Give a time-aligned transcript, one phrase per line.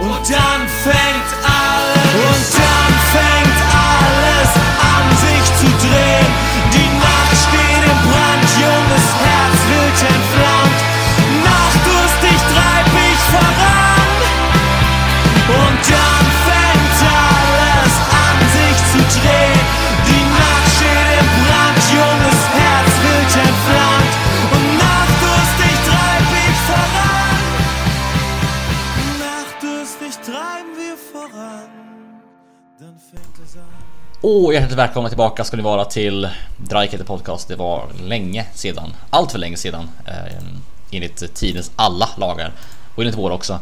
[0.00, 1.37] Und dann fängt
[34.30, 37.48] Åh, hjärtligt välkomna tillbaka ska ni vara till Dryketer Podcast.
[37.48, 40.42] Det var länge sedan, allt för länge sedan, eh,
[40.90, 42.52] enligt tidens alla lagar
[42.94, 43.60] och enligt vår också.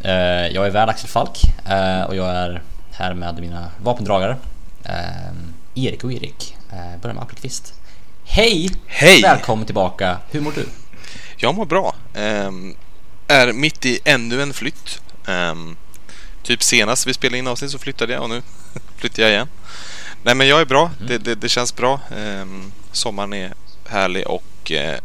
[0.00, 0.12] Eh,
[0.46, 4.36] jag är värd Axel Falk eh, och jag är här med mina vapendragare
[4.84, 5.32] eh,
[5.74, 6.56] Erik och Erik.
[6.72, 7.74] Eh, börjar med Appelqvist.
[8.24, 8.70] Hej!
[8.86, 9.22] Hej!
[9.22, 10.16] Välkommen tillbaka.
[10.30, 10.68] Hur mår du?
[11.36, 11.94] Jag mår bra.
[12.14, 12.74] Ehm,
[13.28, 15.00] är mitt i ännu en flytt.
[15.26, 15.76] Ehm,
[16.42, 18.42] typ senast vi spelade in avsnitt så flyttade jag och nu
[18.96, 19.48] flyttar jag igen.
[20.22, 20.90] Nej men jag är bra.
[21.08, 22.00] Det, det, det känns bra.
[22.16, 23.52] Ehm, sommaren är
[23.88, 24.98] härlig och eh,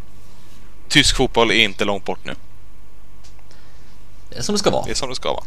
[0.88, 2.36] tysk fotboll är inte långt bort nu.
[4.30, 4.86] Det är Som det ska vara.
[4.86, 5.44] Det är som det ska vara.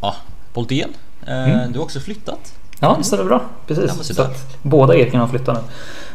[0.00, 0.16] Ja,
[0.52, 0.94] Boltén,
[1.26, 2.54] eh, du har också flyttat.
[2.80, 3.44] Ja, det stämmer bra.
[3.66, 3.84] Precis.
[3.98, 5.64] Ja, så att båda Eriken har flyttat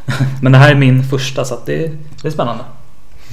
[0.05, 0.13] nu.
[0.41, 1.87] Men det här är min första så att det,
[2.21, 2.63] det är spännande.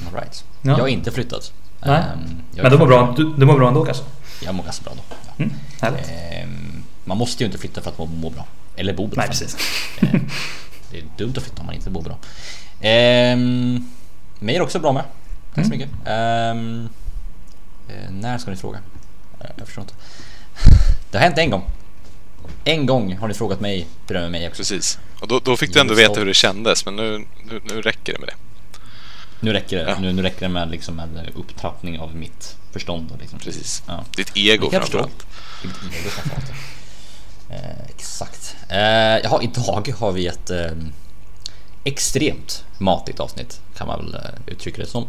[0.07, 0.45] All right.
[0.61, 0.71] Ja.
[0.71, 1.53] Jag har inte flyttat.
[1.79, 2.03] Nej.
[2.13, 4.03] Ehm, jag Men du mår bra, du, du mår bra ändå kanske?
[4.41, 5.15] Jag mår ganska bra då.
[5.37, 5.87] Ja.
[5.87, 5.99] Mm.
[6.09, 8.45] Ehm, man måste ju inte flytta för att må, må bra.
[8.77, 9.15] Eller bo bra.
[9.21, 9.57] Nej, precis.
[10.01, 10.29] Ehm,
[10.91, 12.17] det är dumt att flytta om man inte bor bra.
[12.81, 13.89] Ehm,
[14.39, 15.03] mig är också bra med.
[15.55, 15.77] Tack så Mm.
[15.79, 15.93] mycket.
[16.05, 16.89] Ehm,
[17.89, 18.79] eh, när ska ni fråga?
[19.41, 19.93] Eh, Jag förstår inte.
[21.11, 21.63] Det har hänt en gång.
[22.63, 24.57] En gång har ni frågat mig, berömmer mig också.
[24.59, 24.99] Precis.
[25.21, 26.19] Och då, då fick du ändå Just veta det.
[26.19, 28.35] hur det kändes men nu, nu, nu räcker det med det.
[29.39, 29.83] Nu räcker det.
[29.91, 29.99] Ja.
[29.99, 33.11] Nu, nu räcker det med, liksom, med upptrappning av mitt förstånd.
[33.11, 33.39] och Liksom.
[33.39, 33.83] Precis.
[33.87, 34.03] Ja.
[34.15, 35.25] Ditt ego Det framförallt.
[35.63, 36.51] Mitt ego framförallt.
[37.49, 38.55] Eh, exakt.
[38.69, 38.77] Eh,
[39.23, 40.71] jaha, idag har vi ett eh,
[41.83, 45.07] extremt matigt avsnitt kan man väl eh, uttrycka det som.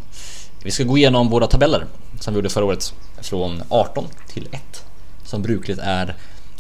[0.63, 1.87] Vi ska gå igenom våra tabeller
[2.21, 4.85] som vi gjorde förra året från 18 till 1
[5.25, 6.15] som brukligt är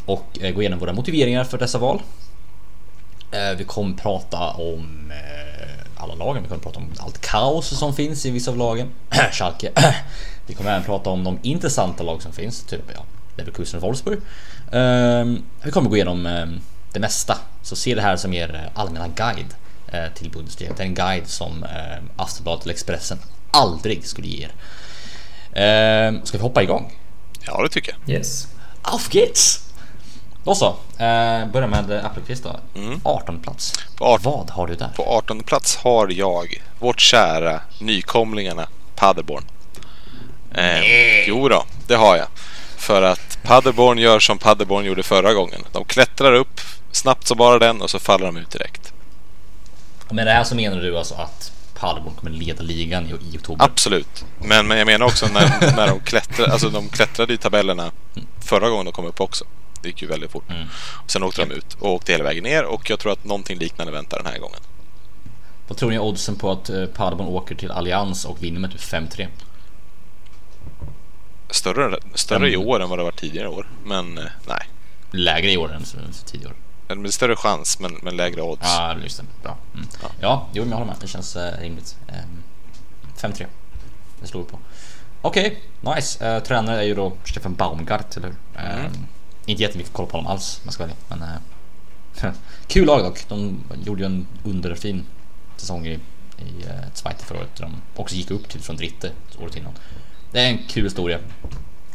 [0.05, 2.03] och eh, gå igenom våra motiveringar för dessa val.
[3.31, 7.95] Eh, vi kommer prata om eh, alla lagen, vi kommer prata om allt kaos som
[7.95, 8.91] finns i vissa av lagen.
[9.33, 9.73] Schalke.
[10.47, 13.01] vi kommer även prata om de intressanta lag som finns, typ ja,
[13.39, 14.19] Leverkusen och Wolfsburg.
[14.73, 16.61] Ehm, vi kommer gå igenom ehm,
[16.93, 19.55] det mesta, så se det här som er eh, allmänna guide
[19.93, 20.73] eh, till Bundesliga.
[20.77, 23.19] Det är en guide som eh, Aftonbladet eller Expressen
[23.51, 24.53] aldrig skulle ge er.
[25.53, 26.93] Ehm, ska vi hoppa igång?
[27.47, 28.17] Ja, det tycker jag.
[28.17, 28.49] Yes.
[28.83, 29.69] Auf geht's!
[30.45, 30.67] Då så,
[30.99, 32.81] eh, börja med Appelqvist då.
[32.81, 33.01] Mm.
[33.05, 33.73] 18 plats.
[33.97, 34.89] På 18 Vad har du där?
[34.97, 39.45] På 18 plats har jag vårt kära nykomlingarna Paderborn.
[40.55, 42.27] Eh, jo då, det har jag.
[42.79, 45.61] För att Paderborn gör som Paderborn gjorde förra gången.
[45.73, 46.61] De klättrar upp
[46.93, 48.93] snabbt som bara den och så faller de ut direkt.
[50.11, 53.65] Med det här så menar du alltså att Paderborn kommer leda ligan i, i oktober?
[53.65, 54.25] Absolut.
[54.39, 57.91] Men, men jag menar också när, när de klättrar, alltså de klättrade i tabellerna
[58.45, 59.45] förra gången de kom upp också.
[59.83, 60.51] Det gick ju väldigt fort.
[60.51, 60.69] Mm.
[61.07, 63.93] Sen åkte de ut och åkte hela vägen ner och jag tror att någonting liknande
[63.93, 64.61] väntar den här gången.
[65.69, 68.71] Vad tror ni är oddsen på att eh, Paderborn åker till Allians och vinner med
[68.73, 69.27] typ 5-3?
[71.51, 72.69] Större, större i Mm.
[72.69, 73.69] år än vad det var tidigare år.
[73.85, 74.69] Men eh, nej.
[75.11, 75.83] Lägre i år än
[76.27, 77.09] tidigare år.
[77.11, 78.63] Större chans men, men lägre odds.
[78.63, 79.25] Ja, just det.
[79.43, 79.57] Bra.
[79.75, 79.87] Mm.
[80.03, 80.09] Ja.
[80.21, 80.97] Ja, jo, jag håller med.
[81.01, 81.97] Det känns eh, rimligt.
[82.09, 82.43] Ehm,
[83.17, 83.47] 5-3.
[84.21, 84.59] Det slår vi på.
[85.23, 86.27] Okej, nice.
[86.29, 88.37] Eh, tränare är ju då Stefan Baumgart, eller hur?
[88.63, 88.85] Mm.
[88.87, 88.93] Ehm,
[89.47, 90.97] inte jättemycket koll på honom alls, jag ska ärlig.
[91.09, 92.31] Men eh,
[92.67, 93.25] kul lag dock.
[93.29, 95.05] De gjorde ju en underfin
[95.57, 95.93] säsong i,
[96.39, 97.57] i eh, Zweite förra året.
[97.57, 99.73] De också gick upp till från Dritte året innan.
[100.33, 101.19] Det är en kul historia.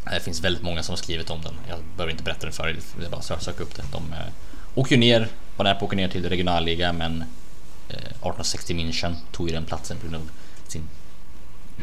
[0.04, 1.54] Det finns väldigt många som har skrivit om den.
[1.70, 3.84] Jag behöver inte berätta den för er, det är bara att söka upp det.
[3.92, 4.34] De eh,
[4.76, 5.28] åker ju ner,
[5.58, 7.22] var nära på att åka ner till regionalliga men
[7.90, 10.30] eh, 1860 München tog ju den platsen på grund av
[10.68, 10.90] sin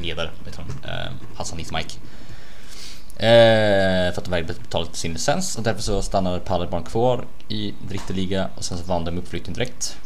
[0.03, 1.99] ledare, vet du, eh, Hassan Ismaik.
[3.17, 7.75] Eh, för att de vägrade betala sin licens och därför så stannade Paderborn kvar i
[7.88, 9.96] Dritteliga och sen så vann de uppflyttning direkt.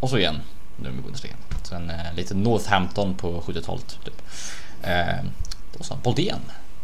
[0.00, 0.40] Och så igen,
[0.76, 1.34] nu är de i Bundesliga.
[1.62, 4.22] Sen eh, lite Northampton på 70-talet typ.
[4.82, 5.24] Eh,
[5.78, 6.36] då sa Boldén,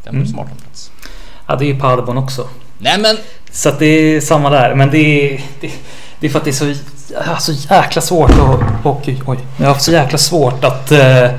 [0.05, 0.27] den var Mm.
[0.33, 0.91] smart plats.
[1.47, 2.49] Ja, det är ju Paderborn också.
[2.79, 3.17] Nej men
[3.53, 4.75] Så att det är samma där.
[4.75, 5.71] Men det är, det,
[6.21, 6.75] det är för att det är så,
[7.41, 8.87] så jäkla svårt att...
[8.87, 11.31] Och, oj, jag har haft så jäkla svårt att, eh,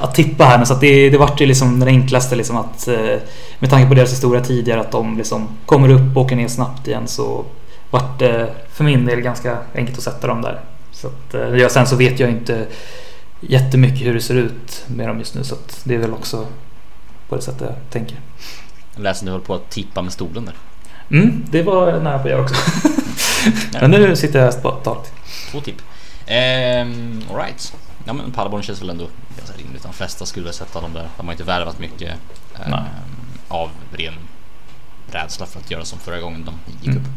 [0.00, 0.66] att tippa här nu.
[0.66, 2.88] Så att det, det vart ju liksom det enklaste liksom att...
[2.88, 3.16] Eh,
[3.58, 6.86] med tanke på deras historia tidigare att de liksom kommer upp och åker ner snabbt
[6.88, 7.44] igen så
[7.90, 10.60] vart det för min del ganska enkelt att sätta dem där.
[10.92, 12.66] Så att, eh, ja, sen så vet jag inte
[13.48, 16.46] jättemycket hur det ser ut med dem just nu så att det är väl också
[17.28, 18.20] på det sättet jag tänker.
[18.94, 20.54] Jag läste att du höll på att tippa med stolen där.
[21.10, 22.54] Mm, det var nära på göra också.
[23.80, 25.12] Men nu sitter jag spontant.
[25.50, 25.82] Två tipp.
[26.26, 27.74] Ehm, Alright.
[28.06, 29.06] Ja men Paderborn känns väl ändå
[29.38, 29.82] ganska rimligt.
[29.82, 31.08] De flesta skulle väl sätta dem där.
[31.16, 32.12] De har inte värvat mycket
[32.68, 32.80] Nej.
[33.48, 34.14] av ren
[35.10, 36.98] rädsla för att göra som förra gången de gick Mm.
[36.98, 37.08] upp.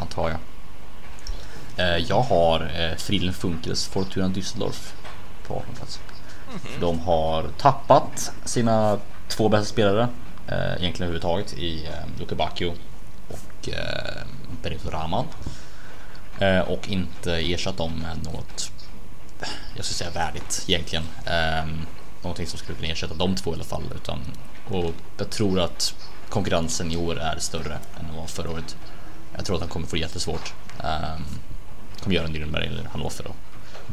[0.00, 0.38] Antar jag.
[1.86, 4.92] Eh, jag har eh, Frillen Funkels Fortuna Düsseldorf
[5.48, 6.00] på 18 plats.
[6.62, 8.98] För De har tappat sina
[9.28, 10.08] två bästa spelare
[10.48, 12.74] eh, egentligen överhuvudtaget i eh, Luka Bacchio
[13.28, 14.26] och eh,
[14.62, 15.26] Benito Rahman.
[16.38, 18.70] Eh, och inte ersatt dem med något,
[19.76, 21.04] jag skulle säga värdigt egentligen.
[21.26, 21.66] Eh,
[22.22, 23.82] någonting som skulle kunna ersätta de två i alla fall.
[23.94, 24.20] Utan,
[24.68, 25.94] och jag tror att
[26.28, 28.76] konkurrensen i år är större än den var förra året.
[29.36, 30.54] Jag tror att han kommer få det jättesvårt.
[30.78, 31.20] Eh,
[32.02, 33.30] kommer göra en Nürnberg eller Hannover då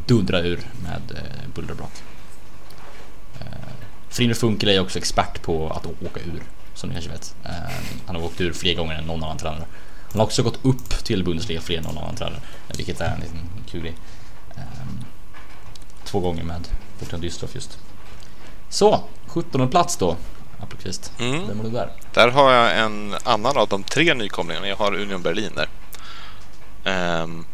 [0.05, 1.91] dundra ur med eh, och brak.
[4.09, 6.43] Friner Funkel är också expert på att åka ur,
[6.73, 7.35] som ni kanske vet.
[7.45, 7.51] Eh,
[8.07, 9.65] Han har åkt ur fler gånger än någon annan tränare.
[10.11, 12.39] Han har också gått upp till Bundesliga fler än någon annan tränare,
[12.77, 13.39] vilket är en liten
[13.71, 13.95] kul grej.
[14.57, 14.63] Eh,
[16.03, 16.67] Två gånger med
[16.99, 17.77] Fortuna Düsseldorf just.
[18.69, 20.15] Så, 17 plats då,
[20.59, 21.11] Appelqvist.
[21.19, 21.47] Mm.
[21.47, 21.89] Vem var du där?
[22.13, 24.67] Där har jag en annan av de tre nykomlingarna.
[24.67, 25.69] Jag har Union Berlin där.
[26.91, 27.45] Ehm,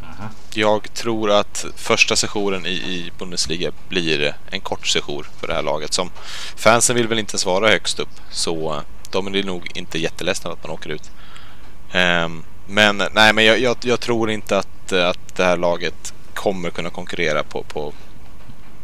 [0.53, 5.61] jag tror att första sessionen i, i Bundesliga blir en kort session för det här
[5.61, 5.93] laget.
[5.93, 6.11] Som
[6.55, 8.09] fansen vill väl inte ens vara högst upp.
[8.31, 8.81] Så eh,
[9.11, 11.11] de är nog inte jätteledsna att man åker ut.
[11.93, 16.13] Um, men nej, men jag, jag, jag tror inte att, eh, att det här laget
[16.33, 17.93] kommer kunna konkurrera på, på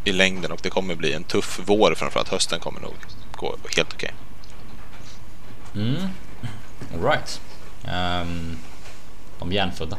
[0.03, 2.29] i längden och det kommer bli en tuff vår framförallt.
[2.29, 2.93] Hösten kommer nog
[3.35, 4.13] gå helt okej.
[5.75, 5.95] Mm.
[6.93, 7.41] Alright.
[7.83, 8.57] Um, ehm,
[9.39, 9.97] de hjärnfödda.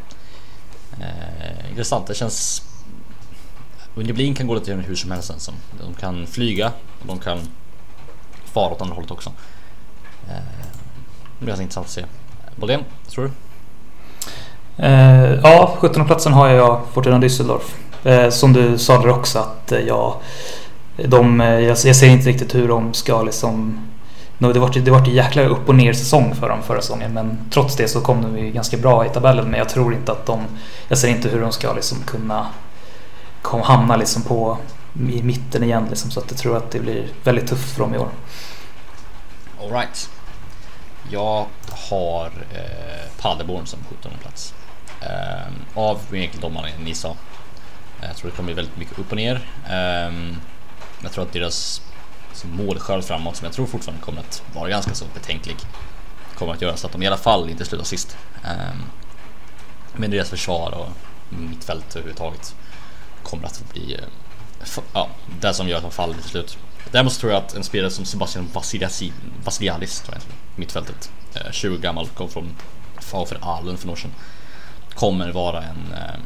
[1.00, 2.62] Eh, intressant, det känns...
[3.94, 5.30] Uniblin kan gå lite hur som helst.
[5.30, 5.52] Alltså.
[5.84, 7.38] De kan flyga och de kan
[8.44, 9.32] fara åt andra hållet också.
[10.28, 10.34] Eh,
[11.38, 12.04] det blir ganska intressant att se.
[12.56, 13.30] Bolén, tror du?
[14.84, 17.74] Eh, ja, 17 platsen har jag Fortuna Düsseldorf.
[18.04, 20.14] Eh, som du sa där också att eh, jag,
[20.96, 23.78] de, eh, jag, jag ser inte riktigt hur de ska liksom...
[24.38, 27.38] Det var det var en jäkla upp och ner säsong för dem förra säsongen men
[27.50, 30.26] trots det så kom de ju ganska bra i tabellen men jag tror inte att
[30.26, 30.40] de...
[30.88, 32.46] Jag ser inte hur de ska liksom kunna
[33.42, 34.58] kom, hamna liksom på
[35.10, 37.94] i mitten igen liksom, så att jag tror att det blir väldigt tufft för dem
[37.94, 38.08] i år.
[39.62, 40.10] Alright.
[41.10, 41.46] Jag
[41.90, 44.54] har eh, Paderborn som 17 plats.
[45.00, 47.16] Eh, av egentligen de man ni sa.
[48.00, 49.48] Jag tror det kommer bli väldigt mycket upp och ner.
[49.68, 50.12] Eh,
[51.02, 51.82] jag tror att deras
[52.44, 55.56] målskörd framåt, som jag tror fortfarande kommer att vara ganska så betänklig,
[56.34, 58.16] kommer att göra så att de i alla fall inte slutar sist.
[58.44, 58.76] Eh,
[59.96, 60.88] men deras försvar och
[61.28, 62.54] mittfält överhuvudtaget
[63.22, 65.08] kommer att bli eh, ja,
[65.40, 66.58] det som gör att de faller till slut.
[66.90, 69.12] Däremot så tror jag att en spelare som Sebastian Vasiliasi-
[69.44, 70.22] Vasiliadis, tror jag,
[70.56, 72.48] mittfältet, eh, 20 gammal, kom från
[72.96, 74.14] VfR Aalen för några år sedan,
[74.94, 76.20] kommer vara en ehm,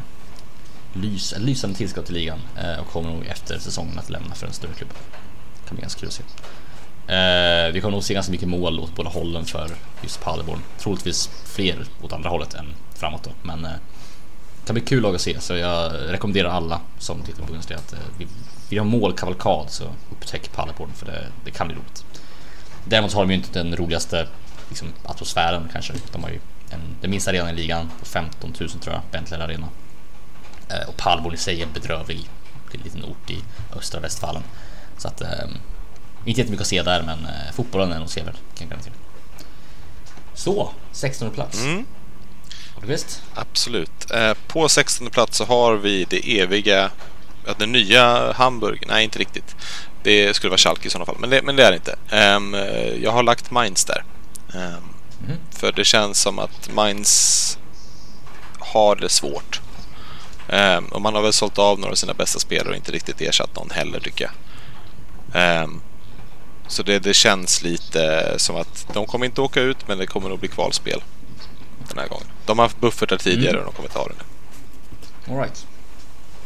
[0.93, 4.47] lys, en lysande tillskott till ligan eh, och kommer nog efter säsongen att lämna för
[4.47, 4.91] en större klubb.
[5.71, 6.23] Det kan bli ganska kul att se.
[7.11, 9.71] Eh, vi kommer nog se ganska mycket mål åt båda hållen för
[10.03, 10.63] just Paderborn.
[10.79, 13.71] Troligtvis fler åt andra hållet än framåt då, men eh,
[14.61, 17.79] det kan bli kul lag att se så jag rekommenderar alla som tittar på Bundesliga
[17.79, 18.27] att eh, vi,
[18.69, 22.05] vi har målkavalkad så upptäck Paderborn för det, det kan bli roligt.
[22.85, 24.27] Däremot har de ju inte den roligaste
[24.69, 25.93] liksom, atmosfären kanske.
[26.13, 26.39] De har ju
[26.71, 29.69] en, den minsta arenan i ligan på 15 000 tror jag, Bentley Arena.
[30.69, 32.29] Eh, och Paderborn i sig är bedrövlig.
[32.71, 33.39] Det är en liten ort i
[33.77, 34.43] östra Västfalen.
[35.01, 35.29] Så att, eh,
[36.25, 38.95] inte jättemycket att se där men eh, fotbollen är nog sevärd, kan jag garantera.
[40.35, 41.63] Så, 16 plats.
[41.63, 41.87] Mm.
[42.83, 43.23] Visst?
[43.35, 44.11] Absolut.
[44.11, 46.91] Eh, på 16 plats så har vi det eviga,
[47.47, 48.85] ja, det nya Hamburg.
[48.87, 49.57] Nej, inte riktigt.
[50.03, 51.97] Det skulle vara Schalke i sådana fall, men det, men det är det inte.
[52.11, 54.05] Ehm, eh, jag har lagt Mainz där.
[54.55, 54.83] Ehm,
[55.27, 55.37] Mhm.
[55.51, 57.59] För det känns som att Mainz
[58.59, 59.61] har det svårt.
[60.49, 63.21] Ehm, och man har väl sålt av några av sina bästa spelare och inte riktigt
[63.21, 64.33] ersatt någon heller tycker jag.
[65.35, 65.81] Ehm,
[66.67, 70.29] så det, det känns lite som att de kommer inte åka ut men det kommer
[70.29, 71.03] nog bli kvalspel
[71.89, 72.27] den här gången.
[72.47, 73.67] De har haft buffertar tidigare Mm.
[73.67, 75.35] och de kommer ta det nu.
[75.35, 75.67] Alright.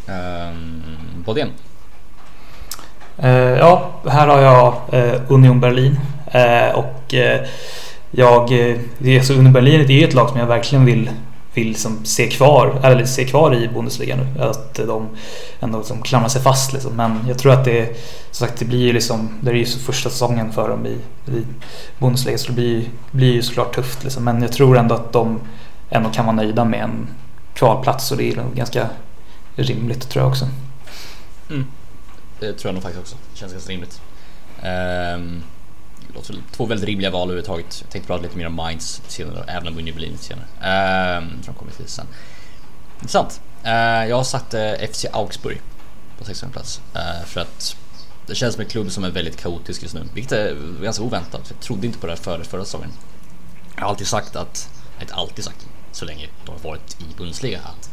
[0.07, 0.83] Um,
[1.27, 1.51] Bodén.
[3.19, 6.01] Eh, ja, här har jag eh, Union Berlin.
[6.27, 7.15] Eh, och
[8.11, 8.49] jag...
[8.99, 11.11] Det är så Union Berlin det är ett lag som jag verkligen vill,
[11.55, 14.43] vill liksom se, kvar, eller se kvar i Bundesliga nu.
[14.43, 15.09] Att de
[15.61, 16.93] ändå liksom klamrar sig fast liksom.
[16.97, 17.97] Men jag tror att det...
[18.31, 19.29] Som sagt, det blir ju liksom...
[19.41, 20.99] Det är ju första säsongen för dem i,
[21.31, 21.47] i
[21.99, 24.25] Bundesliga så det blir, blir ju såklart tufft liksom.
[24.25, 25.41] Men jag tror ändå att de
[25.91, 27.09] ändå kan vara nöjda med en
[27.55, 28.89] kvalplats och det är nog ganska
[29.57, 30.49] rimligt tror jag också.
[32.41, 33.17] Det tror jag nog faktiskt också.
[33.35, 34.01] Känns ganska rimligt.
[35.17, 35.43] Um,
[36.33, 37.79] låter två väldigt rimliga val överhuvudtaget.
[37.81, 40.47] Jag tänkte prata lite mer om Mainz senare, även om Union Berlin senare.
[40.63, 42.07] Ehm, som kommer till sen.
[42.97, 43.41] Intressant.
[43.65, 45.61] Ehm, jag har satt eh, FC Augsburg
[46.19, 46.81] på 16 plats.
[46.95, 47.77] Ehm, för att
[48.27, 51.51] det känns som en klubb som är väldigt kaotisk just nu, vilket är ganska oväntat.
[51.51, 52.91] Jag trodde inte på det här före förra säsongen.
[53.77, 54.69] Jag har alltid sagt att,
[55.01, 57.91] inte alltid sagt, så länge de har varit i Bundesliga, att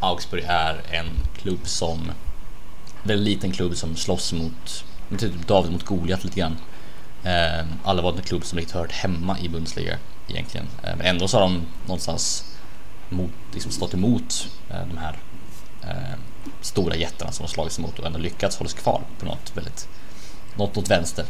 [0.00, 1.06] Augsburg är en
[1.38, 2.12] klubb som,
[3.02, 4.84] väldigt liten klubb som slåss mot,
[5.18, 6.56] typ David mot Goliat lite grann.
[7.26, 10.66] Eh, alla var en klubb som riktigt hört hemma i Bundesliga egentligen.
[10.82, 12.44] Eh, men ändå så har de någonstans
[13.08, 15.16] mot, liksom stått emot eh, de här
[15.82, 16.18] eh,
[16.60, 19.88] stora jättarna som har slagits emot och ändå lyckats hålla sig kvar på något väldigt,
[20.56, 21.24] något åt vänster.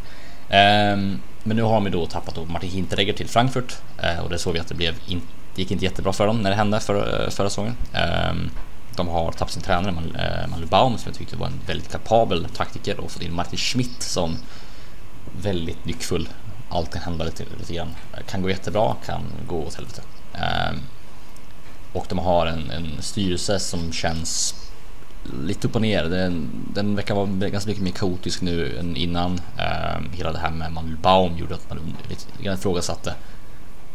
[0.49, 4.31] Ehm, men nu har de ju då tappat då Martin Hinteregger till Frankfurt eh, och
[4.31, 5.23] det såg vi att det blev in,
[5.55, 7.77] det gick inte jättebra för dem när det hände för, eh, förra säsongen.
[7.93, 8.51] Ehm,
[8.97, 11.93] de har tappat sin tränare eh, Manuel Manu Baum som jag tyckte var en väldigt
[11.93, 14.37] kapabel taktiker och fått in Martin Schmidt som
[15.43, 16.29] väldigt nyckfull.
[16.69, 17.95] Allt kan hända lite, lite grann.
[18.27, 20.03] Kan gå jättebra, kan gå åt helvete.
[20.35, 20.77] Eh,
[21.93, 24.55] och de har en, en styrelse som känns
[25.45, 26.05] lite upp och ner.
[26.05, 29.41] Den, den verkar vara ganska mycket mer kaotisk nu än innan.
[29.59, 33.15] Eh, hela det här med Manuel Baum gjorde att man lite grann ifrågasatte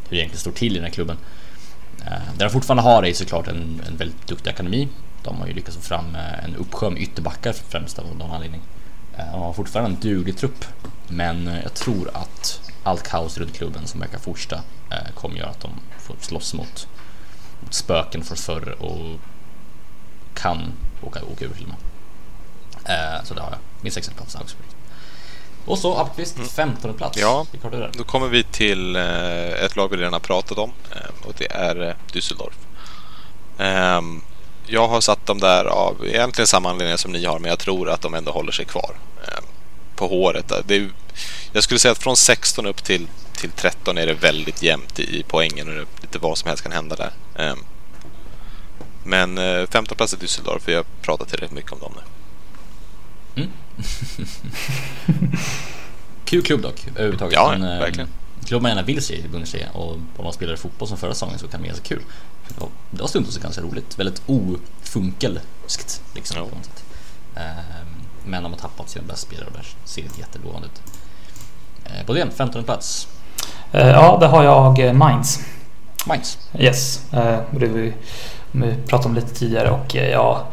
[0.04, 1.18] hur det egentligen står till i den här klubben.
[2.06, 4.88] Eh, där de fortfarande har är såklart en, en väldigt duktig akademi.
[5.24, 8.62] De har ju lyckats få fram eh, en uppsjö med ytterbackar främst av någon anledning.
[9.20, 10.66] Uh, de har fortfarande en duglig trupp,
[11.12, 15.62] men jag tror att allt kaos runt klubben som verkar fortsätta uh, kommer göra att
[15.62, 16.88] de får slåss mot,
[17.60, 19.20] mot spöken från förr och
[20.34, 21.76] kan åka, åka ur filmen.
[22.86, 23.60] Eh, så det har jag.
[23.82, 24.68] Min 16 plats Augsburg.
[25.66, 26.48] Och så Appqvist, mm.
[26.50, 27.18] 15 plats.
[27.18, 27.46] Ja,
[27.94, 31.52] då kommer vi till eh, ett lag vi redan har pratat om eh, och det
[31.52, 32.54] är eh, Düsseldorf.
[33.58, 34.22] Ehm,
[34.66, 37.90] jag har satt dem där av egentligen samma anledning som ni har, men jag tror
[37.90, 38.96] att de ändå håller sig kvar
[39.28, 39.44] ehm,
[39.96, 40.52] på håret.
[40.66, 40.90] Det är,
[41.52, 45.04] jag skulle säga att från 16 upp till, till 13 är det väldigt jämnt i,
[45.20, 47.12] i poängen och lite vad som helst kan hända där.
[47.36, 47.60] Ehm,
[49.04, 52.02] men eh, 15 plats i Düsseldorf, för jag pratat tillräckligt mycket om dem nu.
[53.42, 53.52] Mm.
[56.26, 57.34] Kul klubb dock, överhuvudtaget.
[57.34, 58.10] Ja, en, verkligen.
[58.40, 61.14] En klubb man gärna vill se i Bundesliga och om man spelar fotboll som förra
[61.14, 62.02] säsongen så kan det bli ganska kul.
[62.92, 66.38] Det var stundtals ganska roligt, väldigt ofunkelskt liksom.
[66.38, 66.46] Ja.
[66.46, 66.84] På något sätt.
[67.36, 67.88] Ehm,
[68.26, 70.82] men de har tappat sina bästa spelare och det ser inte jättelovande ut.
[72.00, 73.08] Eh, Bodén, 15 plats.
[73.72, 75.40] Eh, ja, där har jag eh, Mainz.
[76.06, 76.38] Mainz?
[76.60, 77.02] Yes.
[77.52, 77.94] Det vi
[78.88, 80.46] pratade om lite tidigare och ja,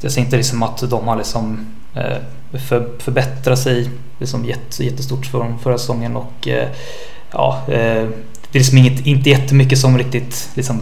[0.00, 1.66] jag ser inte liksom att de har liksom
[2.68, 6.48] för, förbättrat sig liksom jätte, jättestort från förra säsongen och
[7.30, 7.78] ja, det
[8.52, 10.80] är liksom inget, inte jättemycket som riktigt liksom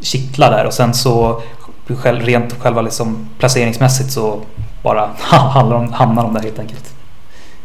[0.00, 1.42] kittlar där och sen så
[2.04, 4.40] rent själva liksom placeringsmässigt så
[4.82, 6.94] bara hamnar de, hamnar de där helt enkelt.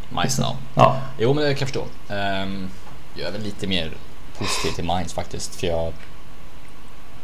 [0.09, 0.55] Mainz ja.
[0.75, 1.01] ja.
[1.17, 2.13] Jo men det kan jag förstå.
[2.13, 2.69] Um,
[3.15, 3.91] jag är väl lite mer
[4.37, 5.93] positiv till Mainz faktiskt för jag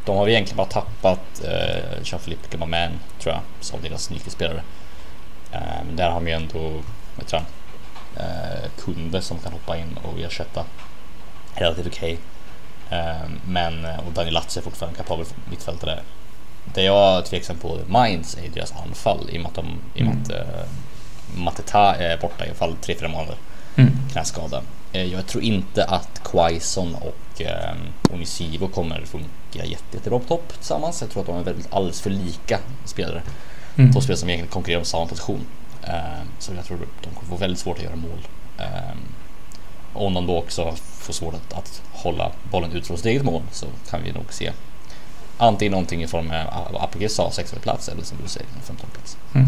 [0.06, 4.62] de har egentligen bara tappat eh, Jean-Philippe Gamaman tror jag som deras nyckelspelare.
[5.52, 6.82] Eh, men där har de ju ändå,
[7.16, 10.66] vad tror jag, eh, Kunde som kan hoppa in och ersätta
[11.56, 12.20] relativt okej.
[12.88, 13.00] Okay.
[13.00, 16.00] Eh, men, och Daniel Latz är fortfarande en kapabel mittfältare.
[16.74, 20.02] Det jag är tveksam på Mainz är deras anfall i och med att, de, i
[20.02, 20.68] och med att mm.
[21.36, 23.36] Mateta är borta i alla fall 3-4 månader.
[23.76, 23.92] Mm.
[24.12, 24.62] Knäskada.
[24.92, 27.76] Eh, jag tror inte att Quaison och eh,
[28.14, 31.02] Onisivo kommer funka jätte, jättebra på topp tillsammans.
[31.02, 33.22] Jag tror att de är väldigt alldeles för lika spelare.
[33.76, 33.94] Mm.
[33.94, 35.42] Två spelare som egentligen konkurrerar om samma position.
[35.84, 35.94] Eh,
[36.40, 38.28] så jag tror att de kommer få väldigt svårt att göra mål.
[38.58, 38.98] Eh,
[39.94, 43.42] om de då också får svårt att, att hålla bollen ut från sitt eget mål
[43.52, 44.52] så kan vi nog se
[45.38, 49.18] antingen någonting i form av Apelgren sa 16 plats eller som du säger 15 plats.
[49.34, 49.48] Mm.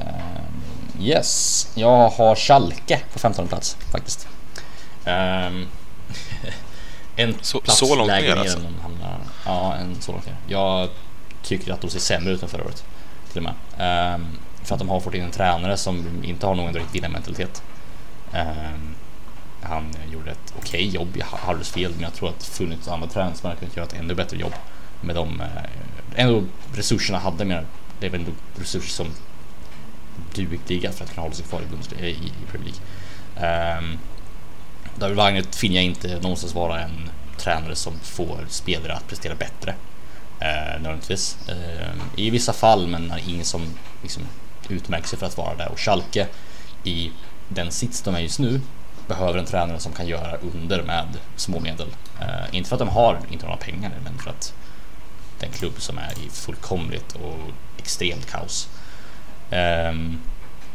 [0.00, 0.51] Um,
[1.02, 4.28] yes, jag har Schalke på 15 plats faktiskt.
[5.04, 5.68] Um,
[7.16, 8.58] en så, plats så långt lägre ner alltså?
[8.58, 9.18] än hamnar.
[9.46, 10.36] Ja, en så långt ner.
[10.46, 10.88] Jag
[11.42, 12.84] tycker att de ser sämre ut än förra året.
[13.32, 14.14] Till och med.
[14.14, 14.26] Um,
[14.64, 17.62] för att de har fått in en tränare som inte har någon direkt vinnarmentalitet.
[18.32, 18.94] Um,
[19.62, 23.08] han gjorde ett okej okay jobb i Huddersfield men jag tror att det funnits andra
[23.08, 24.54] tränare som hade kunnat göra ett ännu bättre jobb
[25.00, 25.46] med de uh,
[26.14, 26.42] ändå
[26.74, 27.44] resurserna hade.
[27.44, 27.66] Men
[28.00, 28.24] det är väl
[28.56, 29.06] resurser som
[30.34, 31.60] dugliga för att kunna hålla sig kvar
[32.00, 33.78] i, i, i Premier League.
[33.78, 33.98] Um,
[34.96, 39.74] David Wagner finner jag inte någonstans vara en tränare som får spelare att prestera bättre.
[40.40, 41.36] Uh, nödvändigtvis.
[41.48, 43.62] Uh, I vissa fall, men ingen som
[44.02, 44.22] liksom
[44.68, 45.68] utmärker sig för att vara där.
[45.68, 46.26] Och Schalke
[46.84, 47.10] i
[47.48, 48.60] den sits de är just nu
[49.08, 51.88] behöver en tränare som kan göra under med små medel.
[52.20, 54.54] Uh, inte för att de har inte några pengar, men för att
[55.38, 57.38] det är en klubb som är i fullkomligt och
[57.78, 58.68] extremt kaos.
[59.52, 60.18] Ehm,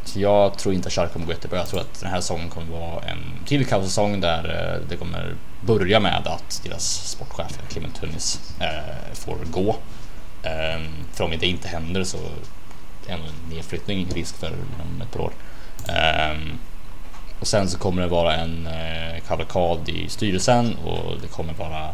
[0.03, 1.59] så jag tror inte att Schalke kommer gå jättebra.
[1.59, 5.35] Jag tror att den här säsongen kommer vara en till kaossäsong där eh, det kommer
[5.61, 9.75] börja med att deras sportchef Clement Tunnis eh, får gå.
[10.43, 12.17] Ehm, för om det inte händer så
[13.07, 15.31] är en nedflyttning risk för inom ett par år.
[15.87, 16.59] Ehm,
[17.39, 21.89] och sen så kommer det vara en eh, kavalkad i styrelsen och det kommer vara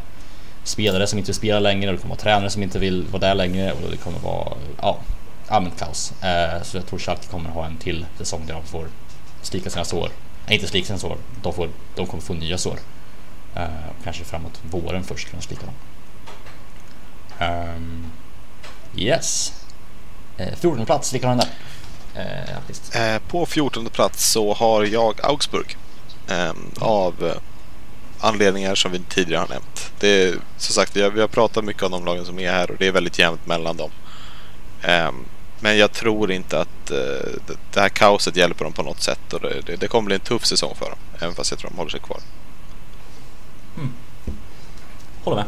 [0.64, 3.20] spelare som inte vill spela längre och det kommer vara tränare som inte vill vara
[3.20, 4.98] där längre och det kommer vara ja,
[5.54, 6.14] allmänt kaos.
[6.24, 8.88] Eh, så jag tror Schalke kommer ha en till säsong där de får
[9.42, 10.10] slika sina sår.
[10.46, 11.18] Nej, inte slika sina sår.
[11.42, 12.80] De, får, de kommer få nya sår.
[13.56, 13.68] Eh,
[14.04, 15.76] kanske framåt våren först kan de slika dem.
[17.40, 18.12] Um,
[18.96, 19.54] yes.
[20.38, 21.54] Eh, 14 plats, vilka har den där?
[22.96, 23.14] Eh.
[23.14, 25.78] Eh, på 14 plats så har jag Augsburg.
[26.28, 27.36] Ehm, av eh,
[28.20, 29.92] anledningar som vi tidigare har nämnt.
[30.00, 32.52] Det är, som sagt, vi har, vi har pratat mycket om de lagen som är
[32.52, 33.92] här och det är väldigt jämnt mellan dem.
[34.82, 35.26] Ehm,
[35.64, 36.98] men jag tror inte att eh,
[37.74, 40.22] det- här kaoset hjälper dem på något sätt och det, det, det kommer bli en
[40.22, 41.00] tuff säsong för dem.
[41.20, 42.18] Även fast jag tror de håller sig kvar.
[45.24, 45.44] Håller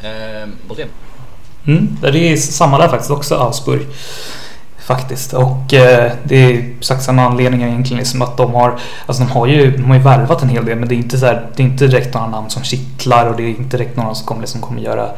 [0.00, 0.42] med.
[0.42, 0.48] Eh.
[1.66, 3.86] Mm, det är samma där faktiskt också, Augsburg.
[4.78, 5.32] Faktiskt.
[5.32, 7.98] Och eh, det är exakt samma anledningar egentligen.
[7.98, 10.78] Liksom att de har, alltså de har, ju, de har ju värvat en hel del
[10.78, 13.36] men det är inte, så här, det är inte direkt några namn som kittlar och
[13.36, 15.10] det är inte direkt några som kommer, liksom, kommer göra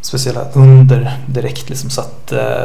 [0.00, 1.68] speciella under direkt.
[1.68, 2.62] Liksom, så att eh,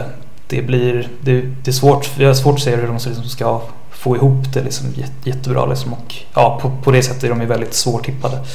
[0.52, 3.62] det blir det, det är svårt, jag har svårt att se hur de liksom ska
[3.90, 4.94] få ihop det liksom,
[5.24, 5.66] jättebra.
[5.66, 8.46] Liksom, och ja, på, på det sättet är de ju väldigt svårtippade.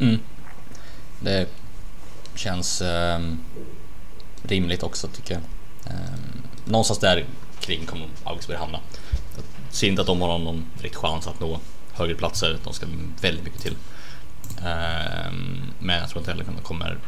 [0.00, 0.18] Mm.
[1.20, 1.46] Det
[2.34, 3.20] känns eh,
[4.42, 5.42] rimligt också tycker jag.
[5.92, 6.00] Eh,
[6.64, 7.24] någonstans där
[7.60, 8.78] kring kommer Augsburg hamna.
[9.36, 11.60] Jag ser inte att de har någon direkt chans att nå
[11.92, 12.58] högre platser.
[12.64, 12.86] De ska
[13.20, 13.76] väldigt mycket till.
[14.58, 15.32] Eh,
[15.78, 16.98] men jag tror inte heller att de kommer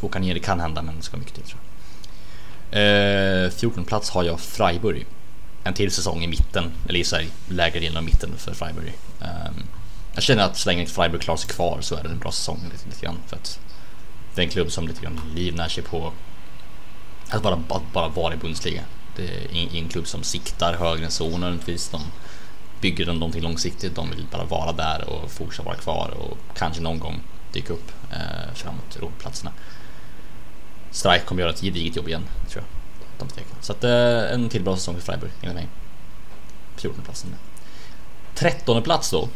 [0.00, 0.34] åka ner.
[0.34, 1.71] Det kan hända men det ska mycket till tror jag.
[2.72, 5.06] Eh, 14 plats har jag Freiburg.
[5.64, 8.92] En till säsong i mitten, eller i sig, lägre delen av mitten för Freiburg.
[9.20, 9.64] Um,
[10.14, 12.60] jag känner att så länge Freiburg klarar sig kvar så är det en bra säsong
[12.72, 13.18] lite, lite grann.
[13.26, 13.60] För att
[14.34, 16.12] det är en klubb som lite grann livnär sig på
[17.30, 18.82] att bara, att bara vara i Bundesliga.
[19.16, 21.88] Det är in- en klubb som siktar högre än så nödvändigtvis.
[21.88, 22.00] De
[22.80, 23.94] bygger de någonting långsiktigt.
[23.94, 27.20] De vill bara vara där och fortsätta vara kvar och kanske någon gång
[27.52, 29.52] dyka upp eh, framåt Europaplatserna.
[30.92, 32.82] Strike kommer göra ett gediget jobb igen, tror jag.
[33.60, 35.66] Så att, eh, en till bra säsong för Freiburg, enligt mig.
[36.76, 37.34] 14 platsen.
[38.34, 39.28] 13 plats då.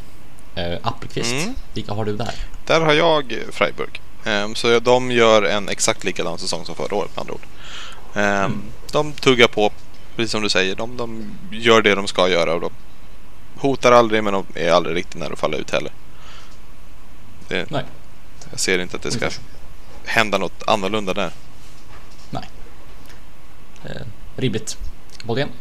[0.55, 1.33] Eh, Appelqvist.
[1.33, 1.55] Mm.
[1.75, 2.35] Vilka har du där?
[2.67, 4.01] Där har jag Freiburg.
[4.25, 7.47] Ehm, så de gör en exakt likadan säsong som förra året med andra ord.
[8.15, 9.73] Ehm, De tuggar på,
[10.17, 10.75] precis som du säger.
[10.75, 12.71] De, de gör det de ska göra och de
[13.57, 15.93] hotar aldrig men de är aldrig riktigt nära att falla ut heller.
[17.49, 17.85] Det, Nej.
[18.51, 19.31] jag ser inte att det ska
[20.05, 21.31] hända något annorlunda där.
[23.87, 24.03] Eh,
[24.37, 24.79] rimligt.
[25.25, 25.49] Bolén?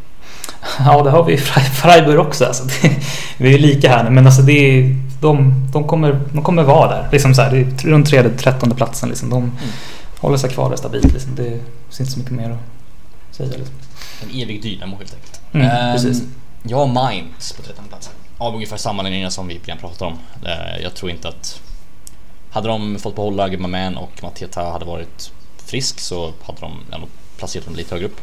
[0.79, 2.45] Ja, det har vi i Fre- Freiburg också.
[2.45, 2.95] Alltså det,
[3.37, 6.89] vi är lika här nu, men alltså det är, de, de, kommer, de kommer vara
[6.89, 7.09] där.
[7.11, 9.09] Liksom så här, det är runt tredje, trettonde platsen.
[9.09, 9.29] Liksom.
[9.29, 9.51] De
[10.19, 11.13] håller sig kvar där stabilt.
[11.13, 11.35] Liksom.
[11.35, 12.49] Det finns inte så mycket mer
[13.29, 13.49] att säga.
[13.49, 13.75] Liksom.
[14.23, 15.41] En evig dynamo helt enkelt.
[15.51, 16.23] Mm, Ehm, precis.
[16.63, 18.09] Jag har Mainz på 13 plats.
[18.37, 20.13] Av ungefär samma linje som vi redan pratat om.
[20.45, 21.61] Eh, Jag tror inte att...
[22.51, 25.31] Hade de fått behålla Gummaman och Mateta hade varit
[25.65, 28.21] frisk så hade de ändå placerat dem lite högre upp.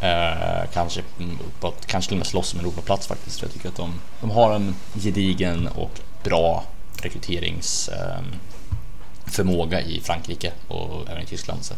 [0.00, 1.02] Eh, kanske
[1.46, 3.42] uppåt, kanske till och med slåss om en Europaplats faktiskt.
[3.42, 6.64] Jag tycker att de, de har en gedigen och bra
[7.02, 11.64] rekryteringsförmåga ehm, eh, i Frankrike och även i Tyskland.
[11.64, 11.74] Så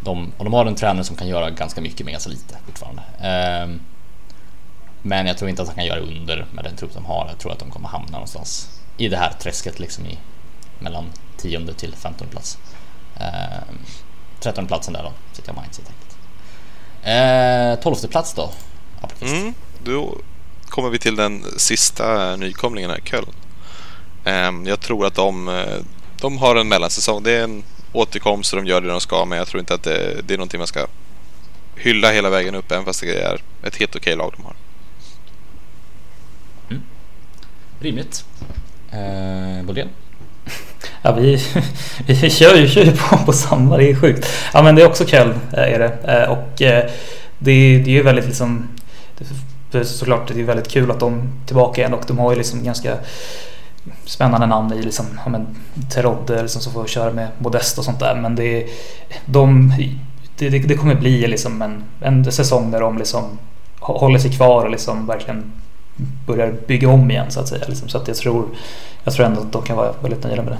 [0.00, 3.02] de, och de har en tränare som kan göra ganska mycket med ganska lite fortfarande.
[3.20, 3.68] Eh,
[5.02, 7.26] men jag tror inte att han kan göra under med den trupp de har.
[7.28, 10.18] Jag tror att de kommer hamna någonstans i det här träsket liksom i
[10.78, 11.04] mellan
[11.36, 12.58] 10 till 15 plats.
[13.16, 13.78] Ehm,
[14.40, 16.16] Ehm, 13 platsen där då, sitter jag Mainz helt enkelt.
[17.02, 18.50] Ehm, 12 plats då,
[19.00, 19.34] Appelqvist.
[19.34, 20.18] Mm, då
[20.68, 23.32] kommer vi till den sista nykomlingen här, Köln.
[24.24, 25.78] Ehm, jag tror att de, eh,
[26.20, 27.22] de har en mellansäsong.
[27.22, 29.82] Det är en återkomst och de gör det de ska men jag tror inte att
[29.82, 30.86] det, det är någonting man ska
[31.76, 34.54] hylla hela vägen upp även fast det är ett helt okej lag de har.
[37.80, 38.24] Rimligt.
[38.92, 39.88] Ehm, Bolén?
[41.02, 41.42] Ja, vi,
[42.06, 44.26] vi kör ju kör ju på, på samma, det är sjukt.
[44.54, 46.12] Ja, men det är också kul eh, är det.
[46.22, 46.90] Eh, och eh,
[47.38, 48.68] det, är- det är ju väldigt liksom...
[49.84, 52.64] Såklart, det är väldigt kul att de är tillbaka igen och de har ju liksom
[52.64, 52.96] ganska
[54.04, 55.46] spännande namn i liksom, ja men
[55.90, 58.14] Terodde liksom, som får köra med Modest och sånt där.
[58.22, 58.68] Men det, är-
[59.26, 59.74] de,
[60.38, 63.38] det, det, kommer bli liksom en, en säsong där de liksom
[63.80, 65.52] håller sig kvar och liksom verkligen
[66.26, 67.64] börjar bygga om igen så att säga.
[67.68, 67.88] Liksom.
[67.88, 68.48] Så att jag tror,
[69.04, 70.58] jag tror ändå att de kan vara väldigt nöjda med det.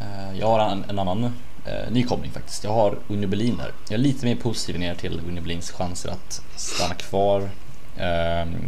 [0.00, 1.24] Eh, Jag har en, en annan
[1.64, 2.64] eh, nykomling faktiskt.
[2.64, 3.72] Jag har Union Berlin där.
[3.88, 7.48] Jag är lite mer positiv ner till Union Berlins chanser att stanna kvar.
[7.96, 8.06] Eh,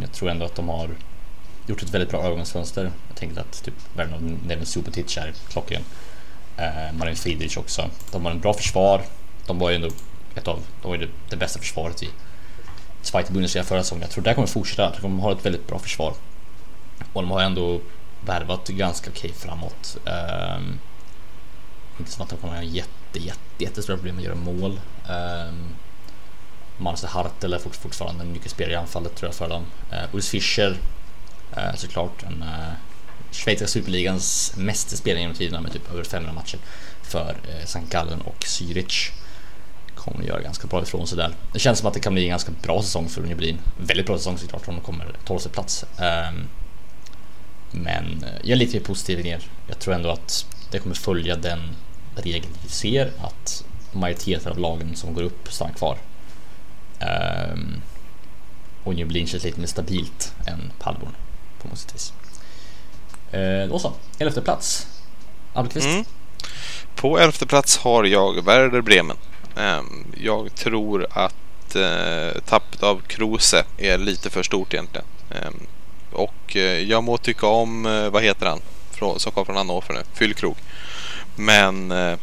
[0.01, 0.89] jag tror ändå att de har
[1.67, 2.91] gjort ett väldigt bra övergångsfönster.
[3.07, 5.81] Jag tänkte att typ Werner Nevin Subotic är klockren.
[6.57, 7.89] Eh, Marin Friedrich också.
[8.11, 9.01] De har en bra försvar.
[9.47, 9.89] De var ju ändå
[10.35, 12.09] ett av, de var ju det, det bästa försvaret i
[13.01, 14.01] Zweite Bundesliga förra säsongen.
[14.01, 14.93] Jag tror det kommer fortsätta.
[15.01, 16.13] De har ett väldigt bra försvar.
[17.13, 17.81] Och de har ändå
[18.25, 19.97] värvat ganska okej framåt.
[20.05, 20.79] Um,
[21.99, 24.79] inte som att de kommer ha jätte, jätte, jättestora problem med att göra mål.
[25.09, 25.75] Um,
[26.77, 29.65] Marcel Hartel är fortfarande en nyckelspelare i anfallet tror jag för dem.
[29.91, 30.77] Uh, Ulf Fischer
[31.57, 32.73] uh, såklart en uh,
[33.31, 36.57] Schweiziska superligans meste spelare genom tiderna med typ över 500 matcher
[37.03, 37.81] för uh, St.
[37.89, 39.11] Gallen och Zürich.
[40.03, 41.35] Kommer göra ganska bra ifrån sig där.
[41.53, 44.17] Det känns som att det kan bli en ganska bra säsong för Union Väldigt bra
[44.17, 45.85] säsong såklart om de kommer 12 plats.
[45.99, 46.47] Ehm,
[47.71, 49.39] men jag är lite mer positiv ner.
[49.67, 51.59] Jag tror ändå att det kommer följa den
[52.15, 55.97] regel vi ser att majoriteten av lagen som går upp stannar kvar.
[56.99, 57.81] Ehm,
[58.83, 61.15] Och New känns lite mer stabilt än Paderborn
[61.61, 62.13] på något vis.
[63.31, 64.87] Ehm, då så, elfte plats.
[65.53, 65.87] Almqvist.
[65.87, 66.05] Mm.
[66.95, 69.17] På elfte plats har jag Werder Bremen.
[69.55, 75.07] Um, jag tror att uh, tappet av Kruse är lite för stort egentligen.
[75.29, 75.67] Um,
[76.11, 78.59] och uh, jag må tycka om, uh, vad heter han,
[79.17, 80.55] som kom från Hannover nu, Fyllkrog.
[81.35, 82.17] Men eh,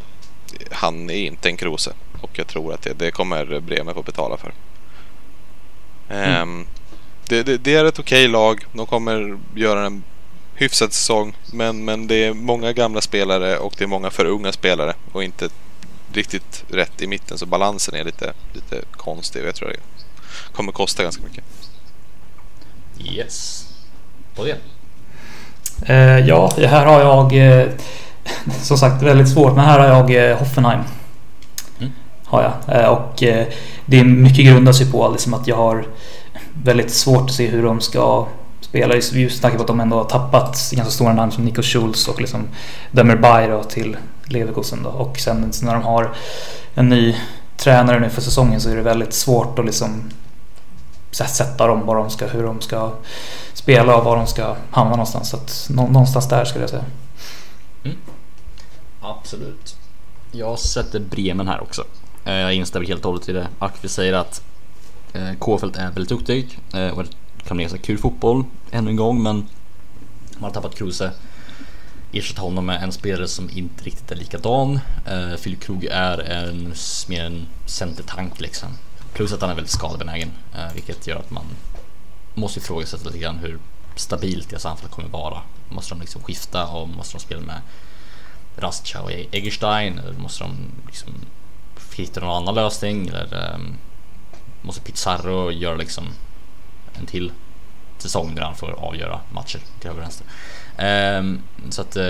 [0.70, 4.36] han är inte en Krose och jag tror att det, det kommer Bremen få betala
[4.36, 4.52] för.
[6.08, 6.42] Mm.
[6.42, 6.66] Um,
[7.28, 8.64] det, det, det, är ett okej lag.
[8.72, 10.02] De kommer göra en
[10.54, 11.36] hyfsad säsong.
[11.52, 15.24] Men, men det är många gamla spelare och det är många för unga spelare och
[15.24, 15.48] inte
[16.12, 17.38] riktigt rätt i mitten.
[17.38, 19.44] Så balansen är lite, lite konstig.
[19.46, 19.80] Jag tror det
[20.52, 21.44] kommer kosta ganska mycket.
[22.98, 23.66] Yes.
[24.34, 24.56] På det.
[25.90, 27.70] Uh, ja, här har jag uh,
[28.62, 29.56] som sagt väldigt svårt.
[29.56, 30.80] Men här har jag eh, Hoffenheim.
[31.78, 31.92] Mm.
[32.24, 32.80] Har jag.
[32.80, 33.46] Eh, och eh,
[33.86, 35.86] det är mycket grundar sig på liksom att jag har
[36.62, 38.26] väldigt svårt att se hur de ska
[38.60, 38.94] spela.
[38.94, 42.08] Just med tanke på att de ändå har tappat ganska stora namn som Nico Schultz
[42.08, 42.48] och liksom
[42.90, 43.96] Demer Bay till
[44.28, 44.82] Leverkusen.
[44.82, 44.90] Då.
[44.90, 46.14] Och sen när de har
[46.74, 47.16] en ny
[47.56, 50.10] tränare nu för säsongen så är det väldigt svårt att liksom
[51.10, 52.92] sätta dem vad de ska, hur de ska
[53.52, 55.28] spela och var de ska hamna någonstans.
[55.28, 56.84] Så att någonstans där skulle jag säga.
[57.84, 57.96] Mm.
[59.00, 59.76] Absolut.
[60.32, 61.84] Jag sätter Bremen här också.
[62.24, 64.42] Eh, jag instämmer helt och hållet i det Akvi säger att
[65.12, 69.22] eh, är väldigt duktig eh, och och kan bli ganska kul fotboll ännu en gång
[69.22, 69.36] men
[70.38, 71.12] man har tappat Kruse.
[72.12, 74.80] Ersatt honom med en spelare som inte riktigt är likadan.
[75.06, 76.74] Eh, Phil Krug är en,
[77.08, 78.68] mer en centertank liksom.
[79.12, 81.44] Plus att han är väldigt skadebenägen eh, vilket gör att man
[82.34, 83.58] måste ifrågasätta lite grann hur
[83.96, 85.42] stabilt deras anfall kommer vara.
[85.68, 87.60] Måste de liksom skifta och måste de spela med
[88.56, 89.98] Rastcha och Eggerstein?
[89.98, 91.14] Eller måste de liksom
[91.96, 93.08] hitta någon annan lösning?
[93.08, 93.76] Eller um,
[94.62, 96.04] måste Pizarro göra liksom
[96.94, 97.32] en till
[97.98, 100.26] säsong där han får avgöra matcher till höger och vänster?
[100.78, 102.02] Um, så att uh,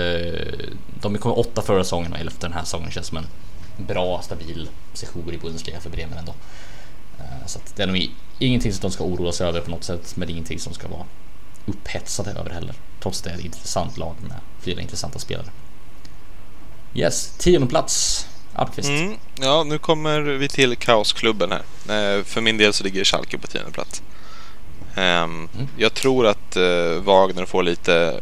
[1.01, 3.27] de kom åtta förra säsongen och elfte den här säsongen känns som en
[3.77, 6.33] bra stabil session i Bundesliga för Bremen ändå.
[7.19, 9.83] Uh, så att det är nog ingenting som de ska oroa sig över på något
[9.83, 11.05] sätt, men det är ingenting som ska vara
[11.65, 12.75] upphetsade över heller.
[12.99, 15.47] Trots det är ett intressant lag med flera intressanta spelare.
[16.93, 18.27] Yes, tionde plats.
[18.53, 18.89] Almqvist.
[18.89, 22.17] Mm, ja, nu kommer vi till kaosklubben här.
[22.17, 24.01] Eh, för min del så ligger Schalke på tionde plats.
[24.95, 25.67] Um, mm.
[25.77, 28.21] Jag tror att uh, Wagner får lite,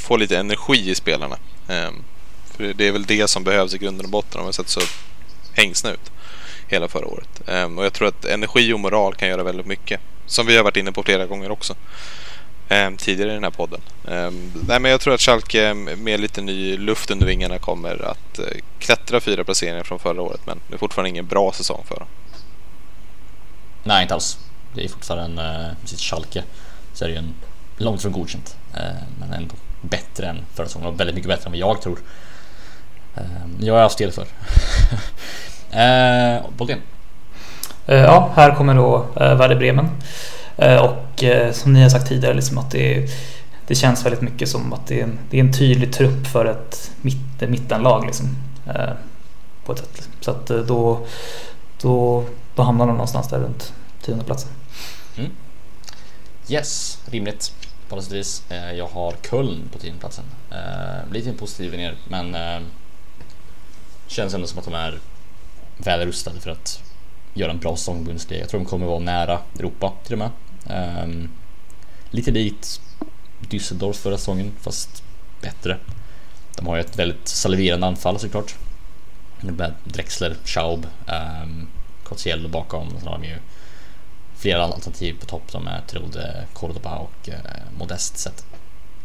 [0.00, 1.36] Få lite energi i spelarna.
[1.68, 1.94] Ehm,
[2.44, 4.38] för det är väl det som behövs i grunden och botten.
[4.38, 4.80] De har sett så
[5.52, 6.10] hängsna ut
[6.68, 7.48] hela förra året.
[7.48, 10.00] Ehm, och jag tror att energi och moral kan göra väldigt mycket.
[10.26, 11.74] Som vi har varit inne på flera gånger också
[12.70, 13.80] eh, tidigare i den här podden.
[14.04, 14.30] Eh,
[14.66, 18.44] nej, men jag tror att Schalke med lite ny luft under vingarna kommer att eh,
[18.78, 22.08] klättra fyra placeringar från förra året men det är fortfarande ingen bra säsong för dem.
[23.82, 24.38] Nej, inte alls.
[24.74, 26.44] Det är fortfarande en, eh, sitt Schalke
[26.94, 27.34] så är det ju en
[27.76, 31.52] långt från godkänt eh, men ändå bättre än förra säsongen och väldigt mycket bättre än
[31.52, 31.98] vad jag tror.
[33.14, 33.22] Eh,
[33.60, 34.26] jag har haft det för.
[35.70, 36.78] eh, Boldén.
[37.86, 39.88] Ja, här kommer då Werder Bremen.
[40.56, 43.10] Eh, och eh, som ni har sagt tidigare, liksom att det,
[43.66, 46.44] det känns väldigt mycket som att det är en, det är en tydlig trupp för
[46.44, 48.06] ett mitt, mittenlag.
[48.06, 48.92] Liksom, eh,
[49.64, 50.08] på ett sätt.
[50.20, 51.06] Så att då,
[51.80, 54.50] då, då hamnar de någonstans där runt tionde platsen.
[55.18, 55.30] Mm.
[56.48, 57.52] Yes, rimligt
[57.90, 58.42] på något vis.
[58.76, 60.24] Jag har Köln på tionde platsen.
[60.50, 62.60] Eh, lite positiv ner, men eh,
[64.06, 64.98] känns ändå som att de är
[65.76, 66.82] väl rustade för att
[67.34, 70.30] göra en bra säsong Jag tror de kommer vara nära Europa till och med.
[70.66, 71.30] Ehm,
[72.10, 72.80] lite likt
[73.50, 75.02] Düsseldorf förra säsongen, fast
[75.40, 75.78] bättre.
[76.56, 78.54] De har ju ett väldigt saliverande anfall såklart.
[79.40, 81.68] Med Drexler, Schaub, ehm, um,
[82.04, 82.90] Cotiello bakom.
[82.98, 83.36] Sen har de ju
[84.40, 87.36] flera alternativ på topp som jag trodde Cordoba och eh,
[87.78, 88.18] Modest.
[88.18, 88.44] sett.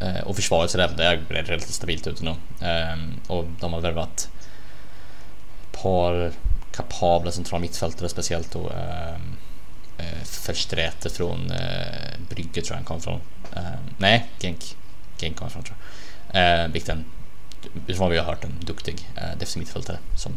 [0.00, 2.34] Eh, och försvaret ser även där relativt stabilt ut nu.
[2.60, 4.28] Ehm, och de har värvat
[5.62, 6.32] ett par
[6.72, 8.70] kapabla centrala mittfältare speciellt då.
[8.70, 9.36] Ehm,
[9.98, 11.52] eh, försträte från
[12.28, 13.20] Brygge tror jag han kom från.
[13.56, 14.76] Ehm, nej, Genk.
[15.18, 15.76] Genk kom från tror
[16.32, 16.68] jag.
[16.68, 17.04] Vilket en,
[17.96, 20.32] som vi har hört, en duktig defensiv mittfältare som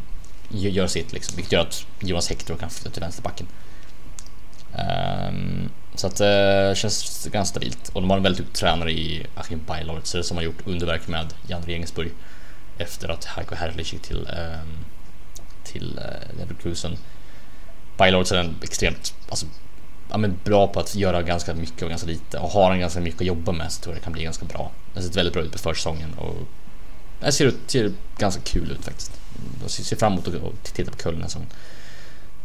[0.50, 3.48] gör sitt liksom, vilket gör att Jonas Hector kan flytta till vänsterbacken.
[4.74, 8.56] Um, så att eh, det uh, känns ganska stabilt och de har en väldigt duktig
[8.56, 12.12] tränare i Achim Beilortzer som har gjort underverk med Jan Regensburg
[12.78, 14.86] efter att Heiko Herrlich gick till, um,
[15.64, 16.98] till uh, Leverkusen.
[17.98, 19.46] Beilortzer är en extremt alltså,
[20.10, 23.00] ja, men bra på att göra ganska mycket och ganska lite och har han ganska
[23.00, 24.72] mycket att jobba med så tror jag det kan bli ganska bra.
[24.94, 26.36] Det har sett väldigt bra ut på försäsongen och
[27.20, 29.12] det ser, ut, ser ganska kul ut faktiskt.
[29.62, 31.50] Jag ser fram emot att titta på Köln den här säsongen.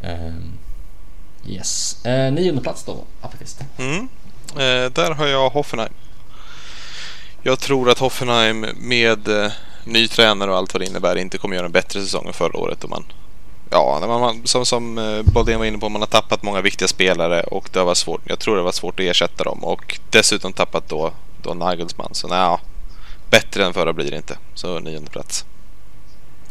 [0.02, 0.58] Um,
[1.48, 1.96] yes.
[2.06, 3.60] Uh, nionde plats då, Appelqvist.
[3.78, 4.08] Mm.
[4.54, 5.92] Eh, där har jag Hoffenheim.
[7.42, 9.52] Jag tror att Hoffenheim med eh,
[9.84, 12.58] ny tränare och allt vad det innebär inte kommer göra en bättre säsong än förra
[12.58, 12.84] året.
[12.84, 13.04] Och man,
[13.70, 16.88] ja, när man, som, som eh, Boldén var inne på, man har tappat många viktiga
[16.88, 18.20] spelare och det varit svårt.
[18.24, 22.14] Jag tror det var svårt att ersätta dem och dessutom tappat då, då Nagelsmann.
[22.14, 22.58] Så nej,
[23.30, 24.38] bättre än förra blir det inte.
[24.54, 25.44] Så nionde plats.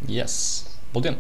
[0.08, 0.65] Yes.
[0.91, 1.15] Boldén?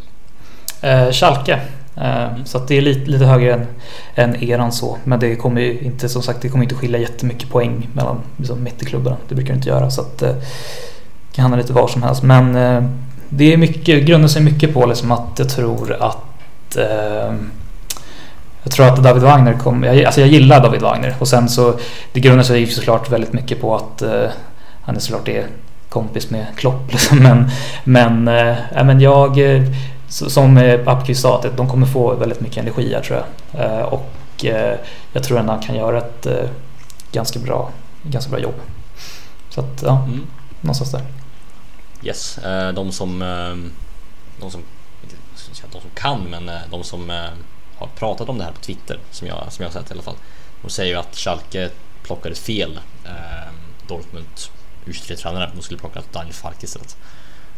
[0.81, 1.61] Eh, Schalke.
[1.95, 3.67] Ehm, så att det är lite, lite högre än,
[4.15, 4.97] än eran så.
[5.03, 8.63] Men det kommer ju inte, som sagt, det kommer inte skilja jättemycket poäng mellan liksom,
[8.63, 9.17] mitteklubbarna.
[9.29, 9.89] Det brukar det inte göra.
[9.89, 12.23] Så att eh, det kan hända lite var som helst.
[12.23, 12.83] Men eh,
[13.29, 17.33] det är mycket, grundar sig mycket på liksom att jag tror att eh,
[18.63, 19.93] jag tror att David Wagner kommer...
[19.93, 21.73] Jag, alltså jag gillar David Wagner och sen så...
[22.13, 24.29] Det grundar sig såklart väldigt mycket på att eh,
[24.81, 25.45] han är såklart är
[25.89, 27.17] kompis med Klopp liksom.
[27.17, 27.49] Men,
[27.83, 29.37] men, äh, men jag...
[30.13, 30.29] Som
[31.15, 33.61] sa, att de kommer få väldigt mycket energi här tror jag.
[33.65, 34.77] Äh, och äh,
[35.13, 36.27] jag tror ändå han kan göra ett
[37.11, 37.71] ganska bra,
[38.03, 38.55] ganska bra jobb.
[39.49, 40.27] Så att, ja, mm.
[40.61, 41.01] någonstans där.
[42.03, 42.39] Yes,
[42.75, 43.19] de som...
[44.39, 44.61] De som,
[45.71, 47.09] de som kan, men de som
[47.77, 50.01] har pratat om det här på Twitter, som jag, som jag har sett i alla
[50.01, 50.15] fall.
[50.61, 51.69] De säger ju att Schalke
[52.03, 52.79] plockade fel
[53.87, 54.27] Dortmund
[54.85, 55.51] U23-tränare.
[55.55, 56.97] De skulle plocka Daniel Falk istället.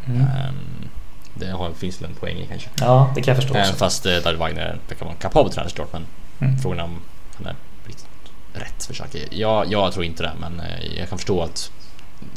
[0.05, 0.21] Mm.
[0.21, 0.89] Um,
[1.35, 2.69] det har, finns väl en poäng i kanske.
[2.79, 3.55] Ja, det kan jag förstå.
[3.57, 5.93] Även fast eh, David Wagner verkar vara en kapabel tränare såklart.
[5.93, 6.05] Men
[6.39, 6.57] mm.
[6.57, 7.01] frågan är om
[7.37, 8.07] han är riktigt
[8.53, 9.19] rätt för Schalke.
[9.29, 11.71] Jag, jag tror inte det, men eh, jag kan förstå att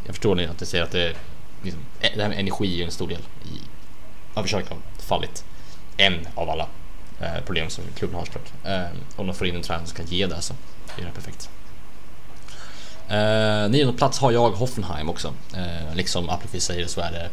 [0.04, 1.14] jag förstår att det säger att det,
[1.62, 3.60] liksom, eh, det här med energi är en stor del i
[4.34, 5.44] av Schalke har fallit.
[5.96, 6.66] En av alla
[7.20, 8.52] eh, problem som klubben har såklart.
[8.64, 8.84] Eh,
[9.16, 10.54] om de får in en tränare som kan ge det så
[10.96, 11.50] är det perfekt.
[13.08, 15.32] Eh, nionde plats har jag Hoffenheim också.
[15.54, 17.28] Eh, liksom Appelqvist säger så är det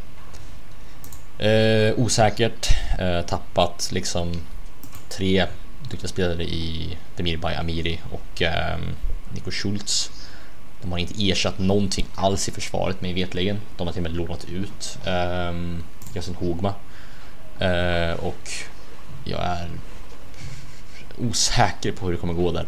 [1.40, 2.70] eh, osäkert.
[3.00, 4.32] Eh, tappat liksom
[5.10, 5.46] tre
[5.90, 8.78] duktiga spelare i Demir Bay Amiri och eh,
[9.34, 10.12] Nico Schultz.
[10.82, 13.62] De har inte ersatt någonting alls i försvaret mig vetligen.
[13.78, 15.54] De har till och med lånat ut eh,
[16.16, 16.74] Justin Hogma.
[17.60, 18.50] Eh, och
[19.24, 19.70] jag är
[21.18, 22.66] osäker på hur det kommer gå där.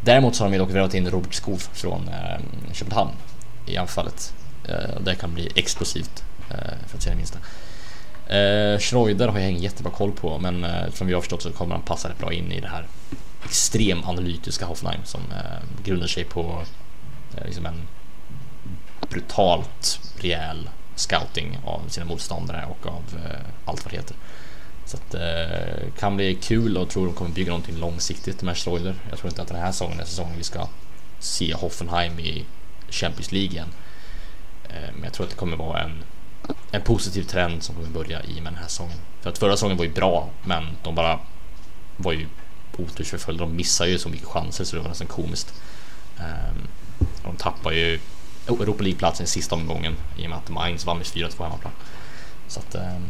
[0.00, 3.12] Däremot så har de dock värvat in Robert Skov från eh, Köpenhamn
[3.66, 4.34] i anfallet.
[4.68, 7.38] Eh, det kan bli explosivt eh, för att säga det minsta.
[8.26, 11.52] Eh, Schreuder har jag ingen jättebra koll på men eh, som vi har förstått så
[11.52, 12.86] kommer han passa rätt bra in i det här
[13.44, 16.62] extrem analytiska Hoffenheim som eh, grundar sig på
[17.36, 17.88] eh, liksom en
[19.10, 24.16] brutalt rejäl scouting av sina motståndare och av eh, allt vad det heter.
[24.86, 28.94] Så att eh, kan bli kul och tror de kommer bygga någonting långsiktigt med Schreuder.
[29.10, 30.68] Jag tror inte att den här säsongen är säsongen vi ska
[31.18, 32.44] se Hoffenheim i
[32.90, 33.68] Champions League igen.
[34.68, 36.02] Eh, men jag tror att det kommer vara en,
[36.70, 38.98] en positiv trend som kommer börja i med den här säsongen.
[39.20, 41.18] För att förra säsongen var ju bra, men de bara
[41.96, 42.26] var ju
[42.76, 43.44] otursförföljda.
[43.44, 45.54] De missade ju så mycket chanser så det var nästan komiskt.
[46.18, 46.68] Ehm,
[47.24, 48.00] de tappar ju
[48.48, 51.72] Europa League-platsen i sista omgången i och med att Mainz vann med 4-2 hemmaplan.
[52.48, 53.02] Så att ehm,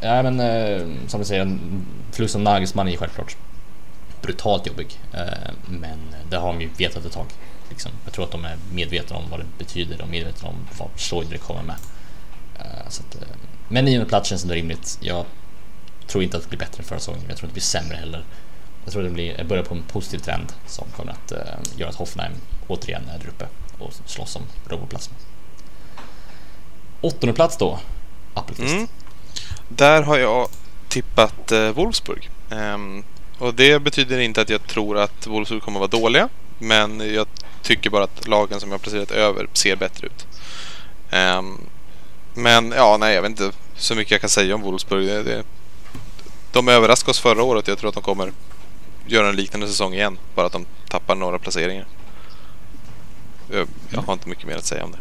[0.00, 1.58] nej Ja men ehm, som du säger,
[2.12, 3.36] förlusten Nagelsmann är ju självklart
[4.22, 5.00] brutalt jobbig.
[5.66, 5.98] Men
[6.30, 7.26] det har de ju vetat ett tag.
[7.70, 7.92] Liksom.
[8.04, 11.38] Jag tror att de är medvetna om vad det betyder och medvetna om vad Schreuder
[11.38, 11.76] kommer med.
[12.58, 13.28] Eh, så att, eh,
[13.68, 14.98] men nionde plats känns ändå rimligt.
[15.00, 15.24] Jag
[16.06, 17.62] tror inte att det blir bättre än förra säsongen, men jag tror inte det blir
[17.62, 18.24] sämre heller.
[18.84, 21.90] Jag tror att det blir, börjar på en positiv trend som kommer att uh, göra
[21.90, 22.32] att Hoffenheim
[22.66, 23.46] återigen är där uppe
[23.78, 25.10] och slåss om Roboplats.
[27.00, 27.78] Åttonde plats då,
[28.34, 28.74] Appelqvist.
[28.74, 28.88] Mm.
[29.68, 30.48] Där har jag
[30.88, 32.30] tippat eh, Wolfsburg.
[32.50, 33.04] Um,
[33.38, 36.28] och det betyder inte att jag tror att Wolfsburg kommer att vara dåliga.
[36.58, 37.26] Men jag
[37.62, 40.26] tycker bara att lagen som jag placerat över ser bättre ut.
[41.12, 41.60] Um,
[42.34, 45.06] men ja, nej, jag vet inte så mycket jag kan säga om Wolfsburg.
[45.06, 45.42] Det, det,
[46.52, 47.68] de överraskade oss förra året.
[47.68, 48.32] Jag tror att de kommer
[49.06, 50.18] göra en liknande säsong igen.
[50.34, 51.86] Bara att de tappar några placeringar.
[53.52, 54.98] Jag, jag har inte mycket mer att säga om det.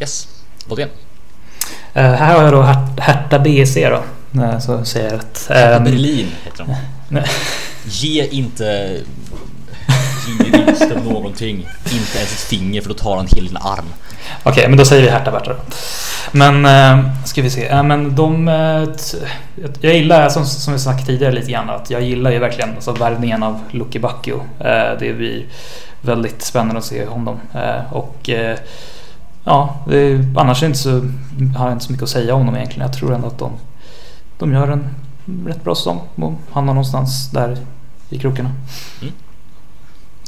[0.00, 0.28] Yes,
[0.68, 0.88] Bodén.
[1.94, 4.02] Eh, här har jag då Her- Hertha BC då.
[4.42, 5.46] Eh, Så säger jag rätt.
[5.50, 6.76] Eh, Berlin heter de.
[7.08, 7.26] nej.
[7.84, 9.00] Ge inte
[10.30, 11.56] Jimmy Lindström någonting.
[11.84, 13.84] Inte ens ett finger för då tar han hela din arm.
[14.42, 15.54] Okej, men då säger vi Hertha Berta.
[16.32, 17.66] Men eh, ska vi se.
[17.66, 18.88] Ja, men de, eh,
[19.80, 22.92] jag gillar, som, som vi sagt tidigare lite grann, att jag gillar ju verkligen alltså,
[22.92, 24.40] värvningen av Lucky Bacchio.
[24.58, 25.44] Eh, det blir
[26.00, 27.40] väldigt spännande att se honom.
[27.54, 28.58] Eh, och eh,
[29.44, 30.90] ja, det, annars är inte så,
[31.56, 32.88] har jag inte så mycket att säga om dem egentligen.
[32.88, 33.52] Jag tror ändå att de,
[34.38, 34.84] de gör en
[35.46, 37.56] rätt bra säsong och hamnar någonstans där
[38.10, 38.50] i krokarna.
[39.02, 39.08] Eh,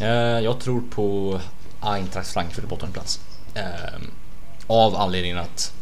[0.02, 1.40] Eh, jag tror på
[1.80, 3.20] Eintracht Frankfurt på bottenplats.
[3.54, 4.00] Eh,
[4.66, 5.74] av anledningen att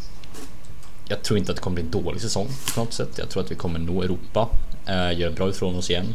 [1.08, 3.18] jag tror inte att det kommer bli en dålig säsong på något sätt.
[3.18, 4.48] Jag tror att vi kommer nå Europa,
[4.86, 6.14] eh, göra bra ifrån oss igen.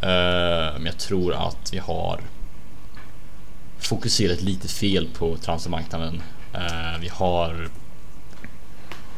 [0.00, 2.20] Men jag tror att vi har
[3.78, 6.22] fokuserat lite fel på transfermarknaden.
[7.00, 7.68] Vi har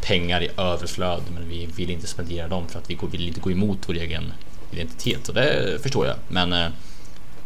[0.01, 3.51] pengar i överflöd men vi vill inte spendera dem för att vi vill inte gå
[3.51, 4.33] emot vår egen
[4.71, 6.17] identitet och det förstår jag.
[6.29, 6.69] Men eh,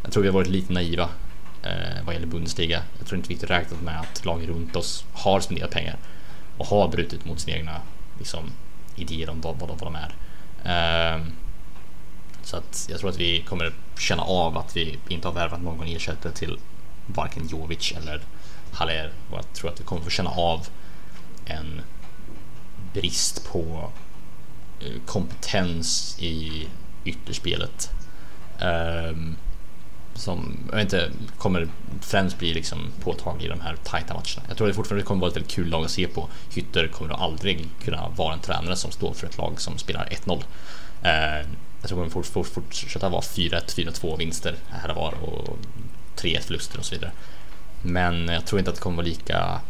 [0.02, 1.08] jag tror vi har varit lite naiva
[1.62, 2.82] eh, vad gäller Bundesliga.
[2.98, 5.96] Jag tror inte vi riktigt räknat med att lag runt oss har spenderat pengar
[6.56, 7.80] och har brutit mot sina egna
[8.18, 8.50] liksom,
[8.96, 10.14] idéer om vad, vad, de- vad de är.
[11.16, 11.22] Eh,
[12.42, 15.86] så att jag tror att vi kommer känna av att vi inte har värvat någon
[15.86, 16.58] ersättare till
[17.06, 18.20] varken Jovic eller
[18.72, 20.66] Haller och jag tror att vi kommer få känna av
[21.44, 21.80] en
[22.92, 23.90] brist på
[24.80, 26.66] eh, kompetens i
[27.04, 27.90] ytterspelet.
[28.60, 29.36] Ehm,
[30.14, 31.68] som inte, kommer
[32.00, 34.42] främst bli liksom påtaglig i de här tajta matcherna.
[34.48, 36.28] Jag tror det fortfarande kommer vara ett väldigt kul lag att se på.
[36.50, 40.42] Hytter kommer aldrig kunna vara en tränare som står för ett lag som spelar 1-0.
[41.02, 41.46] Eh,
[41.80, 45.58] jag tror det kommer fort, fortsätta vara 4-1, 4-2 vinster här och var och
[46.16, 47.12] 3-1 förluster och så vidare.
[47.82, 49.60] Men jag tror inte att det kommer vara lika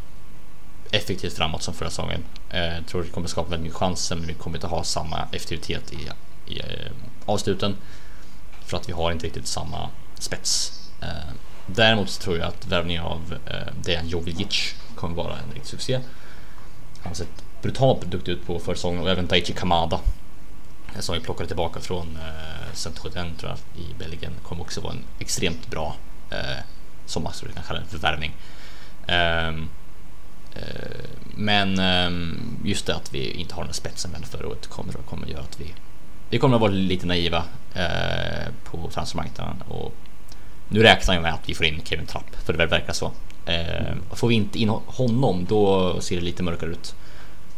[0.91, 2.25] effektivt framåt som förra säsongen.
[2.51, 5.29] Eh, jag tror det kommer skapa väldigt mycket chanser men vi kommer inte ha samma
[5.33, 6.09] effektivitet i,
[6.55, 6.93] i eh,
[7.27, 7.77] avsluten.
[8.65, 9.89] För att vi har inte riktigt samma
[10.23, 10.73] spets.
[11.01, 11.35] Eh,
[11.67, 15.95] däremot så tror jag att värvningen av eh, Dejan Jovic kommer vara en riktig succé.
[17.03, 20.01] Han har sett brutalt duktig ut på försäsongen och även Daichi Kamada
[20.95, 24.93] eh, som vi plockade tillbaka från eh, Saint-Tropez tror jag i Belgien kommer också vara
[24.93, 25.97] en extremt bra
[26.31, 26.65] eh,
[27.07, 28.33] som man skulle kunna kalla det för värvning.
[29.09, 29.69] Um,
[30.57, 31.05] uh,
[31.35, 35.41] men um, just det att vi inte har den spetsen förra året kommer, kommer göra
[35.41, 35.75] att vi
[36.31, 39.95] vi kommer att vara lite naiva eh, på transfermarknaden och
[40.71, 43.13] nu räknar jag med att vi får in Kevin Trapp för det verkar så.
[43.47, 46.95] Eh, får vi inte in honom då ser det lite mörkare ut.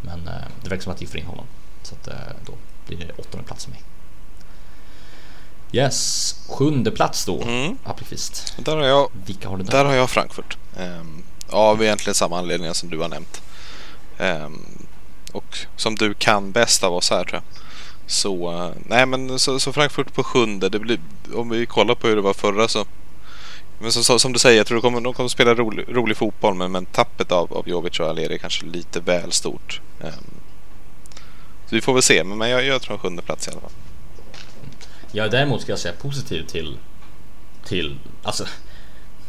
[0.00, 1.44] Men eh, det verkar som att vi får in honom
[1.82, 2.14] så att, eh,
[2.46, 2.52] då
[2.86, 3.82] blir det åttonde plats för mig.
[5.72, 7.42] Yes, sjunde plats då.
[7.42, 7.76] Mm.
[7.84, 8.54] Appelqvist.
[8.58, 9.72] Där har jag Vilka har du där?
[9.72, 10.56] Där har jag Frankfurt.
[10.76, 13.42] Um, av egentligen samma anledningar som du har nämnt.
[14.18, 14.86] Ehm,
[15.32, 17.42] och som du kan bäst av oss här tror jag.
[18.06, 20.68] Så, eh, nej men så, så Frankfurt på sjunde.
[20.68, 21.00] Det blir,
[21.34, 22.84] om vi kollar på hur det var förra så.
[23.82, 26.54] Men så, som du säger, jag tror de kommer, de kommer spela rolig, rolig fotboll
[26.54, 29.80] men, men tappet av, av Jovic och Alleri är kanske lite väl stort.
[30.00, 30.10] Ehm,
[31.66, 33.70] så vi får väl se, men, jag, jag tror en sjunde plats i alla fall.
[35.12, 36.78] Jag är däremot ska jag säga positiv till,
[37.64, 38.46] till, alltså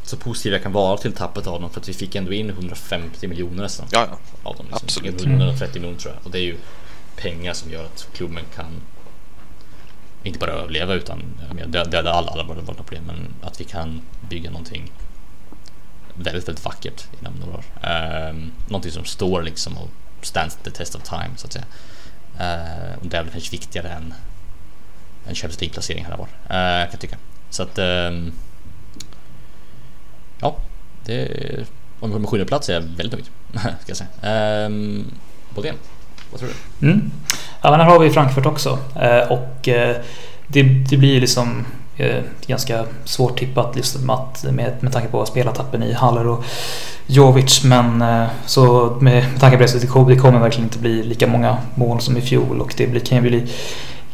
[0.03, 2.49] så positiv jag kan vara till tappet av dem för att vi fick ändå in
[2.49, 3.87] 150 miljoner nästan.
[3.91, 4.17] Ja, ja.
[4.49, 4.85] Av dem, liksom.
[4.85, 5.25] Absolut.
[5.25, 6.25] 130 miljoner tror jag.
[6.25, 6.57] Och det är ju
[7.15, 8.81] pengar som gör att klubben kan
[10.23, 11.23] inte bara överleva utan
[11.67, 13.03] döda alla, alla våra problem.
[13.07, 14.91] Men att vi kan bygga någonting
[16.15, 17.63] väldigt, väldigt vackert inom några år.
[18.29, 19.89] Um, någonting som står liksom och
[20.21, 21.65] stands the test of time så att säga.
[22.33, 24.13] Uh, och det är väl kanske viktigare än
[25.27, 26.25] en Champions League-placering här var.
[26.25, 27.17] Uh, kan jag tycka.
[27.49, 28.33] Så att Um,
[30.39, 30.57] ja,
[31.05, 31.65] det
[31.99, 33.25] om vi kommer sjunde plats är jag väldigt nöjd.
[33.81, 34.65] ska jag säga.
[34.65, 35.12] Um,
[35.55, 35.75] Bodén,
[36.31, 36.88] vad tror du?
[36.88, 37.12] Mm.
[37.62, 38.79] Ja, men här har vi Frankfurt också.
[38.95, 39.95] Eh, och eh,
[40.48, 41.65] det, det blir liksom
[42.48, 46.44] ganska svårt tippat liksom att, med, med tanke på spelartappen i Haller och
[47.08, 47.63] Jovic.
[47.63, 51.58] Men eh, så med, med tanke på så det kommer verkligen inte bli lika många
[51.75, 53.48] mål som i fjol och det blir, kan ju bli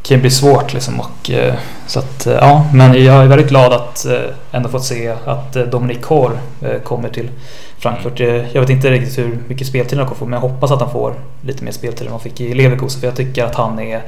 [0.01, 1.53] kan ju bli svårt liksom och eh,
[1.87, 4.19] så att eh, ja men jag är väldigt glad att eh,
[4.51, 7.29] ändå fått se att eh, Dominic Kor eh, kommer till
[7.77, 8.19] Frankfurt.
[8.19, 10.81] Eh, Jag vet inte riktigt hur mycket speltid han kommer få men jag hoppas att
[10.81, 13.79] han får lite mer speltid än han fick i Leverkusen för jag tycker att han
[13.79, 14.01] är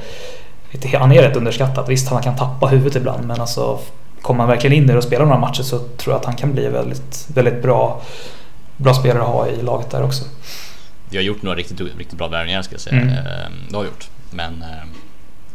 [0.94, 1.88] han är rätt underskattad.
[1.88, 3.80] Visst, han kan tappa huvudet ibland men alltså
[4.22, 6.52] kommer han verkligen in där och spelar några matcher så tror jag att han kan
[6.52, 8.02] bli väldigt, väldigt bra,
[8.76, 10.24] bra spelare att ha i laget där också.
[11.10, 13.00] vi har gjort några riktigt, riktigt bra värvningar ska jag säga.
[13.00, 13.14] Mm.
[13.14, 14.10] Eh, det har vi gjort.
[14.30, 14.82] Men eh,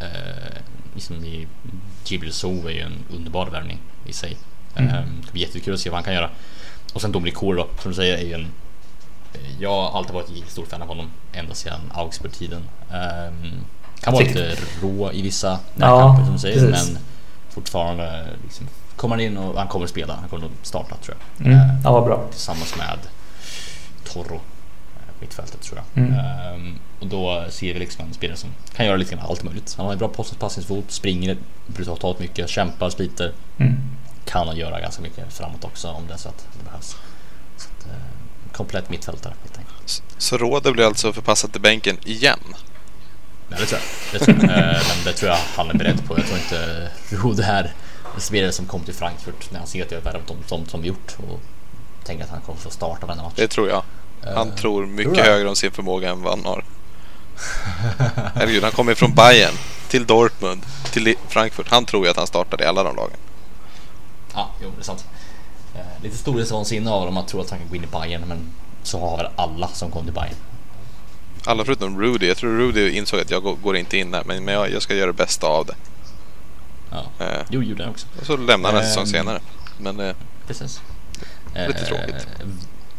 [0.08, 0.62] eh,
[0.94, 1.48] liksom i
[2.06, 4.38] Gibril So är ju en underbar värvning i sig.
[4.76, 4.96] Mm.
[4.96, 6.30] Eh, det blir jättekul att se vad han kan göra.
[6.94, 8.48] Och sen Dominic Kor då, som du säger, är ju en
[9.60, 12.62] jag har alltid varit ett stort fan av honom ända sedan Augsburg-tiden.
[12.92, 13.66] Um,
[14.02, 16.90] kan vara lite rå i vissa närkamper som du säger precis.
[16.94, 16.98] men
[17.50, 20.16] fortfarande liksom, kommer han in och han kommer att spela.
[20.16, 21.48] Han kommer nog starta tror jag.
[21.48, 21.60] Mm.
[21.60, 22.28] Eh, Ja, vad bra.
[22.32, 22.98] tillsammans med
[24.04, 26.04] Torro eh, på mittfältet tror jag.
[26.04, 26.20] Mm.
[26.20, 29.74] Ehm, och då ser vi liksom en spelare som kan göra lite grann allt möjligt.
[29.78, 30.08] Han har en bra
[30.40, 31.38] passningsfot, springer
[31.68, 33.32] brutalt mycket, kämpar, sliter.
[33.58, 33.78] Mm.
[34.26, 36.96] Kan han göra ganska mycket framåt också om det är så att det behövs.
[37.58, 40.04] Så att, eh, komplett mittfältare helt enkelt.
[40.18, 42.40] Så Råde blir alltså förpassad till bänken igen.
[43.50, 44.20] Nej, det tror jag.
[44.20, 44.60] Det tror jag.
[44.60, 46.18] Eh, men det tror jag han är beredd på.
[46.18, 47.74] Jag tror inte Rode är
[48.16, 50.66] en spelare som kom till Frankfurt när han ser att jag har värvat dem som,
[50.66, 51.40] som vi gjort och
[52.04, 53.34] tänker att han kommer få starta varenda match.
[53.36, 53.84] Det tror jag.
[54.36, 55.32] Han Eh, tror mycket tror det?
[55.32, 56.64] högre om sin förmåga än vad han har.
[58.36, 59.54] Herregud, han kommer från Bayern
[59.90, 61.68] till Dortmund till Frankfurt.
[61.70, 63.18] Han tror ju att han startade i alla de lagen.
[64.34, 65.06] Ja, jo, det är sant.
[65.76, 68.38] Eh, lite storhetsvansinne av dem att tro att han kan gå in i Bayern men
[68.84, 70.36] så har väl alla som kom till Bayern.
[71.48, 72.28] Alla förutom Rudy.
[72.28, 74.82] Jag tror Rudy insåg att jag går- går inte in där, men men jag, jag
[74.82, 75.76] ska göra det bästa av det.
[76.92, 77.26] Ja.
[77.26, 78.08] Eh, Jo, gjorde han också.
[78.20, 78.90] och så lämnar han en Ehm.
[78.90, 79.40] säsong senare.
[79.78, 80.16] Men eh,
[80.48, 80.82] Precis.
[81.68, 82.28] Lite tråkigt.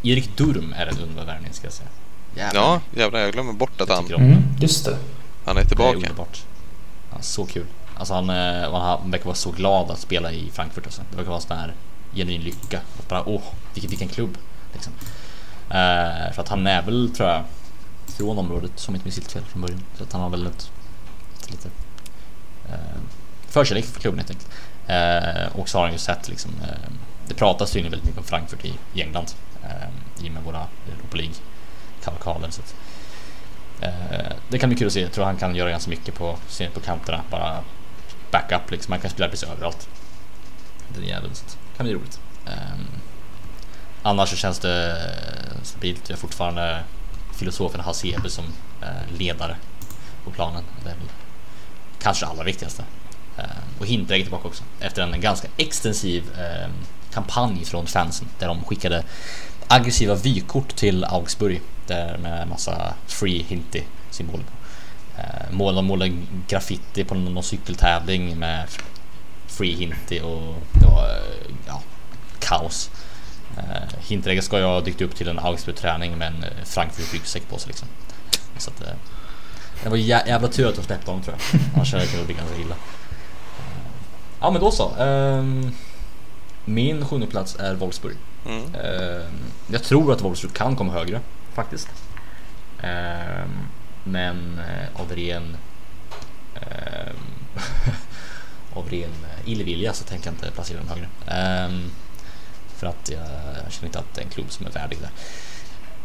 [0.03, 1.89] Erik Durm är en underbar värvning ska jag säga.
[2.35, 2.61] Jävlar.
[2.61, 4.43] ja, jävlar jag glömmer bort att han, Mm.
[4.59, 4.97] Just det.
[5.45, 5.95] han är Det är tillbaka.
[5.97, 6.43] underbart.
[7.11, 7.65] Ja, så kul.
[7.97, 10.85] Alltså han, eh, han verkar vara så glad att spela i Frankfurt.
[10.85, 11.01] Alltså.
[11.11, 11.73] Det verkar vara sån här
[12.15, 12.79] genuin lycka.
[12.99, 13.41] Att bara åh,
[13.73, 14.37] vilken, vilken klubb.
[14.73, 14.93] Liksom.
[15.69, 17.43] Eh, för att han är väl, tror jag,
[18.19, 19.83] från området som inte minns fel från början.
[19.97, 20.71] Så att han har väl ett,
[21.41, 21.69] ett lite
[22.69, 22.99] eh,
[23.47, 24.49] förkärlek för klubben helt enkelt.
[24.87, 26.91] Eh, och så har han ju sett liksom, eh,
[27.27, 29.27] det pratas tydligen väldigt mycket om Frankfurt i, i England.
[29.63, 32.49] Eh, I och med våra Europa League-kavalkader.
[32.49, 32.75] Så att,
[33.81, 35.01] Eh, det kan bli kul att se.
[35.01, 36.37] Jag tror han kan göra ganska mycket på,
[36.73, 37.21] på kanterna.
[37.31, 37.59] Bara
[38.31, 38.91] backup liksom.
[38.91, 39.89] Han kan spela precis överallt.
[40.95, 41.35] Den jäveln.
[41.35, 42.19] Så det kan bli roligt.
[42.45, 42.79] Eh,
[44.03, 46.09] annars så känns det eh, stabilt.
[46.09, 46.83] jag är fortfarande
[47.39, 48.45] filosofen Hasebe som
[48.81, 49.55] eh, ledare
[50.23, 50.63] på planen.
[50.83, 51.09] Det är väl
[52.01, 52.83] kanske det allra viktigaste.
[53.37, 53.43] Eh,
[53.79, 54.63] och och är tillbaka också.
[54.79, 56.69] Efter en ganska extensiv eh,
[57.13, 59.03] kampanj från fansen där de skickade
[59.67, 64.45] aggressiva vykort till Augsburg där med massa free-hinti-symboler.
[65.17, 65.51] på.
[65.51, 66.11] Mål, de målade
[66.47, 68.67] graffiti på någon, cykeltävling med
[69.47, 71.09] free-hinti och det var
[71.67, 71.81] ja,
[72.39, 72.89] kaos.
[73.57, 73.63] Eh,
[73.99, 77.57] Hinteregger ska ju ha dykt upp till en Augsburg-träning med en eh, Frankfurt ryggsäck på
[77.57, 77.87] sig liksom.
[78.57, 78.93] Så att, eh,
[79.83, 81.61] det var jä jävla tur att de släppte honom tror jag.
[81.75, 82.75] Annars hade det kunnat bli ganska illa.
[84.41, 84.95] Ja men då så.
[84.95, 85.71] Ehm,
[86.65, 88.15] min sjunde plats är Wolfsburg.
[88.45, 88.75] Mm.
[88.75, 89.33] Ehm,
[89.67, 91.19] jag tror att Wolfsburg kan komma högre
[91.53, 91.89] faktiskt.
[92.81, 93.49] Ehm,
[94.03, 94.61] men
[94.93, 95.57] av ren
[98.73, 99.09] av ren
[99.45, 101.07] illvilja så tänker jag inte placera dem högre.
[102.79, 103.21] För att jag,
[103.63, 105.09] jag känner inte att det är en klubb som är värdig det.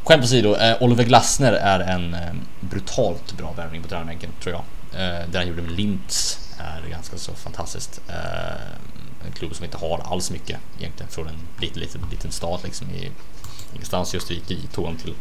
[0.04, 4.64] Skämt åsido, eh, Oliver Glasner är en eh, brutalt bra värvning på tränarbänken tror jag.
[5.00, 8.00] Eh, det han gjorde med Linz är ganska så fantastiskt.
[8.08, 12.60] Eh, en klubb som inte har alls mycket egentligen från en liten, liten, liten stad
[12.64, 13.10] liksom i
[13.74, 15.14] ingenstans i Österrike i tog till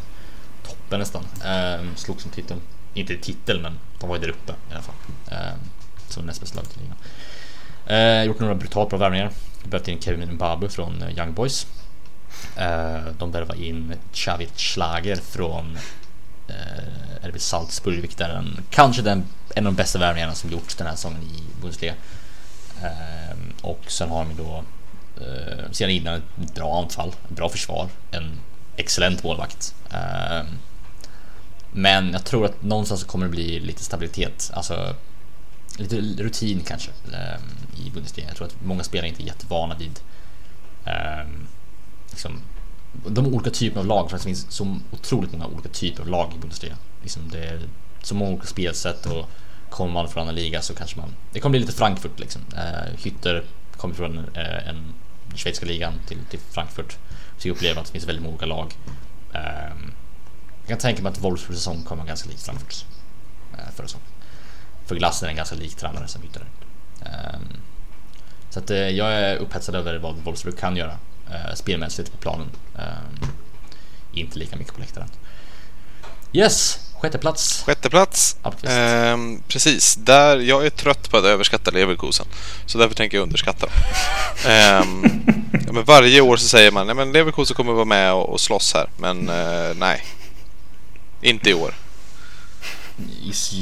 [0.67, 1.23] toppen nästan.
[1.45, 2.61] Eh, slog som titeln,
[2.93, 4.95] inte titel men de var ju där uppe i alla fall.
[5.31, 5.53] Eh,
[6.07, 6.97] som näst bästa laget i ligan.
[7.85, 9.31] Eh, gjort några brutalt bra värvningar.
[9.63, 11.67] Behövt in Kevin Mbabu från eh, Young Boys.
[12.55, 15.77] Eh, de värvade in Xavi Schlager från
[16.47, 20.75] eh, RB Salzburg, vilket är en, kanske den, en av de bästa värvningarna som gjorts
[20.75, 21.93] den här säsongen i Bundesliga.
[23.61, 24.63] Och sen har de då
[25.71, 28.31] sedan innan ett bra anfall, ett bra försvar, en
[28.77, 29.75] excellent målvakt.
[31.71, 34.95] Men jag tror att någonstans kommer det bli lite stabilitet, alltså
[35.77, 37.39] lite rutin kanske eh,
[37.85, 38.27] i Bundesliga.
[38.27, 39.99] Jag tror att många spelare inte är jättevana vid
[40.85, 41.27] eh,
[42.09, 42.39] liksom,
[43.07, 46.33] de olika typerna av lag, för det finns så otroligt många olika typer av lag
[46.35, 46.77] i Bundesliga.
[47.01, 47.59] Liksom det är
[48.03, 49.29] så många olika spelsätt och
[49.69, 51.15] kommer man från en annan liga så kanske man...
[51.31, 52.41] Det kommer bli lite Frankfurt liksom.
[52.55, 53.43] Eh, Hytter
[53.77, 54.93] kommer från eh, en
[55.35, 56.97] schweiziska ligan till, till Frankfurt.
[57.37, 58.73] Så jag upplever att det finns väldigt många olika lag.
[59.33, 59.91] Ehm,
[60.59, 62.85] jag kan tänka mig att Wolfsburgs säsong kommer vara ganska lik Frankfurts
[63.53, 64.07] eh, förra säsongen.
[64.85, 67.05] För Glassen är en ganska lik tränare som Hytter är.
[67.05, 67.39] Eh,
[68.49, 70.97] så att eh, jag är upphetsad över vad Wolfsburg kan göra
[71.31, 72.47] eh, spelmässigt på planen.
[72.77, 72.83] Eh,
[74.13, 75.09] inte lika mycket på läktaren.
[76.33, 77.63] Yes, sjätte plats.
[77.65, 78.37] Sjätte plats.
[78.63, 82.25] Ehm, precis, där jag är trött på att överskatta Leverkusen.
[82.65, 83.75] Så därför tänker jag underskatta dem.
[84.51, 85.23] Ehm,
[85.65, 88.73] ja, men varje år så säger man att Leverkusen kommer vara med och, och slåss
[88.73, 90.03] här, men eh, nej.
[91.21, 91.73] Inte i år.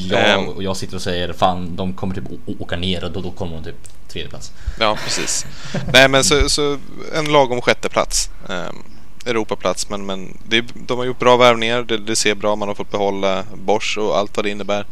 [0.09, 0.47] Jag, Ehm.
[0.47, 2.23] och jag sitter och säger fan de kommer typ
[2.59, 4.51] åka ner och då, då kommer de typ tredje plats.
[4.79, 5.45] Ja, precis.
[5.93, 6.77] Nej, men så, så
[7.13, 8.29] en lagom sjätteplats.
[8.47, 8.83] Um,
[9.25, 11.83] Europaplats, men, men det, de har gjort bra värvningar.
[11.83, 12.55] Det, det ser bra.
[12.55, 14.85] Man har fått behålla Bosch och allt vad det innebär.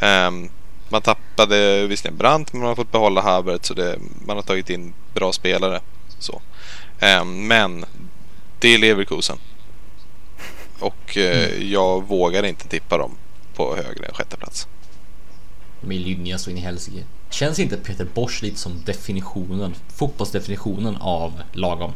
[0.00, 0.48] Ehm,
[0.88, 4.70] man tappade visserligen Brandt, men man har fått behålla Havertz så det, man har tagit
[4.70, 5.80] in bra spelare.
[6.18, 6.40] Så.
[7.00, 7.84] Ehm, men
[8.58, 9.38] det är Leverkusen.
[10.78, 13.12] Och eh, jag vågar inte tippa dem
[13.62, 14.68] på högre sjätte plats.
[15.80, 17.04] De är lynniga så in i helsike.
[17.30, 21.92] Känns inte Peter Bosch lite som definitionen, fotbollsdefinitionen av lagom?